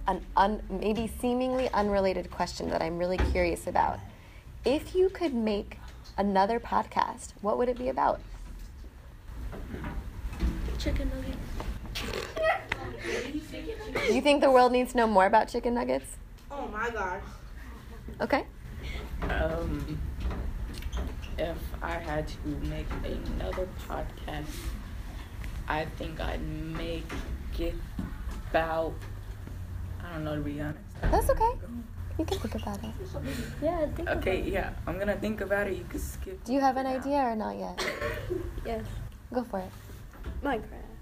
an 0.07 0.21
un, 0.37 0.63
maybe 0.69 1.11
seemingly 1.21 1.69
unrelated 1.71 2.31
question 2.31 2.69
that 2.71 2.83
I'm 2.83 2.99
really 2.99 3.19
curious 3.19 3.67
about. 3.67 3.99
If 4.65 4.95
you 4.95 5.09
could 5.09 5.35
make 5.35 5.79
another 6.17 6.61
podcast, 6.61 7.33
what 7.41 7.59
would 7.59 7.69
it 7.69 7.79
be 7.79 7.89
about? 7.89 8.21
Chicken 10.79 11.11
nuggets. 11.15 11.39
You 14.11 14.21
think 14.21 14.41
the 14.41 14.51
world 14.51 14.73
needs 14.73 14.93
to 14.93 14.99
know 14.99 15.07
more 15.07 15.27
about 15.27 15.49
chicken 15.49 15.75
nuggets? 15.75 16.17
Oh 16.51 16.67
my 16.69 16.91
gosh. 16.91 17.23
Okay. 18.21 18.45
Um, 19.23 19.99
if 21.39 21.57
I 21.83 21.93
had 21.93 22.29
to 22.29 22.49
make 22.69 22.87
another 23.05 23.69
podcast, 23.89 24.47
I 25.69 25.87
think 25.97 26.21
I'd 26.21 26.47
make 26.47 27.11
it 27.59 27.75
about. 28.51 28.93
I 30.05 30.15
don't 30.15 30.25
know 30.25 30.37
to 30.37 30.43
be 30.43 30.61
honest. 30.61 30.79
That's 31.03 31.31
okay. 31.31 31.53
You 32.19 32.25
can 32.25 32.39
think 32.39 32.55
about 32.55 32.79
it. 32.85 32.91
Yeah, 33.61 33.87
think 33.87 34.09
Okay, 34.09 34.43
yeah, 34.43 34.71
I'm 34.87 34.99
gonna 34.99 35.17
think 35.17 35.41
about 35.41 35.67
it. 35.67 35.77
You 35.77 35.85
can 35.89 35.99
skip. 35.99 36.45
Do 36.45 36.53
you 36.53 36.61
have 36.61 36.77
an 36.77 36.87
idea 36.87 37.19
or 37.19 37.35
not 37.35 37.59
yet? 37.59 37.85
Yes. 38.67 38.85
Go 39.33 39.45
for 39.45 39.59
it. 39.59 39.71
Minecraft. 40.43 40.95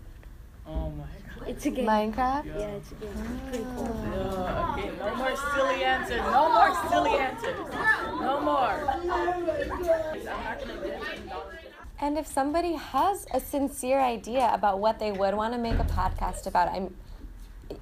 Oh 0.67 0.91
my 0.91 1.05
god. 1.39 1.49
It's 1.49 1.67
a 1.67 1.71
game. 1.71 1.87
Minecraft? 1.87 2.47
Yeah, 2.47 2.79
it's 2.79 2.91
a 2.93 2.95
game. 2.95 3.11
It's 3.13 3.49
pretty 3.51 3.65
cool. 3.77 4.05
Ah. 4.09 4.77
Yeah, 4.77 4.87
okay, 4.87 4.99
no 4.99 5.15
more 5.15 5.37
silly 5.55 5.85
answers. 5.85 6.21
No 6.21 6.49
more 6.49 6.91
silly 6.91 7.19
answers. 7.19 7.57
No 8.21 8.41
more. 8.41 8.91
I'm 8.91 9.07
not 9.07 10.61
gonna 10.61 10.87
get 10.87 11.03
And 12.01 12.19
if 12.19 12.27
somebody 12.27 12.75
has 12.75 13.27
a 13.35 13.39
sincere 13.39 14.01
idea 14.01 14.51
about 14.53 14.81
what 14.81 14.99
they 14.99 15.13
would 15.13 15.35
want 15.35 15.53
to 15.55 15.59
make 15.59 15.79
a 15.79 15.85
podcast 15.85 16.47
about, 16.47 16.69
I'm 16.69 16.95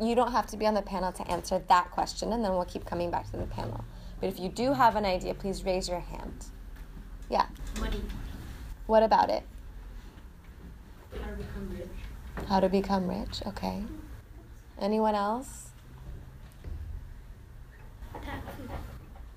you 0.00 0.14
don't 0.14 0.32
have 0.32 0.46
to 0.48 0.56
be 0.56 0.66
on 0.66 0.74
the 0.74 0.82
panel 0.82 1.12
to 1.12 1.30
answer 1.30 1.62
that 1.68 1.90
question 1.90 2.32
and 2.32 2.44
then 2.44 2.52
we'll 2.52 2.64
keep 2.64 2.86
coming 2.86 3.10
back 3.10 3.30
to 3.30 3.36
the 3.36 3.46
panel. 3.46 3.84
But 4.20 4.28
if 4.28 4.40
you 4.40 4.48
do 4.48 4.72
have 4.72 4.96
an 4.96 5.04
idea, 5.04 5.34
please 5.34 5.64
raise 5.64 5.88
your 5.88 6.00
hand. 6.00 6.46
Yeah. 7.28 7.46
Money. 7.78 8.02
What 8.86 9.02
about 9.02 9.30
it? 9.30 9.42
How 11.12 11.30
to 11.30 11.36
become 11.36 11.70
rich. 11.76 12.46
How 12.48 12.60
to 12.60 12.68
become 12.68 13.08
rich, 13.08 13.42
okay. 13.46 13.82
Anyone 14.80 15.14
else? 15.14 15.70
Taxes. 18.12 18.70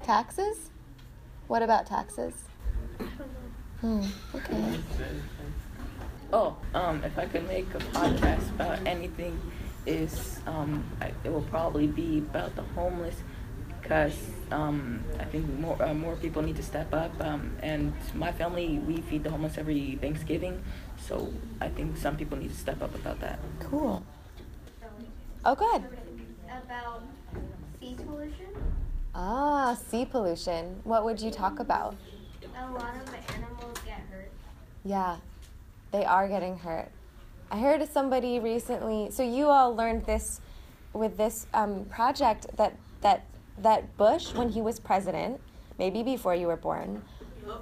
Taxes? 0.02 0.70
What 1.48 1.62
about 1.62 1.86
taxes? 1.86 2.34
I 3.00 3.04
don't 3.04 3.20
know. 3.20 4.02
Hmm, 4.02 4.38
okay. 4.38 4.80
Oh, 6.32 6.58
um, 6.74 7.04
if 7.04 7.18
I 7.20 7.28
could 7.28 7.48
make 7.48 7.68
a 7.76 7.78
podcast 7.78 8.50
about 8.52 8.80
anything, 8.88 9.40
is 9.86 10.40
um, 10.48 10.84
it 11.24 11.30
will 11.30 11.48
probably 11.50 11.88
be 11.88 12.20
about 12.20 12.56
the 12.56 12.64
homeless, 12.76 13.16
because 13.82 14.16
um, 14.52 15.04
I 15.20 15.26
think 15.26 15.48
more 15.60 15.82
uh, 15.82 15.94
more 15.94 16.16
people 16.16 16.42
need 16.42 16.56
to 16.56 16.64
step 16.64 16.94
up. 16.94 17.12
Um, 17.20 17.58
and 17.62 17.94
my 18.14 18.32
family, 18.32 18.80
we 18.80 19.02
feed 19.02 19.24
the 19.24 19.30
homeless 19.30 19.58
every 19.58 19.98
Thanksgiving, 20.00 20.64
so 20.98 21.34
I 21.60 21.70
think 21.70 21.98
some 21.98 22.16
people 22.16 22.38
need 22.38 22.50
to 22.50 22.58
step 22.58 22.82
up 22.82 22.96
about 22.96 23.20
that. 23.20 23.40
Cool. 23.60 24.04
Oh, 25.46 25.56
good. 25.56 25.84
About 26.48 27.04
sea 27.80 27.96
pollution. 27.98 28.48
Ah, 29.14 29.76
sea 29.76 30.06
pollution. 30.06 30.80
What 30.84 31.04
would 31.04 31.20
you 31.20 31.32
talk 31.32 31.60
about? 31.60 31.96
A 32.56 32.72
lot 32.72 32.96
of 32.96 33.06
the 33.06 33.18
animals 33.34 33.78
get 33.86 34.00
hurt. 34.10 34.32
Yeah, 34.86 35.18
they 35.92 36.06
are 36.06 36.28
getting 36.28 36.58
hurt. 36.60 36.90
I 37.52 37.60
heard 37.60 37.88
somebody 37.90 38.40
recently. 38.40 39.12
So 39.12 39.24
you 39.24 39.48
all 39.48 39.76
learned 39.76 40.06
this 40.06 40.42
with 40.94 41.18
this 41.18 41.48
um, 41.54 41.86
project 41.86 42.48
that 42.58 42.76
that 43.02 43.26
that 43.58 43.96
Bush, 43.98 44.34
when 44.34 44.50
he 44.50 44.62
was 44.62 44.80
president, 44.80 45.40
maybe 45.78 46.04
before 46.04 46.36
you 46.36 46.48
were 46.48 46.58
born, 46.58 47.04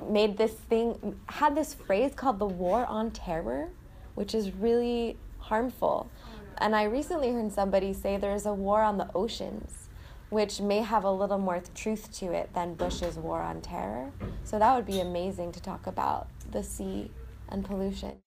made 0.08 0.38
this 0.38 0.54
thing 0.54 1.20
had 1.28 1.56
this 1.56 1.74
phrase 1.74 2.14
called 2.16 2.40
the 2.40 2.46
war 2.46 2.86
on 2.86 3.12
terror, 3.12 3.70
which 4.16 4.34
is 4.34 4.52
really 4.52 5.18
harmful. 5.40 6.10
And 6.58 6.76
I 6.76 6.84
recently 6.84 7.32
heard 7.32 7.52
somebody 7.52 7.94
say 7.94 8.18
there's 8.18 8.46
a 8.46 8.54
war 8.54 8.82
on 8.82 8.98
the 8.98 9.10
oceans, 9.16 9.90
which 10.30 10.62
may 10.62 10.82
have 10.82 11.04
a 11.04 11.12
little 11.12 11.40
more 11.40 11.62
truth 11.74 12.12
to 12.20 12.32
it 12.32 12.54
than 12.54 12.76
Bush's 12.76 13.18
war 13.18 13.42
on 13.42 13.62
terror. 13.62 14.12
So 14.44 14.60
that 14.60 14.76
would 14.76 14.86
be 14.86 15.00
amazing 15.00 15.52
to 15.54 15.62
talk 15.62 15.88
about 15.88 16.28
the 16.52 16.64
sea 16.64 17.12
and 17.50 17.66
pollution. 17.66 18.22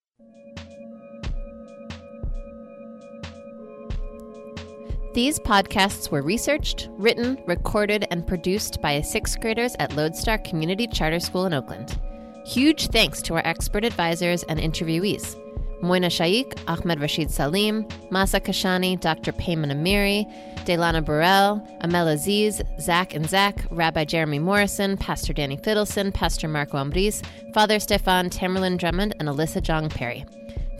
These 5.15 5.39
podcasts 5.39 6.11
were 6.11 6.23
researched, 6.23 6.89
written, 6.99 7.39
recorded, 7.47 8.05
and 8.11 8.27
produced 8.27 8.83
by 8.83 9.01
sixth 9.01 9.41
graders 9.41 9.77
at 9.79 9.95
Lodestar 9.95 10.39
Community 10.39 10.89
Charter 10.89 11.21
School 11.21 11.47
in 11.47 11.55
Oakland. 11.55 11.97
Huge 12.45 12.89
thanks 12.89 13.23
to 13.23 13.35
our 13.35 13.47
expert 13.47 13.85
advisors 13.85 14.43
and 14.43 14.59
interviewees 14.59 15.37
Moina 15.83 16.11
Shaikh, 16.11 16.55
Ahmed 16.67 17.01
Rashid 17.01 17.31
Salim, 17.31 17.85
Masa 18.11 18.41
Kashani, 18.41 18.99
Dr. 18.99 19.31
Payman 19.31 19.71
Amiri, 19.71 20.27
Delana 20.65 21.05
Burrell, 21.05 21.65
Amel 21.83 22.09
Aziz, 22.09 22.61
Zach 22.81 23.15
and 23.15 23.29
Zach, 23.31 23.65
Rabbi 23.71 24.05
Jeremy 24.05 24.41
Morrison, 24.41 24.97
Pastor 24.97 25.33
Danny 25.33 25.57
Fiddleson, 25.57 26.13
Pastor 26.13 26.49
Marco 26.49 26.77
Ambris, 26.77 27.25
Father 27.55 27.79
Stefan 27.79 28.31
Tammerlin 28.31 28.79
Drummond, 28.79 29.15
and 29.21 29.29
Alyssa 29.29 29.63
Jeong 29.63 29.91
Perry. 29.91 30.25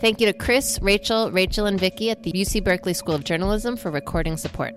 Thank 0.05 0.21
you 0.21 0.27
to 0.27 0.33
Chris, 0.33 0.77
Rachel, 0.83 1.31
Rachel, 1.31 1.65
and 1.65 1.79
Vicky 1.79 2.11
at 2.11 2.21
the 2.21 2.31
UC 2.31 2.63
Berkeley 2.63 2.93
School 2.93 3.15
of 3.15 3.23
Journalism 3.23 3.75
for 3.75 3.89
recording 3.89 4.37
support. 4.37 4.75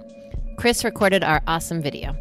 Chris 0.56 0.84
recorded 0.84 1.22
our 1.22 1.42
awesome 1.46 1.82
video. 1.82 2.16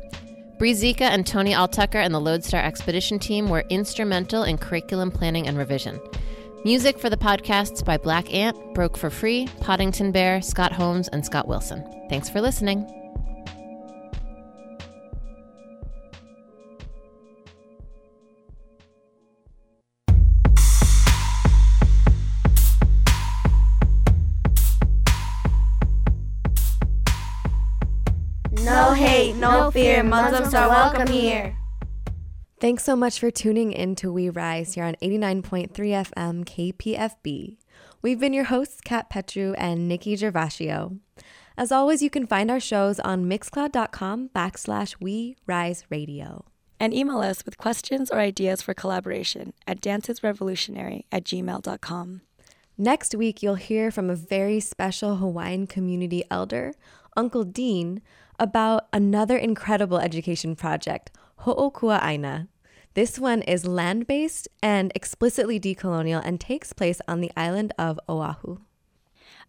Bree 0.59 0.73
Zika 0.73 1.03
and 1.03 1.25
Tony 1.25 1.53
Altucker 1.53 2.03
and 2.03 2.13
the 2.13 2.19
Lodestar 2.19 2.59
Expedition 2.59 3.17
team 3.17 3.47
were 3.47 3.63
instrumental 3.69 4.43
in 4.43 4.57
curriculum 4.57 5.09
planning 5.09 5.47
and 5.47 5.57
revision. 5.57 6.01
Music 6.65 6.99
for 6.99 7.09
the 7.09 7.15
podcasts 7.15 7.81
by 7.81 7.95
Black 7.95 8.33
Ant, 8.33 8.57
Broke 8.73 8.97
for 8.97 9.09
Free, 9.09 9.47
Poddington 9.61 10.11
Bear, 10.11 10.41
Scott 10.41 10.73
Holmes, 10.73 11.07
and 11.07 11.25
Scott 11.25 11.47
Wilson. 11.47 11.85
Thanks 12.09 12.27
for 12.27 12.41
listening. 12.41 12.96
No 29.39 29.69
fear. 29.71 30.01
Muslims 30.03 30.53
are 30.53 30.67
welcome 30.67 31.07
here. 31.07 31.55
Thanks 32.59 32.83
so 32.83 32.95
much 32.95 33.19
for 33.19 33.29
tuning 33.29 33.71
in 33.71 33.93
to 33.97 34.11
We 34.11 34.29
Rise 34.29 34.73
here 34.73 34.83
on 34.83 34.95
89.3 34.95 35.69
FM 35.71 36.43
KPFB. 36.43 37.57
We've 38.01 38.19
been 38.19 38.33
your 38.33 38.45
hosts, 38.45 38.81
Kat 38.81 39.11
Petru 39.11 39.53
and 39.53 39.88
Nikki 39.88 40.15
Gervasio. 40.15 40.97
As 41.55 41.71
always, 41.71 42.01
you 42.01 42.09
can 42.09 42.25
find 42.25 42.49
our 42.49 42.59
shows 42.59 42.99
on 42.99 43.25
mixcloud.com 43.25 44.29
backslash 44.35 44.95
We 44.99 45.38
Rise 45.45 45.83
Radio. 45.91 46.45
And 46.79 46.93
email 46.93 47.19
us 47.19 47.45
with 47.45 47.57
questions 47.57 48.09
or 48.09 48.19
ideas 48.19 48.63
for 48.63 48.73
collaboration 48.73 49.53
at 49.67 49.81
dancesrevolutionary 49.81 51.03
at 51.11 51.23
gmail.com. 51.25 52.21
Next 52.75 53.15
week, 53.15 53.41
you'll 53.43 53.55
hear 53.55 53.91
from 53.91 54.09
a 54.09 54.15
very 54.15 54.59
special 54.59 55.17
Hawaiian 55.17 55.67
community 55.67 56.23
elder, 56.29 56.73
Uncle 57.15 57.43
Dean, 57.43 58.01
about 58.39 58.88
another 58.93 59.38
incredible 59.38 59.99
education 59.99 60.55
project, 60.55 61.11
Ho'okua 61.38 61.99
Aina. 62.03 62.47
This 62.93 63.19
one 63.19 63.41
is 63.43 63.65
land 63.65 64.07
based 64.07 64.47
and 64.61 64.91
explicitly 64.95 65.59
decolonial 65.59 66.21
and 66.25 66.39
takes 66.39 66.73
place 66.73 66.99
on 67.07 67.21
the 67.21 67.31
island 67.38 67.73
of 67.77 67.99
Oahu. 68.09 68.57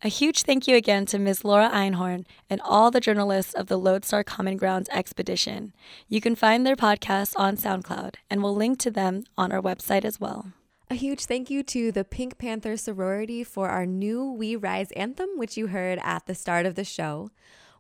A 0.03 0.09
huge 0.09 0.43
thank 0.43 0.69
you 0.69 0.77
again 0.77 1.07
to 1.07 1.19
Ms. 1.19 1.45
Laura 1.45 1.69
Einhorn 1.71 2.25
and 2.49 2.61
all 2.61 2.91
the 2.91 3.01
journalists 3.01 3.53
of 3.55 3.67
the 3.67 3.79
Lodestar 3.79 4.23
Common 4.23 4.57
Grounds 4.57 4.89
expedition. 4.93 5.73
You 6.09 6.21
can 6.21 6.37
find 6.37 6.65
their 6.65 6.77
podcast 6.77 7.33
on 7.37 7.57
SoundCloud, 7.57 8.15
and 8.31 8.43
we'll 8.43 8.55
link 8.55 8.79
to 8.81 8.93
them 8.93 9.25
on 9.37 9.51
our 9.51 9.61
website 9.61 10.05
as 10.05 10.21
well. 10.21 10.53
A 10.89 10.95
huge 10.95 11.25
thank 11.25 11.51
you 11.51 11.63
to 11.65 11.91
the 11.91 12.05
Pink 12.05 12.39
Panther 12.39 12.77
sorority 12.77 13.43
for 13.43 13.71
our 13.71 13.85
new 13.85 14.31
We 14.31 14.55
Rise 14.55 14.93
anthem, 14.93 15.31
which 15.37 15.57
you 15.57 15.67
heard 15.67 15.99
at 16.03 16.27
the 16.27 16.35
start 16.35 16.65
of 16.65 16.77
the 16.77 16.85
show. 16.85 17.31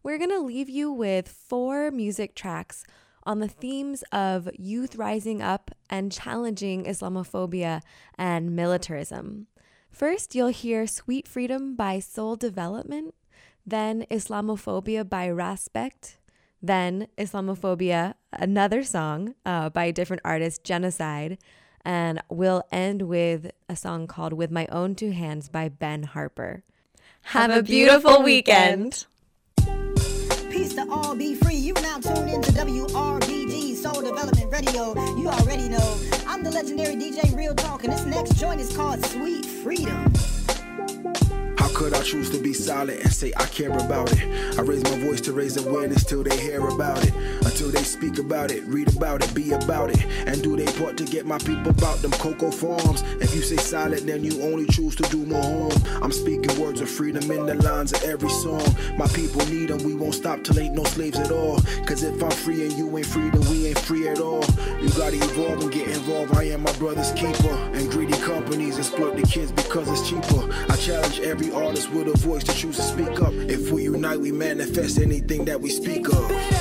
We're 0.08 0.16
going 0.16 0.30
to 0.30 0.40
leave 0.40 0.70
you 0.70 0.90
with 0.90 1.28
four 1.28 1.90
music 1.90 2.34
tracks 2.34 2.82
on 3.24 3.40
the 3.40 3.46
themes 3.46 4.02
of 4.10 4.48
youth 4.58 4.96
rising 4.96 5.42
up 5.42 5.70
and 5.90 6.10
challenging 6.10 6.86
Islamophobia 6.86 7.82
and 8.16 8.56
militarism. 8.56 9.48
First, 9.90 10.34
you'll 10.34 10.48
hear 10.48 10.86
Sweet 10.86 11.28
Freedom 11.28 11.76
by 11.76 11.98
Sol 11.98 12.36
Development, 12.36 13.14
then 13.66 14.06
Islamophobia 14.10 15.06
by 15.06 15.28
Raspact, 15.28 16.16
then 16.62 17.08
Islamophobia, 17.18 18.14
another 18.32 18.82
song 18.84 19.34
uh, 19.44 19.68
by 19.68 19.84
a 19.84 19.92
different 19.92 20.22
artist, 20.24 20.64
Genocide, 20.64 21.36
and 21.84 22.22
we'll 22.30 22.62
end 22.72 23.02
with 23.02 23.50
a 23.68 23.76
song 23.76 24.06
called 24.06 24.32
With 24.32 24.50
My 24.50 24.66
Own 24.72 24.94
Two 24.94 25.10
Hands 25.10 25.46
by 25.50 25.68
Ben 25.68 26.04
Harper. 26.04 26.64
Have 27.20 27.50
a 27.50 27.62
beautiful 27.62 28.22
weekend. 28.22 29.04
Peace 30.58 30.74
to 30.74 30.84
all, 30.90 31.14
be 31.14 31.36
free. 31.36 31.54
You 31.54 31.72
now 31.74 31.98
tuned 32.00 32.28
into 32.28 32.50
WRBG 32.50 33.76
Sol 33.76 34.02
Development 34.02 34.50
Radio. 34.50 34.92
You 35.16 35.28
already 35.28 35.68
know. 35.68 35.96
I'm 36.26 36.42
the 36.42 36.50
legendary 36.50 36.96
DJ 36.96 37.36
Real 37.36 37.54
Talk, 37.54 37.84
and 37.84 37.92
this 37.92 38.04
next 38.04 38.34
joint 38.34 38.60
is 38.60 38.76
called 38.76 39.06
Sweet 39.06 39.46
Freedom. 39.46 40.12
How 41.68 41.74
could 41.74 41.92
I 41.92 42.02
choose 42.02 42.30
to 42.30 42.38
be 42.38 42.54
silent 42.54 43.02
and 43.02 43.12
say 43.12 43.30
I 43.36 43.44
care 43.44 43.70
about 43.70 44.10
it? 44.10 44.58
I 44.58 44.62
raise 44.62 44.82
my 44.84 44.98
voice 45.00 45.20
to 45.22 45.34
raise 45.34 45.58
awareness 45.58 46.02
till 46.02 46.22
they 46.22 46.34
hear 46.38 46.66
about 46.66 47.04
it. 47.04 47.12
Until 47.44 47.70
they 47.70 47.82
speak 47.82 48.18
about 48.18 48.50
it, 48.50 48.64
read 48.64 48.96
about 48.96 49.22
it, 49.22 49.34
be 49.34 49.52
about 49.52 49.90
it. 49.90 50.02
And 50.26 50.42
do 50.42 50.56
they 50.56 50.64
part 50.78 50.96
to 50.96 51.04
get 51.04 51.26
my 51.26 51.36
people 51.36 51.68
about 51.68 51.98
them 51.98 52.12
cocoa 52.12 52.50
farms? 52.50 53.02
If 53.20 53.34
you 53.34 53.42
say 53.42 53.56
silent, 53.56 54.06
then 54.06 54.24
you 54.24 54.42
only 54.44 54.64
choose 54.68 54.96
to 54.96 55.02
do 55.10 55.26
more 55.26 55.42
harm. 55.42 56.02
I'm 56.02 56.10
speaking 56.10 56.58
words 56.58 56.80
of 56.80 56.88
freedom 56.88 57.30
in 57.30 57.44
the 57.44 57.56
lines 57.56 57.92
of 57.92 58.02
every 58.02 58.30
song. 58.30 58.64
My 58.96 59.06
people 59.08 59.44
need 59.48 59.68
them, 59.68 59.82
we 59.84 59.94
won't 59.94 60.14
stop 60.14 60.42
till 60.44 60.58
ain't 60.58 60.74
no 60.74 60.84
slaves 60.84 61.18
at 61.18 61.30
all. 61.30 61.60
Cause 61.84 62.02
if 62.02 62.22
I'm 62.22 62.30
free 62.30 62.64
and 62.64 62.72
you 62.78 62.96
ain't 62.96 63.06
free, 63.06 63.28
then 63.28 63.42
we 63.50 63.66
ain't 63.66 63.78
free 63.78 64.08
at 64.08 64.20
all. 64.20 64.42
You 64.80 64.88
gotta 64.96 65.16
evolve 65.16 65.60
and 65.60 65.70
get 65.70 65.88
involved. 65.88 66.34
I 66.34 66.44
am 66.44 66.62
my 66.62 66.72
brother's 66.78 67.12
keeper. 67.12 67.54
And 67.74 67.92
exploit 68.88 69.16
the 69.16 69.22
kids 69.26 69.52
because 69.52 69.88
it's 69.88 70.08
cheaper. 70.08 70.48
I 70.72 70.76
challenge 70.76 71.20
every 71.20 71.52
artist 71.52 71.90
with 71.90 72.08
a 72.08 72.16
voice 72.18 72.44
to 72.44 72.54
choose 72.54 72.76
to 72.76 72.82
speak 72.82 73.20
up. 73.20 73.34
If 73.34 73.70
we 73.70 73.84
unite, 73.84 74.20
we 74.20 74.32
manifest 74.32 74.98
anything 74.98 75.44
that 75.44 75.60
we 75.60 75.68
speak 75.68 76.08
of. 76.08 76.57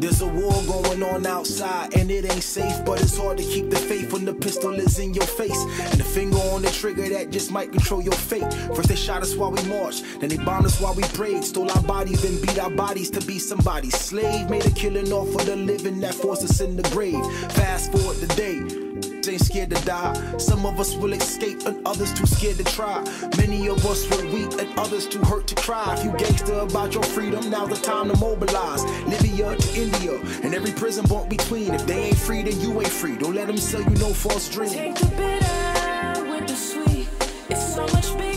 There's 0.00 0.22
a 0.22 0.26
war 0.26 0.50
going 0.66 1.02
on 1.02 1.26
outside, 1.26 1.94
and 1.94 2.10
it 2.10 2.24
ain't 2.24 2.42
safe, 2.42 2.86
but 2.86 3.02
it's 3.02 3.18
hard 3.18 3.36
to 3.36 3.44
keep 3.44 3.68
the 3.68 3.76
faith 3.76 4.14
when 4.14 4.24
the 4.24 4.32
pistol 4.32 4.72
is 4.72 4.98
in 4.98 5.12
your 5.12 5.26
face. 5.26 5.62
And 5.78 6.00
the 6.00 6.04
finger 6.04 6.38
on 6.38 6.62
the 6.62 6.70
trigger 6.70 7.06
that 7.10 7.28
just 7.28 7.50
might 7.50 7.70
control 7.70 8.00
your 8.00 8.14
fate. 8.14 8.50
First 8.74 8.88
they 8.88 8.96
shot 8.96 9.20
us 9.20 9.34
while 9.34 9.52
we 9.52 9.62
marched, 9.64 10.04
then 10.18 10.30
they 10.30 10.38
bombed 10.38 10.64
us 10.64 10.80
while 10.80 10.94
we 10.94 11.02
prayed. 11.02 11.44
Stole 11.44 11.70
our 11.70 11.82
bodies, 11.82 12.22
then 12.22 12.40
beat 12.40 12.58
our 12.58 12.70
bodies 12.70 13.10
to 13.10 13.20
be 13.26 13.38
somebody's 13.38 13.94
slave. 13.94 14.48
Made 14.48 14.64
a 14.64 14.70
killing 14.70 15.12
off 15.12 15.34
of 15.34 15.44
the 15.44 15.56
living 15.56 16.00
that 16.00 16.14
forced 16.14 16.44
us 16.44 16.62
in 16.62 16.76
the 16.76 16.88
grave. 16.94 17.22
Fast 17.52 17.92
forward 17.92 18.16
today. 18.16 18.89
Ain't 19.30 19.40
scared 19.40 19.70
to 19.70 19.80
die. 19.86 20.12
Some 20.38 20.66
of 20.66 20.80
us 20.80 20.96
will 20.96 21.12
escape, 21.12 21.64
and 21.64 21.86
others 21.86 22.12
too 22.12 22.26
scared 22.26 22.56
to 22.56 22.64
try. 22.64 23.00
Many 23.36 23.68
of 23.68 23.86
us 23.86 24.10
were 24.10 24.24
weak, 24.32 24.50
and 24.60 24.76
others 24.76 25.06
too 25.06 25.20
hurt 25.20 25.46
to 25.46 25.54
cry. 25.54 25.94
If 25.96 26.02
you 26.02 26.10
gangster 26.18 26.54
about 26.54 26.94
your 26.94 27.04
freedom, 27.04 27.48
now's 27.48 27.68
the 27.68 27.76
time 27.76 28.10
to 28.10 28.16
mobilize. 28.18 28.82
Libya 29.06 29.54
to 29.54 29.80
India, 29.80 30.18
and 30.42 30.52
every 30.52 30.72
prison 30.72 31.04
bump 31.06 31.28
between. 31.30 31.72
If 31.72 31.86
they 31.86 32.06
ain't 32.08 32.18
free, 32.18 32.42
then 32.42 32.60
you 32.60 32.80
ain't 32.80 32.88
free. 32.88 33.16
Don't 33.18 33.36
let 33.36 33.46
them 33.46 33.56
sell 33.56 33.82
you 33.82 33.96
no 34.00 34.12
false 34.12 34.48
dream. 34.48 34.70
Take 34.70 34.96
the 34.96 35.06
bitter 35.06 36.28
with 36.28 36.48
the 36.48 36.56
sweet. 36.56 37.08
It's 37.50 37.74
so 37.76 37.82
much 37.82 38.18
bigger 38.18 38.29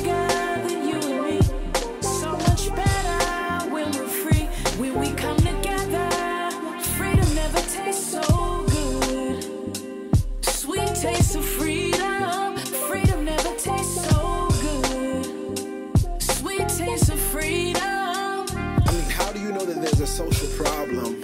a 20.03 20.05
social 20.05 20.49
problem 20.61 21.15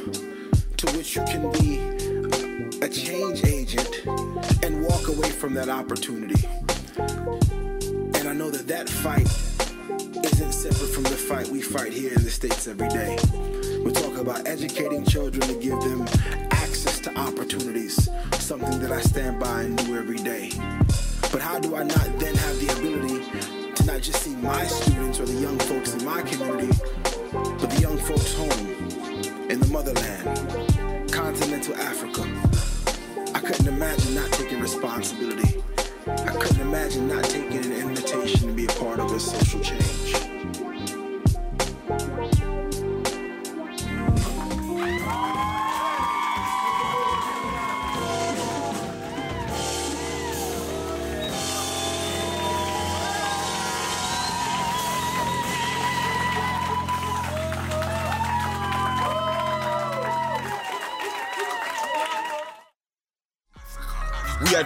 to 0.77 0.87
which 0.95 1.13
you 1.13 1.21
can 1.25 1.51
be 1.51 1.79
a 2.81 2.87
change 2.87 3.43
agent 3.43 4.05
and 4.63 4.81
walk 4.81 5.09
away 5.09 5.29
from 5.29 5.53
that 5.53 5.67
opportunity? 5.67 6.47
And 6.97 8.25
I 8.29 8.33
know 8.33 8.49
that 8.49 8.67
that 8.67 8.87
fight 8.87 9.27
isn't 10.23 10.53
separate 10.53 10.91
from 10.91 11.03
the 11.03 11.19
fight 11.29 11.49
we 11.49 11.61
fight 11.61 11.91
here 11.91 12.13
in 12.13 12.23
the 12.23 12.29
States 12.29 12.69
every 12.69 12.87
day. 12.87 13.17
We 13.83 13.91
talk 13.91 14.17
about 14.17 14.47
educating 14.47 15.03
children 15.03 15.41
to 15.41 15.55
give 15.55 15.81
them 15.81 16.07
access 16.51 16.99
to 17.01 17.19
opportunities, 17.19 18.09
something 18.39 18.79
that 18.79 18.93
I 18.93 19.01
stand 19.01 19.41
by 19.41 19.63
and 19.63 19.77
do 19.77 19.97
every 19.97 20.19
day. 20.19 20.51
But 21.33 21.41
how 21.41 21.59
do 21.59 21.75
I 21.75 21.83
not 21.83 22.17
then 22.17 22.33
have 22.33 22.59
the 22.61 22.71
ability 22.79 23.73
to 23.75 23.85
not 23.85 24.01
just 24.01 24.23
see 24.23 24.37
my 24.37 24.65
students 24.67 25.19
or 25.19 25.25
the 25.25 25.33
young 25.33 25.59
folks 25.59 25.93
in 25.95 26.05
my 26.05 26.21
community, 26.21 26.71
but 27.31 27.69
the 27.69 27.81
young 27.81 27.97
folks 27.97 28.33
home 28.33 29.49
in 29.49 29.59
the 29.59 29.67
motherland, 29.67 31.11
continental 31.11 31.75
Africa? 31.75 32.23
I 33.35 33.39
couldn't 33.39 33.67
imagine 33.67 34.15
not 34.15 34.31
taking 34.31 34.59
responsibility. 34.59 35.61
I 36.07 36.35
couldn't 36.39 36.61
imagine 36.61 37.07
not 37.07 37.23
taking 37.25 37.57
an 37.57 37.71
invitation 37.71 38.47
to 38.47 38.53
be 38.53 38.65
a 38.65 38.69
part 38.69 38.99
of 38.99 39.11
a 39.11 39.19
social 39.19 39.59
change. 39.59 40.38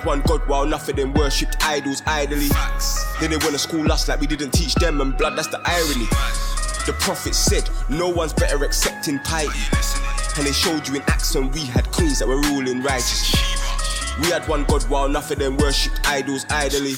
Had 0.04 0.08
one 0.08 0.22
God 0.22 0.47
while 0.47 0.64
enough 0.64 0.89
of 0.89 0.95
them 0.95 1.14
worshipped 1.14 1.64
idols 1.64 2.01
idly. 2.06 2.49
Then 3.20 3.32
they 3.32 3.38
wanna 3.38 3.58
school 3.58 3.91
us 3.91 4.08
like 4.08 4.20
we 4.20 4.28
didn't 4.28 4.51
teach 4.51 4.76
them, 4.76 5.01
and 5.01 5.18
blood, 5.18 5.38
that's 5.38 5.47
the 5.47 5.62
irony. 5.64 6.06
The 6.86 6.93
prophet 6.99 7.36
said, 7.36 7.70
No 7.89 8.10
one's 8.10 8.34
better 8.34 8.64
accepting 8.64 9.20
piety. 9.20 9.60
And 10.38 10.45
they 10.45 10.51
showed 10.51 10.88
you 10.88 10.95
in 10.95 11.01
acts 11.04 11.36
when 11.36 11.51
we 11.51 11.62
had 11.62 11.89
kings 11.91 12.20
that 12.20 12.28
were 12.28 12.41
ruling 12.41 12.82
righteously. 12.82 13.39
We 14.22 14.28
had 14.28 14.47
one 14.47 14.66
God 14.66 14.84
while 14.84 15.06
enough 15.06 15.32
of 15.32 15.39
them 15.39 15.58
worshipped 15.58 16.01
idols 16.06 16.45
idly. 16.49 16.93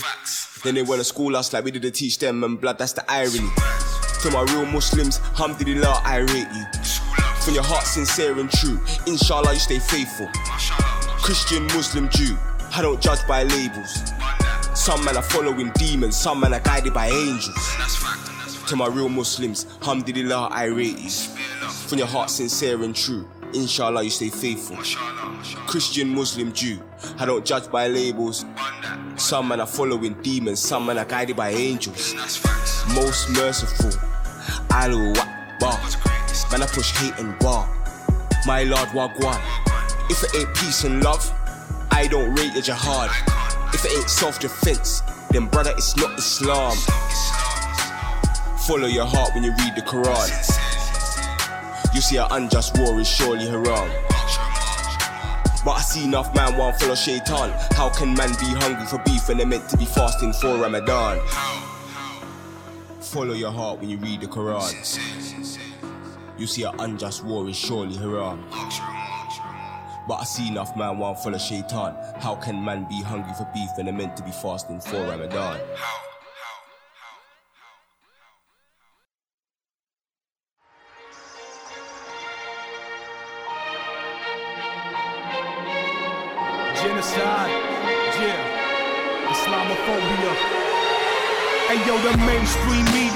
Then 0.64 0.76
they 0.76 0.84
wanna 0.84 1.04
school 1.04 1.36
us 1.36 1.54
like 1.54 1.64
we 1.64 1.72
didn't 1.72 1.94
teach 1.94 2.18
them, 2.18 2.44
and 2.44 2.60
blood, 2.60 2.78
that's 2.78 2.94
the 2.94 3.06
irony. 3.10 3.50
To 4.24 4.32
my 4.32 4.42
real 4.54 4.66
Muslims, 4.66 5.20
alhamdulillah, 5.20 6.02
I 6.04 6.18
rate 6.18 6.48
you. 6.56 6.66
From 7.42 7.54
your 7.54 7.64
heart 7.64 7.84
sincere 7.84 8.40
and 8.40 8.50
true, 8.50 8.80
inshallah, 9.06 9.54
you 9.54 9.60
stay 9.60 9.80
faithful. 9.80 10.28
Christian, 11.22 11.64
Muslim, 11.68 12.10
Jew. 12.10 12.36
I 12.78 12.82
don't 12.82 13.02
judge 13.02 13.26
by 13.26 13.44
labels. 13.44 14.12
Some 14.74 15.06
men 15.06 15.16
are 15.16 15.24
following 15.24 15.72
demons, 15.76 16.18
some 16.18 16.42
men 16.42 16.54
are 16.54 16.60
guided 16.60 16.94
by 16.94 17.08
angels. 17.08 17.56
To 18.68 18.76
my 18.76 18.88
real 18.88 19.08
Muslims, 19.08 19.66
alhamdulillah, 19.80 20.50
I 20.52 20.66
rate 20.66 21.00
you. 21.00 21.10
From 21.10 22.00
your 22.00 22.08
heart 22.08 22.30
sincere 22.30 22.84
and 22.84 22.94
true, 22.94 23.26
inshallah, 23.54 24.04
you 24.04 24.10
stay 24.10 24.28
faithful. 24.28 24.76
Christian, 25.68 26.10
Muslim, 26.10 26.52
Jew. 26.52 26.82
I 27.18 27.26
don't 27.26 27.46
judge 27.46 27.72
by 27.72 27.88
labels. 27.88 28.44
Some 29.16 29.48
men 29.48 29.62
are 29.62 29.68
following 29.68 30.22
demons, 30.22 30.60
some 30.60 30.86
men 30.86 30.98
are 30.98 31.06
guided 31.06 31.38
by 31.38 31.52
angels. 31.52 32.14
Most 32.94 33.30
merciful, 33.30 33.98
Allahu 34.72 35.18
Akbar. 35.18 35.80
Man, 36.52 36.62
I 36.62 36.68
push 36.68 36.92
hate 36.98 37.18
and 37.20 37.42
war. 37.42 37.66
My 38.46 38.64
Lord 38.64 38.90
Wagwan. 38.90 39.40
If 40.10 40.24
it 40.24 40.36
ain't 40.36 40.54
peace 40.56 40.84
and 40.84 41.02
love, 41.02 41.32
I 41.96 42.08
don't 42.08 42.36
rate 42.36 42.52
your 42.54 42.62
jihad. 42.62 43.10
If 43.74 43.86
it 43.86 43.92
ain't 43.94 44.10
self 44.10 44.38
defense, 44.38 45.02
then 45.32 45.48
brother, 45.48 45.72
it's 45.78 45.96
not 45.96 46.20
Islam. 46.20 46.76
Follow 48.68 48.88
your 48.88 49.06
heart 49.06 49.34
when 49.34 49.46
you 49.46 49.52
read 49.52 49.76
the 49.78 49.82
Quran. 49.82 50.28
You 51.96 52.02
see, 52.02 52.18
an 52.18 52.28
unjust 52.32 52.78
war 52.78 53.00
is 53.00 53.08
surely 53.08 53.46
haram. 53.48 53.90
But 55.64 55.72
I 55.72 55.82
see 55.82 56.04
enough 56.04 56.36
man 56.36 56.58
won't 56.58 56.76
follow 56.76 56.96
shaitan. 56.96 57.52
How 57.72 57.88
can 57.88 58.14
man 58.14 58.32
be 58.42 58.48
hungry 58.60 58.86
for 58.86 58.98
beef 59.06 59.30
when 59.30 59.38
they're 59.38 59.48
meant 59.48 59.70
to 59.70 59.78
be 59.78 59.86
fasting 59.86 60.34
for 60.34 60.58
Ramadan? 60.58 61.22
Follow 63.00 63.34
your 63.34 63.52
heart 63.52 63.80
when 63.80 63.90
you 63.90 63.98
read 64.00 64.20
the 64.20 64.28
Quran. 64.28 64.70
You 66.38 66.46
see, 66.46 66.64
an 66.64 66.78
unjust 66.78 67.24
war 67.24 67.48
is 67.48 67.56
surely 67.56 67.96
haram. 67.96 68.44
But 70.08 70.22
I 70.22 70.24
see 70.24 70.48
enough 70.48 70.76
man 70.78 71.00
won't 71.00 71.20
follow 71.20 71.38
shaitan. 71.38 71.96
How 72.20 72.36
can 72.36 72.64
man 72.64 72.86
be 72.88 73.02
hungry 73.02 73.34
for 73.34 73.50
beef 73.54 73.70
when 73.76 73.88
they're 73.88 73.94
meant 73.94 74.16
to 74.18 74.24
be 74.24 74.32
fasting 74.32 74.80
for 74.80 75.04
Ramadan? 75.04 75.60
Genocide, 86.76 87.50
yeah, 88.22 89.28
Islamophobia. 89.32 90.65
Hey 91.68 91.82
yo, 91.88 91.98
the 91.98 92.16
mainstream 92.18 92.86
media 92.94 93.16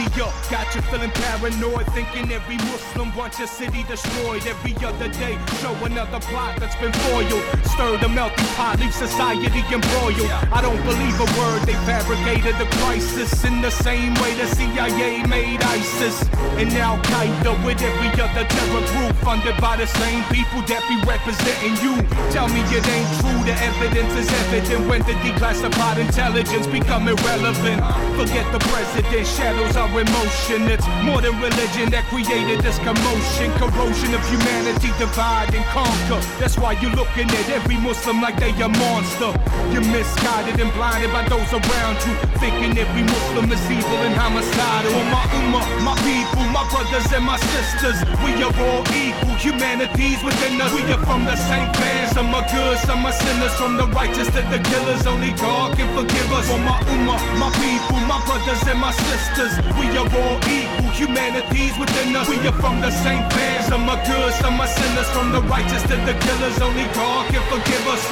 got 0.49 0.73
you 0.73 0.81
feeling 0.89 1.11
paranoid, 1.11 1.85
thinking 1.93 2.31
every 2.31 2.57
Muslim 2.57 3.15
wants 3.15 3.37
your 3.37 3.47
city 3.47 3.83
destroyed. 3.83 4.45
Every 4.45 4.73
other 4.83 5.07
day, 5.07 5.37
show 5.61 5.73
another 5.85 6.19
plot 6.19 6.59
that's 6.59 6.75
been 6.77 6.91
foiled. 6.91 7.43
Stir 7.65 7.97
the 7.97 8.09
melting 8.09 8.49
pot, 8.57 8.79
leave 8.79 8.93
society 8.93 9.61
embroiled. 9.69 10.31
I 10.49 10.61
don't 10.61 10.81
believe 10.81 11.15
a 11.21 11.29
word, 11.37 11.61
they 11.69 11.77
fabricated 11.85 12.57
the 12.57 12.65
crisis 12.81 13.43
in 13.45 13.61
the 13.61 13.69
same 13.69 14.13
way 14.15 14.33
the 14.33 14.47
CIA 14.47 15.23
made 15.27 15.61
ISIS. 15.61 16.17
And 16.57 16.73
Al 16.73 16.97
Qaeda 17.05 17.53
with 17.63 17.81
every 17.81 18.09
other 18.17 18.45
terror 18.49 18.83
group 18.97 19.15
funded 19.21 19.57
by 19.61 19.77
the 19.77 19.87
same 19.87 20.23
people 20.33 20.61
that 20.65 20.81
be 20.89 20.97
representing 21.05 21.77
you. 21.85 21.93
Tell 22.33 22.49
me 22.49 22.61
it 22.73 22.87
ain't 22.87 23.11
true, 23.21 23.39
the 23.45 23.55
evidence 23.61 24.13
is 24.17 24.29
evident 24.49 24.89
when 24.89 25.01
the 25.03 25.13
declassified 25.21 25.97
intelligence 25.99 26.67
become 26.67 27.07
irrelevant. 27.07 27.79
Forget 28.17 28.38
the 28.51 28.59
president, 28.71 29.27
shadows 29.27 29.75
are 29.75 29.89
in 29.99 30.07
motion. 30.11 30.69
It's 30.71 30.87
more 31.03 31.21
than 31.21 31.35
religion 31.41 31.91
that 31.91 32.05
created 32.07 32.61
this 32.61 32.79
commotion. 32.79 33.51
Corrosion 33.59 34.11
of 34.15 34.23
humanity, 34.29 34.89
divide 34.95 35.51
and 35.53 35.65
conquer. 35.75 36.21
That's 36.39 36.57
why 36.57 36.79
you're 36.79 36.95
looking 36.95 37.27
at 37.27 37.47
every 37.49 37.77
Muslim 37.77 38.21
like 38.21 38.39
they 38.39 38.55
a 38.59 38.69
monster. 38.69 39.31
You're 39.71 39.85
misguided 39.91 40.59
and 40.59 40.71
blinded 40.73 41.11
by 41.11 41.27
those 41.27 41.51
around 41.51 41.97
you, 42.07 42.13
thinking 42.39 42.77
every 42.77 43.03
Muslim 43.03 43.51
is 43.51 43.63
evil 43.69 43.99
and 44.07 44.15
homicidal. 44.15 44.91
For 44.91 45.05
my 45.11 45.25
ummah, 45.39 45.65
my 45.83 45.95
people, 46.03 46.43
my 46.49 46.63
brothers 46.71 47.07
and 47.11 47.25
my 47.25 47.37
sisters, 47.53 47.97
we 48.23 48.35
are 48.41 48.55
all 48.67 48.83
equal. 48.95 49.35
Humanity's 49.39 50.23
within 50.23 50.59
us. 50.61 50.71
We 50.73 50.83
are 50.91 51.03
from 51.05 51.25
the 51.25 51.35
same 51.35 51.71
clan. 51.75 52.13
Some 52.13 52.33
are 52.33 52.45
good, 52.47 52.77
some 52.87 53.05
are 53.05 53.13
sinners. 53.13 53.53
From 53.55 53.77
the 53.77 53.87
righteous 53.91 54.27
to 54.35 54.41
the 54.47 54.59
killers, 54.59 55.05
only 55.07 55.31
God 55.39 55.77
can 55.77 55.87
forgive 55.95 56.29
us. 56.33 56.47
For 56.49 56.59
my 56.59 56.79
ummah, 56.93 57.19
my 57.39 57.49
people, 57.59 57.99
my 58.07 58.19
brothers 58.29 58.61
and 58.69 58.79
my 58.79 58.91
sisters, 59.09 59.53
we 59.73 59.89
are 59.97 60.05
all 60.05 60.37
equal. 60.45 60.93
Humanity's 60.93 61.73
within 61.81 62.15
us. 62.15 62.29
We 62.29 62.37
are 62.45 62.57
from 62.61 62.79
the 62.79 62.91
same 62.91 63.25
clan. 63.31 63.63
Some 63.65 63.89
are 63.89 64.01
good, 64.05 64.31
some 64.37 64.61
are 64.61 64.67
sinners. 64.67 65.09
From 65.09 65.31
the 65.31 65.41
righteous 65.49 65.81
to 65.89 65.95
the 66.05 66.13
killers, 66.13 66.61
only 66.61 66.85
God 66.93 67.25
can 67.33 67.41
forgive 67.49 67.85
us. 67.89 68.03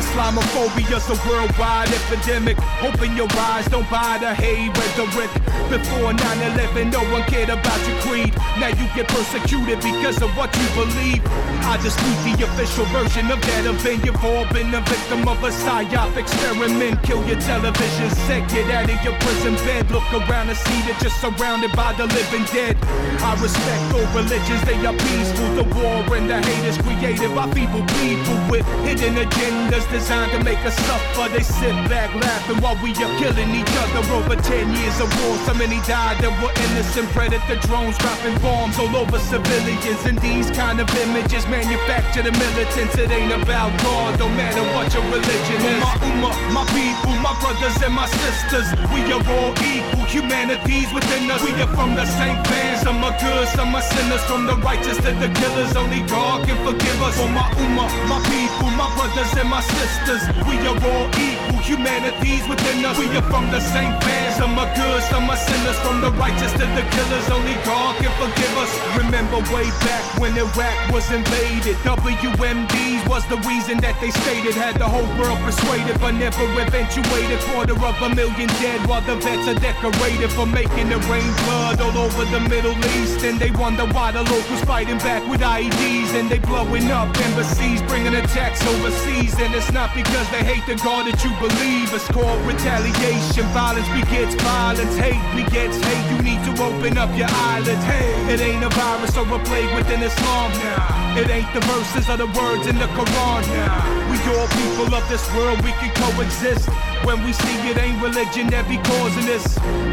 Islamophobia's 0.00 1.04
a 1.12 1.16
worldwide 1.28 1.92
epidemic. 1.92 2.56
Open 2.80 3.14
your 3.20 3.28
eyes, 3.52 3.66
don't 3.66 3.88
buy 3.90 4.16
the 4.16 4.32
hate 4.32 4.72
rhetoric. 4.78 5.30
Before 5.68 6.12
9-11, 6.12 6.92
no 6.92 7.02
one 7.12 7.22
cared 7.24 7.50
about 7.50 7.80
your 7.86 7.98
creed. 8.00 8.32
Now 8.56 8.68
you 8.68 8.86
get 8.96 9.08
persecuted 9.08 9.80
because 9.82 10.22
of 10.22 10.30
what 10.38 10.50
you 10.56 10.68
believe. 10.72 11.20
I 11.68 11.76
dispute 11.82 12.20
the 12.24 12.44
official 12.48 12.86
version 12.96 13.30
of 13.30 13.40
that 13.42 13.64
event. 13.66 14.04
You've 14.06 14.24
all 14.24 14.46
been 14.56 14.72
a 14.72 14.80
victim 14.80 15.28
of 15.28 15.42
a 15.44 15.50
psyop 15.50 16.16
experiment. 16.16 17.02
Kill 17.02 17.22
your 17.28 17.40
television 17.40 18.08
set, 18.24 18.48
get 18.48 18.70
out 18.70 18.88
of 18.88 19.04
your 19.04 19.16
prison 19.20 19.49
bed. 19.66 19.90
Look 19.90 20.06
around 20.12 20.48
and 20.48 20.58
see 20.58 20.80
that 20.86 21.00
you're 21.02 21.14
surrounded 21.18 21.72
by 21.72 21.92
the 21.94 22.06
living 22.06 22.44
dead. 22.52 22.76
I 23.20 23.34
respect 23.40 23.82
all 23.94 24.06
religions, 24.14 24.62
they 24.68 24.78
are 24.86 24.96
peaceful. 24.96 25.48
The 25.58 25.66
war 25.74 26.04
and 26.16 26.28
the 26.28 26.38
hate 26.38 26.66
is 26.68 26.78
created 26.78 27.34
by 27.34 27.50
feeble 27.50 27.84
people 28.00 28.36
with 28.50 28.66
hidden 28.86 29.16
agendas 29.16 29.84
designed 29.90 30.32
to 30.32 30.40
make 30.44 30.60
us 30.64 30.76
suffer. 30.86 31.28
They 31.32 31.42
sit 31.42 31.74
back 31.88 32.12
laughing 32.14 32.60
while 32.62 32.78
we 32.82 32.92
are 33.00 33.14
killing 33.18 33.50
each 33.56 33.74
other 33.82 34.02
over 34.14 34.36
10 34.36 34.76
years 34.76 34.98
of 35.00 35.08
war. 35.24 35.34
So 35.46 35.54
many 35.54 35.80
died 35.88 36.20
that 36.22 36.32
were 36.38 36.54
innocent. 36.70 37.08
Predator 37.16 37.58
drones 37.66 37.96
dropping 37.98 38.36
bombs 38.44 38.78
all 38.78 38.94
over 38.94 39.18
civilians. 39.18 40.04
And 40.04 40.18
these 40.20 40.50
kind 40.52 40.80
of 40.80 40.88
images 41.08 41.46
manufacture 41.48 42.22
the 42.22 42.32
militants. 42.32 42.94
It 42.96 43.10
ain't 43.10 43.32
about 43.32 43.72
God, 43.82 44.18
no 44.18 44.28
matter 44.28 44.62
what 44.76 44.92
your 44.92 45.04
religion 45.08 45.58
is. 45.64 45.80
My 45.80 45.94
ummah, 46.04 46.34
my 46.52 46.64
people, 46.76 47.14
my 47.24 47.34
brothers 47.40 47.76
and 47.82 47.94
my 47.94 48.06
sisters, 48.06 48.68
we 48.92 49.00
are 49.12 49.24
all 49.24 49.39
equal. 49.64 50.04
Humanity's 50.06 50.90
within 50.92 51.30
us. 51.30 51.42
We 51.42 51.52
are 51.62 51.72
from 51.76 51.94
the 51.94 52.06
same 52.18 52.38
clan. 52.44 52.78
Some 52.84 53.02
are 53.04 53.16
good, 53.18 53.48
some 53.48 53.74
are 53.74 53.82
sinners. 53.82 54.22
From 54.24 54.46
the 54.46 54.56
righteous 54.56 54.96
to 55.04 55.12
the 55.22 55.28
killers, 55.40 55.76
only 55.76 56.00
God 56.06 56.46
can 56.46 56.58
forgive 56.66 56.98
us. 57.02 57.16
For 57.16 57.28
my 57.28 57.46
ummah, 57.62 57.88
my 58.12 58.20
people, 58.30 58.70
my 58.76 58.88
brothers 58.96 59.32
and 59.40 59.48
my 59.48 59.62
sisters, 59.62 60.22
we 60.46 60.54
are 60.68 60.78
all 60.90 61.06
equal. 61.18 61.39
Humanity's 61.60 62.48
within 62.48 62.84
us. 62.84 62.96
We 62.98 63.06
are 63.12 63.28
from 63.28 63.50
the 63.50 63.60
same 63.60 63.92
clan. 64.00 64.32
Some 64.40 64.58
are 64.58 64.70
good, 64.74 65.02
some 65.12 65.28
are 65.28 65.36
sinners. 65.36 65.76
From 65.84 66.00
the 66.00 66.10
righteous 66.16 66.52
to 66.52 66.64
the 66.64 66.84
killers, 66.96 67.28
only 67.28 67.54
God 67.68 67.96
can 68.00 68.12
forgive 68.16 68.54
us. 68.56 68.72
Remember 68.96 69.38
way 69.52 69.68
back 69.84 70.02
when 70.18 70.32
Iraq 70.36 70.76
was 70.92 71.04
invaded. 71.12 71.76
WMDs 71.84 73.04
was 73.08 73.26
the 73.28 73.36
reason 73.44 73.76
that 73.84 74.00
they 74.00 74.10
stated 74.24 74.56
had 74.56 74.80
the 74.80 74.88
whole 74.88 75.06
world 75.20 75.38
persuaded, 75.44 76.00
but 76.00 76.16
never 76.16 76.44
eventuated. 76.56 77.38
Quarter 77.52 77.76
of 77.76 77.96
a 78.00 78.08
million 78.14 78.48
dead 78.64 78.80
while 78.88 79.04
the 79.04 79.16
vets 79.20 79.44
are 79.44 79.60
decorated 79.60 80.32
for 80.32 80.46
making 80.46 80.88
it 80.88 81.02
rain 81.12 81.30
blood 81.44 81.80
all 81.84 81.96
over 82.08 82.24
the 82.32 82.40
Middle 82.48 82.76
East. 82.96 83.20
And 83.20 83.38
they 83.38 83.50
wonder 83.52 83.84
why 83.92 84.12
the 84.12 84.24
locals 84.24 84.64
fighting 84.64 84.98
back 84.98 85.20
with 85.28 85.40
IEDs 85.40 86.16
and 86.16 86.30
they 86.30 86.40
blowing 86.40 86.90
up 86.90 87.12
embassies, 87.28 87.82
bringing 87.82 88.14
attacks 88.14 88.64
overseas. 88.66 89.36
And 89.36 89.54
it's 89.54 89.70
not 89.72 89.94
because 89.94 90.26
they 90.32 90.42
hate 90.42 90.64
the 90.64 90.80
God 90.80 91.04
that 91.04 91.20
you 91.20 91.30
believe. 91.36 91.49
It's 91.92 92.08
called 92.08 92.40
retaliation. 92.46 93.44
Violence 93.52 93.88
begets 93.90 94.34
violence. 94.42 94.96
Hate 94.96 95.20
begets 95.36 95.76
hate. 95.84 96.06
You 96.10 96.22
need 96.22 96.42
to 96.46 96.62
open 96.62 96.96
up 96.96 97.10
your 97.18 97.28
eyelids. 97.28 97.84
Hey, 97.84 98.32
it 98.32 98.40
ain't 98.40 98.64
a 98.64 98.70
virus 98.70 99.16
or 99.18 99.26
a 99.26 99.38
plague 99.44 99.74
within 99.74 100.00
Islam. 100.02 100.52
Nah. 100.52 101.18
It 101.18 101.28
ain't 101.28 101.52
the 101.52 101.60
verses 101.60 102.08
or 102.08 102.16
the 102.16 102.26
words 102.26 102.66
in 102.66 102.78
the 102.78 102.86
Quran. 102.96 103.42
Nah. 103.52 104.10
We 104.10 104.16
all 104.32 104.48
people 104.48 104.94
of 104.94 105.06
this 105.10 105.26
world, 105.34 105.60
we 105.62 105.72
can 105.72 105.92
coexist. 105.94 106.68
When 107.04 107.24
we 107.24 107.32
see 107.32 107.56
it 107.70 107.78
ain't 107.80 107.96
religion 108.02 108.46
that 108.52 108.68
be 108.68 108.76
causing 108.76 109.24
this. 109.24 109.44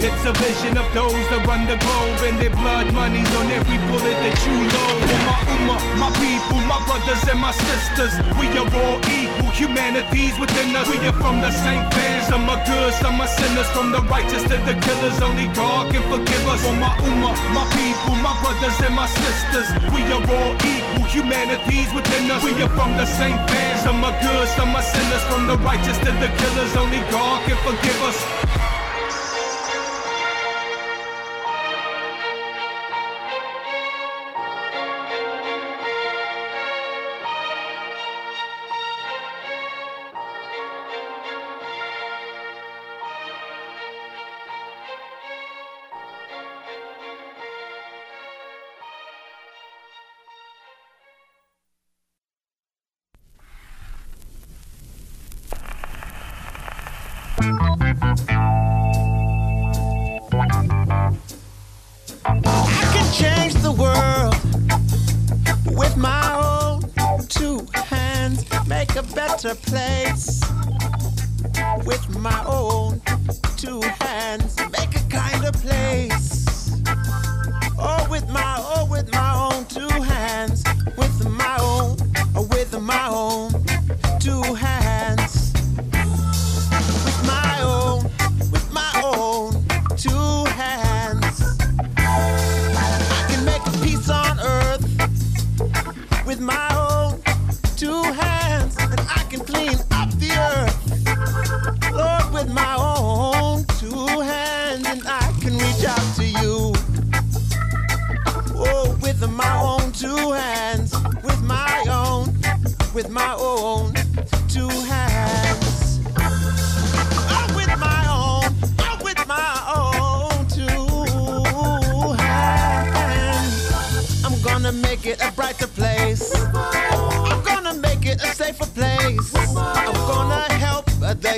It's 0.04 0.24
a 0.28 0.34
vision 0.36 0.76
of 0.78 0.88
those 0.92 1.16
that 1.32 1.42
run 1.48 1.64
the 1.66 1.80
globe 1.80 2.20
and 2.28 2.36
their 2.36 2.52
blood 2.52 2.92
money's 2.92 3.32
on 3.40 3.48
every 3.48 3.80
bullet 3.88 4.18
that 4.20 4.36
you 4.44 4.56
load. 4.60 5.00
For 5.08 5.22
my 5.24 5.38
ummah, 5.56 5.80
my 6.04 6.12
people, 6.20 6.60
my 6.68 6.80
brothers 6.84 7.24
and 7.32 7.40
my 7.40 7.56
sisters, 7.56 8.14
we 8.36 8.52
are 8.60 8.68
all 8.68 9.00
equal. 9.08 9.50
Humanity's 9.56 10.36
within 10.38 10.76
us. 10.76 10.86
We 10.92 11.00
are 11.08 11.18
from 11.18 11.40
the 11.40 11.50
same 11.50 11.82
clan. 11.96 12.28
Some 12.28 12.46
are 12.50 12.62
good, 12.68 12.94
some 13.00 13.18
are 13.24 13.32
sinners. 13.40 13.70
From 13.72 13.92
the 13.96 14.02
righteous 14.12 14.44
to 14.44 14.58
the 14.68 14.76
killers, 14.78 15.18
only 15.24 15.48
God 15.56 15.90
can 15.90 16.04
forgive 16.12 16.44
us. 16.46 16.62
For 16.62 16.76
my 16.76 16.92
ummah, 17.08 17.34
my 17.56 17.66
people, 17.72 18.16
my 18.20 18.36
brothers 18.44 18.78
and 18.84 18.94
my 18.94 19.08
sisters, 19.08 19.68
we 19.96 20.04
are 20.12 20.22
all 20.22 20.54
equal. 20.62 20.87
Humanity's 21.10 21.94
within 21.94 22.30
us. 22.32 22.44
We 22.44 22.52
are 22.62 22.70
from 22.70 22.92
the 22.98 23.06
same 23.06 23.38
clan. 23.48 23.78
Some 23.84 24.04
are 24.04 24.16
good, 24.22 24.48
some 24.50 24.76
are 24.76 24.82
sinners. 24.82 25.24
From 25.32 25.48
the 25.48 25.58
righteous 25.58 25.98
to 26.00 26.12
the 26.24 26.30
killers, 26.40 26.76
only 26.76 27.00
God 27.12 27.44
can 27.48 27.58
forgive 27.64 28.00
us. 28.04 28.47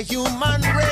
Human 0.02 0.62
race. 0.62 0.89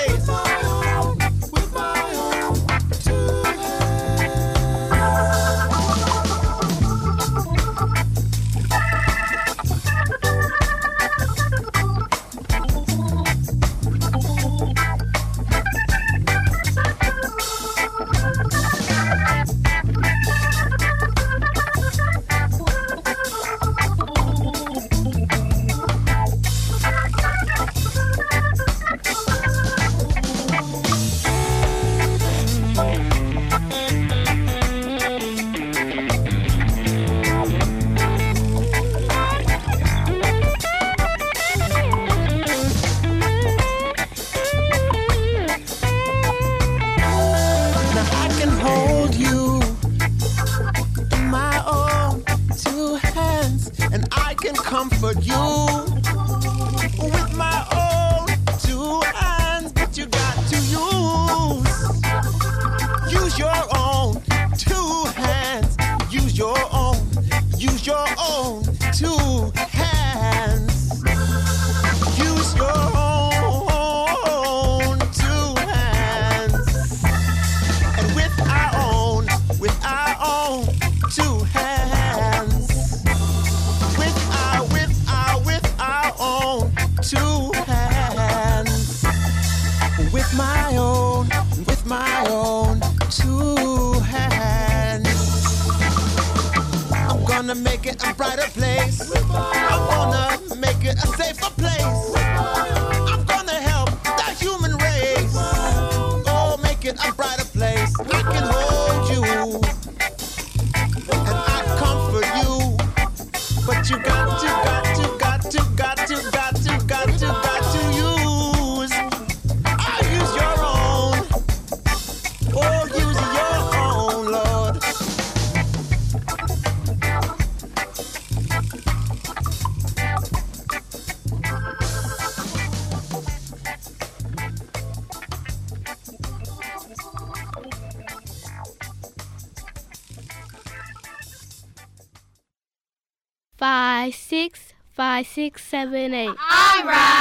Six, 145.29 145.65
seven, 145.65 146.15
eight. 146.15 146.35
I 146.39 146.83
rise, 146.85 147.18